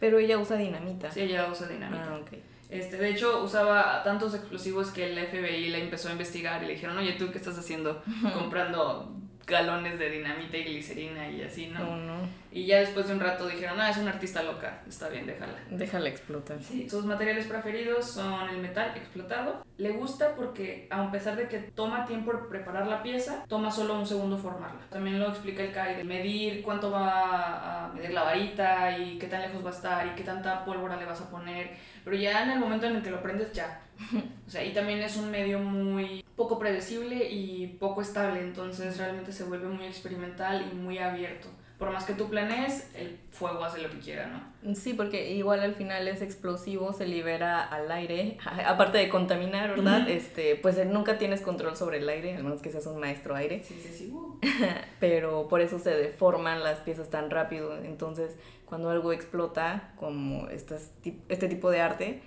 Pero 0.00 0.18
ella 0.18 0.38
usa 0.38 0.56
dinamita. 0.56 1.10
Sí, 1.10 1.20
ella 1.20 1.46
usa 1.50 1.68
dinamita. 1.68 2.08
Ah, 2.10 2.18
ok. 2.20 2.32
Este, 2.74 2.96
de 2.96 3.10
hecho, 3.10 3.44
usaba 3.44 4.02
tantos 4.02 4.34
explosivos 4.34 4.90
que 4.90 5.12
el 5.12 5.16
FBI 5.16 5.68
la 5.68 5.78
empezó 5.78 6.08
a 6.08 6.12
investigar 6.12 6.60
y 6.62 6.66
le 6.66 6.72
dijeron, 6.72 6.98
oye, 6.98 7.12
¿tú 7.12 7.30
qué 7.30 7.38
estás 7.38 7.56
haciendo? 7.56 8.02
Comprando 8.34 9.23
galones 9.46 9.98
de 9.98 10.10
dinamita 10.10 10.56
y 10.56 10.64
glicerina 10.64 11.28
y 11.28 11.42
así, 11.42 11.66
¿no? 11.66 11.80
No, 11.80 11.96
no. 11.96 12.44
Y 12.50 12.66
ya 12.66 12.78
después 12.78 13.08
de 13.08 13.14
un 13.14 13.20
rato 13.20 13.48
dijeron, 13.48 13.80
ah, 13.80 13.90
es 13.90 13.96
una 13.96 14.10
artista 14.10 14.42
loca, 14.42 14.82
está 14.88 15.08
bien, 15.08 15.26
déjala. 15.26 15.58
Déjala 15.70 16.08
explotar. 16.08 16.62
Sí, 16.62 16.88
sus 16.88 17.04
materiales 17.04 17.46
preferidos 17.46 18.12
son 18.12 18.48
el 18.48 18.58
metal 18.58 18.92
explotado. 18.96 19.64
Le 19.76 19.90
gusta 19.90 20.36
porque, 20.36 20.86
a 20.90 21.10
pesar 21.10 21.36
de 21.36 21.48
que 21.48 21.58
toma 21.58 22.06
tiempo 22.06 22.32
preparar 22.48 22.86
la 22.86 23.02
pieza, 23.02 23.44
toma 23.48 23.72
solo 23.72 23.98
un 23.98 24.06
segundo 24.06 24.38
formarla. 24.38 24.80
También 24.88 25.18
lo 25.18 25.28
explica 25.28 25.64
el 25.64 25.72
CAI 25.72 25.96
de 25.96 26.04
medir 26.04 26.62
cuánto 26.62 26.92
va 26.92 27.86
a 27.86 27.92
medir 27.92 28.12
la 28.12 28.22
varita 28.22 28.96
y 28.96 29.18
qué 29.18 29.26
tan 29.26 29.42
lejos 29.42 29.64
va 29.64 29.70
a 29.70 29.74
estar 29.74 30.06
y 30.06 30.10
qué 30.10 30.22
tanta 30.22 30.64
pólvora 30.64 30.96
le 30.96 31.06
vas 31.06 31.20
a 31.20 31.30
poner. 31.30 31.72
Pero 32.04 32.16
ya 32.16 32.44
en 32.44 32.50
el 32.50 32.60
momento 32.60 32.86
en 32.86 32.96
el 32.96 33.02
que 33.02 33.10
lo 33.10 33.20
prendes, 33.20 33.52
ya. 33.52 33.80
O 34.46 34.50
sea, 34.50 34.62
y 34.64 34.72
también 34.72 35.00
es 35.00 35.16
un 35.16 35.30
medio 35.30 35.58
muy 35.58 36.24
poco 36.36 36.58
predecible 36.58 37.30
y 37.30 37.66
poco 37.78 38.02
estable, 38.02 38.40
entonces 38.40 38.98
realmente 38.98 39.32
se 39.32 39.44
vuelve 39.44 39.68
muy 39.68 39.86
experimental 39.86 40.68
y 40.70 40.74
muy 40.74 40.98
abierto 40.98 41.48
por 41.78 41.92
más 41.92 42.04
que 42.04 42.14
tú 42.14 42.28
planees, 42.28 42.88
el 42.94 43.18
fuego 43.30 43.64
hace 43.64 43.82
lo 43.82 43.90
que 43.90 43.98
quiera, 43.98 44.26
¿no? 44.62 44.74
Sí, 44.74 44.94
porque 44.94 45.32
igual 45.32 45.60
al 45.60 45.74
final 45.74 46.06
es 46.06 46.22
explosivo, 46.22 46.92
se 46.92 47.06
libera 47.06 47.62
al 47.62 47.90
aire, 47.90 48.38
aparte 48.66 48.98
de 48.98 49.08
contaminar, 49.08 49.70
¿verdad? 49.70 50.08
este, 50.08 50.56
pues 50.56 50.84
nunca 50.86 51.18
tienes 51.18 51.40
control 51.40 51.76
sobre 51.76 51.98
el 51.98 52.08
aire, 52.08 52.36
al 52.36 52.44
menos 52.44 52.62
que 52.62 52.70
seas 52.70 52.86
un 52.86 53.00
maestro 53.00 53.34
aire. 53.34 53.62
Sí, 53.64 53.78
sí, 53.82 53.92
sí. 53.92 54.10
Uh. 54.12 54.38
Pero 55.00 55.48
por 55.48 55.60
eso 55.60 55.78
se 55.78 55.90
deforman 55.90 56.62
las 56.62 56.78
piezas 56.78 57.10
tan 57.10 57.28
rápido. 57.28 57.76
Entonces, 57.76 58.36
cuando 58.66 58.90
algo 58.90 59.12
explota, 59.12 59.92
como 59.96 60.48
estas, 60.48 60.92
este 61.28 61.48
tipo 61.48 61.70
de 61.70 61.80
arte, 61.80 62.22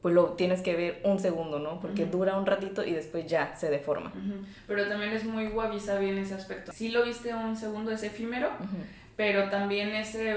pues 0.00 0.14
lo 0.14 0.32
tienes 0.34 0.60
que 0.60 0.76
ver 0.76 1.00
un 1.04 1.18
segundo, 1.18 1.58
¿no? 1.58 1.80
Porque 1.80 2.06
dura 2.06 2.38
un 2.38 2.46
ratito 2.46 2.84
y 2.84 2.92
después 2.92 3.26
ya 3.26 3.54
se 3.56 3.68
deforma. 3.70 4.12
Pero 4.66 4.88
también 4.88 5.12
es 5.12 5.24
muy 5.24 5.48
wabi 5.48 5.80
sabi 5.80 6.10
en 6.10 6.18
ese 6.18 6.34
aspecto. 6.34 6.72
Sí 6.72 6.90
lo 6.90 7.04
viste 7.04 7.34
un 7.34 7.56
segundo, 7.56 7.90
es 7.90 8.02
efímero, 8.02 8.50
pero 9.16 9.48
también 9.50 9.94
ese 9.94 10.36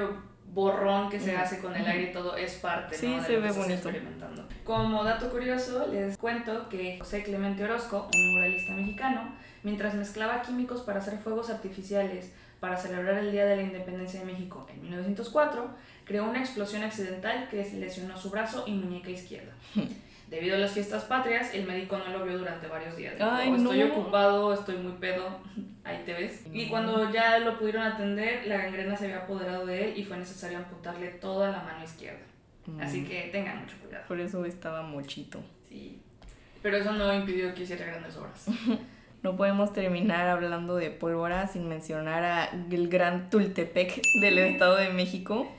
borrón 0.54 1.10
que 1.10 1.20
se 1.20 1.36
hace 1.36 1.60
con 1.60 1.76
el 1.76 1.86
aire 1.86 2.10
y 2.10 2.14
todo 2.14 2.36
es 2.36 2.56
parte 2.56 2.96
sí, 2.96 3.16
¿no? 3.16 3.24
se 3.24 3.38
ve 3.38 3.52
bonito. 3.52 3.74
experimentando. 3.74 4.48
Como 4.66 5.04
dato 5.04 5.30
curioso, 5.30 5.88
les 5.88 6.18
cuento 6.18 6.68
que 6.68 6.98
José 7.00 7.24
Clemente 7.24 7.64
Orozco, 7.64 8.10
un 8.14 8.34
muralista 8.34 8.74
mexicano, 8.74 9.34
mientras 9.64 9.94
mezclaba 9.94 10.42
químicos 10.42 10.82
para 10.82 11.00
hacer 11.00 11.20
fuegos 11.20 11.50
artificiales 11.50 12.34
para 12.60 12.78
celebrar 12.78 13.18
el 13.18 13.32
Día 13.32 13.46
de 13.46 13.56
la 13.56 13.64
Independencia 13.64 14.20
de 14.20 14.26
México 14.28 14.68
en 14.72 14.82
1904, 14.84 15.68
creó 16.12 16.30
una 16.30 16.40
explosión 16.40 16.84
accidental 16.84 17.48
que 17.50 17.64
lesionó 17.80 18.18
su 18.18 18.30
brazo 18.30 18.66
y 18.68 18.74
muñeca 18.74 19.10
izquierda. 19.10 19.54
Debido 20.30 20.58
a 20.58 20.60
las 20.60 20.72
fiestas 20.72 21.06
patrias, 21.06 21.54
el 21.54 21.66
médico 21.66 21.98
no 21.98 22.08
lo 22.10 22.26
vio 22.26 22.38
durante 22.38 22.68
varios 22.68 22.98
días. 22.98 23.14
estoy 23.14 23.84
ocupado, 23.84 24.54
estoy 24.54 24.76
muy 24.76 24.94
pedo, 24.94 25.40
ahí 25.86 26.04
te 26.06 26.14
ves. 26.14 26.44
Y 26.52 26.68
cuando 26.68 27.12
ya 27.14 27.40
lo 27.40 27.58
pudieron 27.58 27.84
atender, 27.84 28.46
la 28.46 28.58
gangrena 28.58 28.98
se 28.98 29.06
había 29.06 29.20
apoderado 29.20 29.66
de 29.66 29.86
él 29.86 29.98
y 29.98 30.04
fue 30.04 30.18
necesario 30.18 30.58
amputarle 30.58 31.08
toda 31.12 31.50
la 31.50 31.64
mano 31.64 31.84
izquierda. 31.84 32.20
Así 32.82 33.06
que 33.06 33.30
tengan 33.32 33.62
mucho 33.62 33.78
cuidado. 33.82 34.06
Por 34.08 34.20
eso 34.20 34.44
estaba 34.46 34.82
mochito. 34.82 35.42
Sí. 35.68 36.02
Pero 36.62 36.78
eso 36.78 36.92
no 36.92 37.14
impidió 37.14 37.54
que 37.54 37.64
hiciera 37.64 37.86
grandes 37.86 38.18
obras. 38.18 38.48
no 39.24 39.38
podemos 39.38 39.72
terminar 39.72 40.28
hablando 40.28 40.76
de 40.76 40.92
pólvora 40.92 41.48
sin 41.48 41.70
mencionar 41.70 42.24
a 42.24 42.46
el 42.70 42.90
gran 42.90 43.30
Tultepec 43.30 44.02
del 44.22 44.40
Estado 44.40 44.76
de 44.76 44.90
México. 44.90 45.50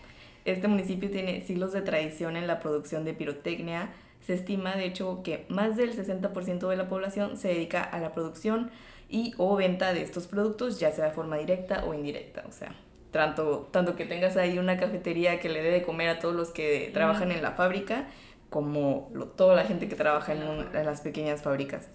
Este 0.44 0.68
municipio 0.68 1.10
tiene 1.10 1.40
siglos 1.40 1.72
de 1.72 1.82
tradición 1.82 2.36
en 2.36 2.46
la 2.46 2.58
producción 2.60 3.04
de 3.04 3.14
pirotecnia, 3.14 3.90
se 4.20 4.34
estima, 4.34 4.76
de 4.76 4.86
hecho, 4.86 5.22
que 5.22 5.46
más 5.48 5.76
del 5.76 5.96
60% 5.96 6.68
de 6.68 6.76
la 6.76 6.88
población 6.88 7.36
se 7.36 7.48
dedica 7.48 7.82
a 7.82 7.98
la 7.98 8.12
producción 8.12 8.70
y 9.08 9.34
o 9.36 9.56
venta 9.56 9.92
de 9.92 10.02
estos 10.02 10.26
productos, 10.26 10.78
ya 10.78 10.92
sea 10.92 11.06
de 11.06 11.10
forma 11.10 11.36
directa 11.36 11.84
o 11.84 11.92
indirecta. 11.92 12.44
O 12.48 12.52
sea, 12.52 12.74
tanto, 13.10 13.68
tanto 13.72 13.96
que 13.96 14.06
tengas 14.06 14.36
ahí 14.36 14.58
una 14.58 14.78
cafetería 14.78 15.40
que 15.40 15.48
le 15.48 15.62
dé 15.62 15.70
de 15.70 15.82
comer 15.82 16.08
a 16.08 16.18
todos 16.18 16.34
los 16.34 16.50
que 16.50 16.90
trabajan 16.94 17.32
en 17.32 17.42
la 17.42 17.52
fábrica, 17.52 18.06
como 18.48 19.10
toda 19.36 19.56
la 19.56 19.64
gente 19.64 19.88
que 19.88 19.96
trabaja 19.96 20.34
en, 20.34 20.42
en 20.42 20.86
las 20.86 21.00
pequeñas 21.00 21.42
fábricas. 21.42 21.88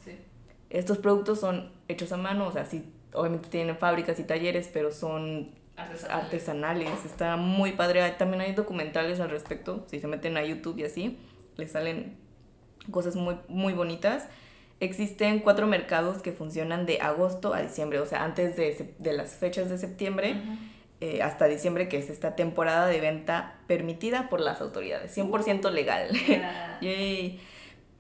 Estos 0.70 0.98
productos 0.98 1.40
son 1.40 1.72
hechos 1.88 2.12
a 2.12 2.18
mano, 2.18 2.48
o 2.48 2.52
sea, 2.52 2.66
sí, 2.66 2.92
obviamente 3.14 3.48
tienen 3.48 3.78
fábricas 3.78 4.20
y 4.20 4.24
talleres, 4.24 4.70
pero 4.72 4.92
son 4.92 5.52
artesanales. 5.78 6.26
artesanales. 6.26 7.06
Está 7.06 7.38
muy 7.38 7.72
padre. 7.72 8.10
También 8.18 8.42
hay 8.42 8.54
documentales 8.54 9.20
al 9.20 9.30
respecto, 9.30 9.86
si 9.90 10.00
se 10.00 10.08
meten 10.08 10.36
a 10.36 10.44
YouTube 10.44 10.78
y 10.80 10.84
así 10.84 11.18
le 11.56 11.68
salen 11.68 12.18
cosas 12.92 13.16
muy, 13.16 13.38
muy 13.48 13.74
bonitas. 13.74 14.28
Existen 14.80 15.40
cuatro 15.40 15.66
mercados 15.68 16.22
que 16.22 16.32
funcionan 16.32 16.86
de 16.86 17.00
agosto 17.02 17.54
a 17.54 17.62
diciembre, 17.62 18.00
o 18.00 18.06
sea, 18.06 18.24
antes 18.24 18.56
de, 18.56 18.94
de 19.00 19.14
las 19.14 19.32
fechas 19.32 19.70
de 19.70 19.78
septiembre 19.78 20.36
eh, 21.00 21.22
hasta 21.22 21.46
diciembre, 21.46 21.88
que 21.90 21.98
es 21.98 22.10
esta 22.10 22.36
temporada 22.36 22.88
de 22.88 23.00
venta 23.00 23.56
permitida 23.68 24.30
por 24.30 24.40
las 24.40 24.62
autoridades, 24.62 25.16
100% 25.16 25.72
legal. 25.72 26.10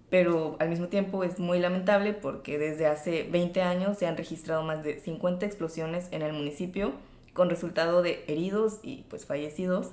Pero 0.09 0.55
al 0.59 0.69
mismo 0.69 0.87
tiempo 0.87 1.23
es 1.23 1.37
muy 1.37 1.59
lamentable 1.59 2.13
porque 2.13 2.57
desde 2.57 2.87
hace 2.87 3.23
20 3.23 3.61
años 3.61 3.97
se 3.97 4.07
han 4.07 4.15
registrado 4.15 4.63
más 4.63 4.83
de 4.83 4.99
50 4.99 5.45
explosiones 5.45 6.07
en 6.11 6.21
el 6.21 6.31
municipio 6.31 6.93
con 7.37 7.51
resultado 7.51 8.01
de 8.01 8.25
heridos 8.27 8.79
y 8.81 9.03
pues 9.11 9.27
fallecidos 9.27 9.91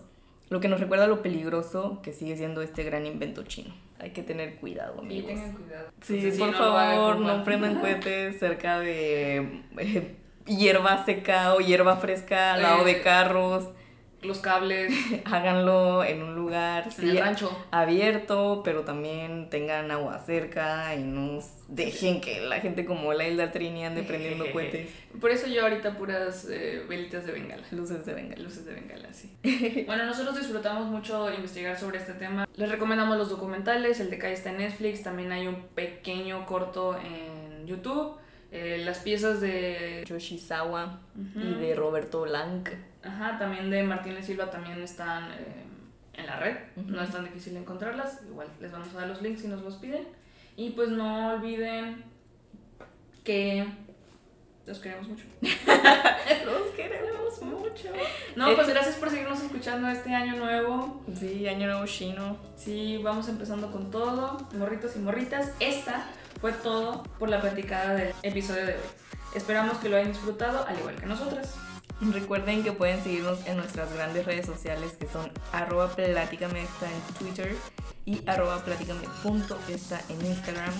lo 0.48 0.60
que 0.60 0.68
nos 0.68 0.80
recuerda 0.80 1.06
lo 1.06 1.20
peligroso 1.20 2.00
que 2.02 2.14
sigue 2.14 2.38
siendo 2.38 2.62
este 2.62 2.84
gran 2.84 3.04
invento 3.04 3.42
chino. 3.42 3.74
Hay 3.98 4.12
que 4.12 4.22
tener 4.22 4.56
cuidado, 4.56 5.00
amigos. 5.00 5.30
Sí, 5.30 5.36
tengan 5.36 5.52
cuidado. 5.52 5.88
Sí, 6.00 6.32
por 6.38 6.54
favor, 6.54 7.20
no 7.20 7.44
prendan 7.44 7.74
cohetes 7.80 8.38
cerca 8.38 8.80
de 8.80 9.60
eh, 9.76 10.16
hierba 10.46 11.04
seca 11.04 11.54
o 11.54 11.60
hierba 11.60 11.98
fresca 11.98 12.54
al 12.54 12.62
lado 12.62 12.82
de 12.82 12.92
eh, 12.92 13.02
carros 13.02 13.68
los 14.24 14.38
cables. 14.38 14.92
Háganlo 15.24 16.04
en 16.04 16.22
un 16.22 16.34
lugar 16.34 16.88
en 16.98 17.08
el 17.08 17.18
rancho. 17.18 17.66
abierto, 17.70 18.62
pero 18.64 18.82
también 18.82 19.48
tengan 19.50 19.90
agua 19.90 20.18
cerca 20.18 20.94
y 20.94 21.02
no 21.02 21.40
dejen 21.68 22.20
que 22.20 22.40
la 22.40 22.60
gente 22.60 22.84
como 22.84 23.12
la 23.12 23.26
Isla 23.28 23.50
Trini 23.50 23.84
ande 23.84 24.02
prendiendo 24.02 24.44
cohetes. 24.52 24.90
Por 25.20 25.30
eso 25.30 25.46
yo 25.46 25.62
ahorita 25.62 25.96
puras 25.96 26.46
eh, 26.50 26.84
velitas 26.88 27.26
de 27.26 27.32
bengala. 27.32 27.62
Luces 27.70 28.04
de 28.04 28.14
bengala. 28.14 28.42
Luces 28.42 28.64
de 28.64 28.74
bengala, 28.74 29.08
sí. 29.12 29.84
bueno, 29.86 30.04
nosotros 30.06 30.36
disfrutamos 30.36 30.88
mucho 30.88 31.32
investigar 31.32 31.78
sobre 31.78 31.98
este 31.98 32.14
tema. 32.14 32.48
Les 32.56 32.70
recomendamos 32.70 33.16
los 33.16 33.30
documentales, 33.30 34.00
el 34.00 34.10
de 34.10 34.18
Kai 34.18 34.32
está 34.32 34.50
en 34.50 34.58
Netflix, 34.58 35.02
también 35.02 35.32
hay 35.32 35.46
un 35.46 35.62
pequeño 35.74 36.46
corto 36.46 36.98
en 36.98 37.66
YouTube. 37.66 38.16
Eh, 38.56 38.82
las 38.84 39.00
piezas 39.00 39.40
de 39.40 40.04
Yoshizawa 40.06 41.00
y 41.34 41.54
de 41.54 41.74
Roberto 41.74 42.20
Blanc. 42.22 42.70
Ajá, 43.02 43.36
también 43.36 43.68
de 43.68 43.82
Martínez 43.82 44.26
Silva 44.26 44.48
también 44.48 44.80
están 44.80 45.32
eh, 45.32 45.64
en 46.12 46.26
la 46.26 46.36
red. 46.38 46.58
No 46.76 47.02
es 47.02 47.10
tan 47.10 47.24
difícil 47.24 47.56
encontrarlas. 47.56 48.20
Igual 48.28 48.46
les 48.60 48.70
vamos 48.70 48.94
a 48.94 49.00
dar 49.00 49.08
los 49.08 49.20
links 49.22 49.40
si 49.40 49.48
nos 49.48 49.60
los 49.60 49.74
piden. 49.78 50.06
Y 50.56 50.70
pues 50.70 50.90
no 50.90 51.32
olviden 51.32 52.04
que 53.24 53.66
los 54.66 54.78
queremos 54.78 55.08
mucho. 55.08 55.24
los 55.42 56.70
queremos 56.76 57.42
mucho. 57.42 57.88
No, 58.36 58.54
pues 58.54 58.68
gracias 58.68 58.94
por 58.94 59.10
seguirnos 59.10 59.42
escuchando 59.42 59.88
este 59.88 60.14
año 60.14 60.36
nuevo. 60.36 61.02
Sí, 61.18 61.48
año 61.48 61.66
nuevo 61.66 61.86
chino. 61.86 62.36
Sí, 62.56 63.00
vamos 63.02 63.28
empezando 63.28 63.72
con 63.72 63.90
todo. 63.90 64.46
Morritos 64.56 64.94
y 64.94 65.00
morritas. 65.00 65.50
Esta 65.58 66.06
fue 66.44 66.52
todo 66.52 67.02
por 67.18 67.30
la 67.30 67.40
platicada 67.40 67.94
del 67.94 68.14
episodio 68.22 68.66
de 68.66 68.74
hoy. 68.74 68.88
Esperamos 69.34 69.78
que 69.78 69.88
lo 69.88 69.96
hayan 69.96 70.12
disfrutado 70.12 70.66
al 70.66 70.78
igual 70.78 70.94
que 70.96 71.06
nosotras. 71.06 71.54
Recuerden 72.02 72.62
que 72.62 72.72
pueden 72.72 73.02
seguirnos 73.02 73.38
en 73.46 73.56
nuestras 73.56 73.90
grandes 73.94 74.26
redes 74.26 74.44
sociales 74.44 74.92
que 75.00 75.06
son 75.06 75.32
arroba 75.52 75.88
platicamesta 75.96 76.84
en 76.84 77.14
Twitter 77.14 77.56
y 78.04 78.20
arroba 78.28 78.62
platicame.esta 78.62 80.02
en 80.10 80.26
Instagram. 80.26 80.74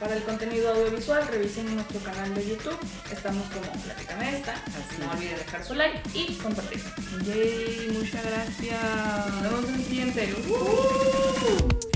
Para 0.00 0.16
el 0.16 0.24
contenido 0.24 0.72
audiovisual 0.72 1.24
revisen 1.28 1.72
nuestro 1.72 2.00
canal 2.00 2.34
de 2.34 2.48
YouTube. 2.48 2.78
Estamos 3.12 3.46
como 3.50 3.70
Platicame 3.84 4.38
Esta. 4.38 4.56
No 4.98 5.12
olviden 5.12 5.38
dejar 5.38 5.64
su 5.64 5.74
like 5.74 6.00
y 6.14 6.34
compartir. 6.34 6.82
Yay, 7.26 7.96
muchas 7.96 8.26
gracias. 8.26 9.34
Nos 9.34 9.42
vemos 9.52 9.68
en 9.68 9.74
el 9.76 9.84
siguiente. 9.84 10.34
¡Uh! 10.48 11.89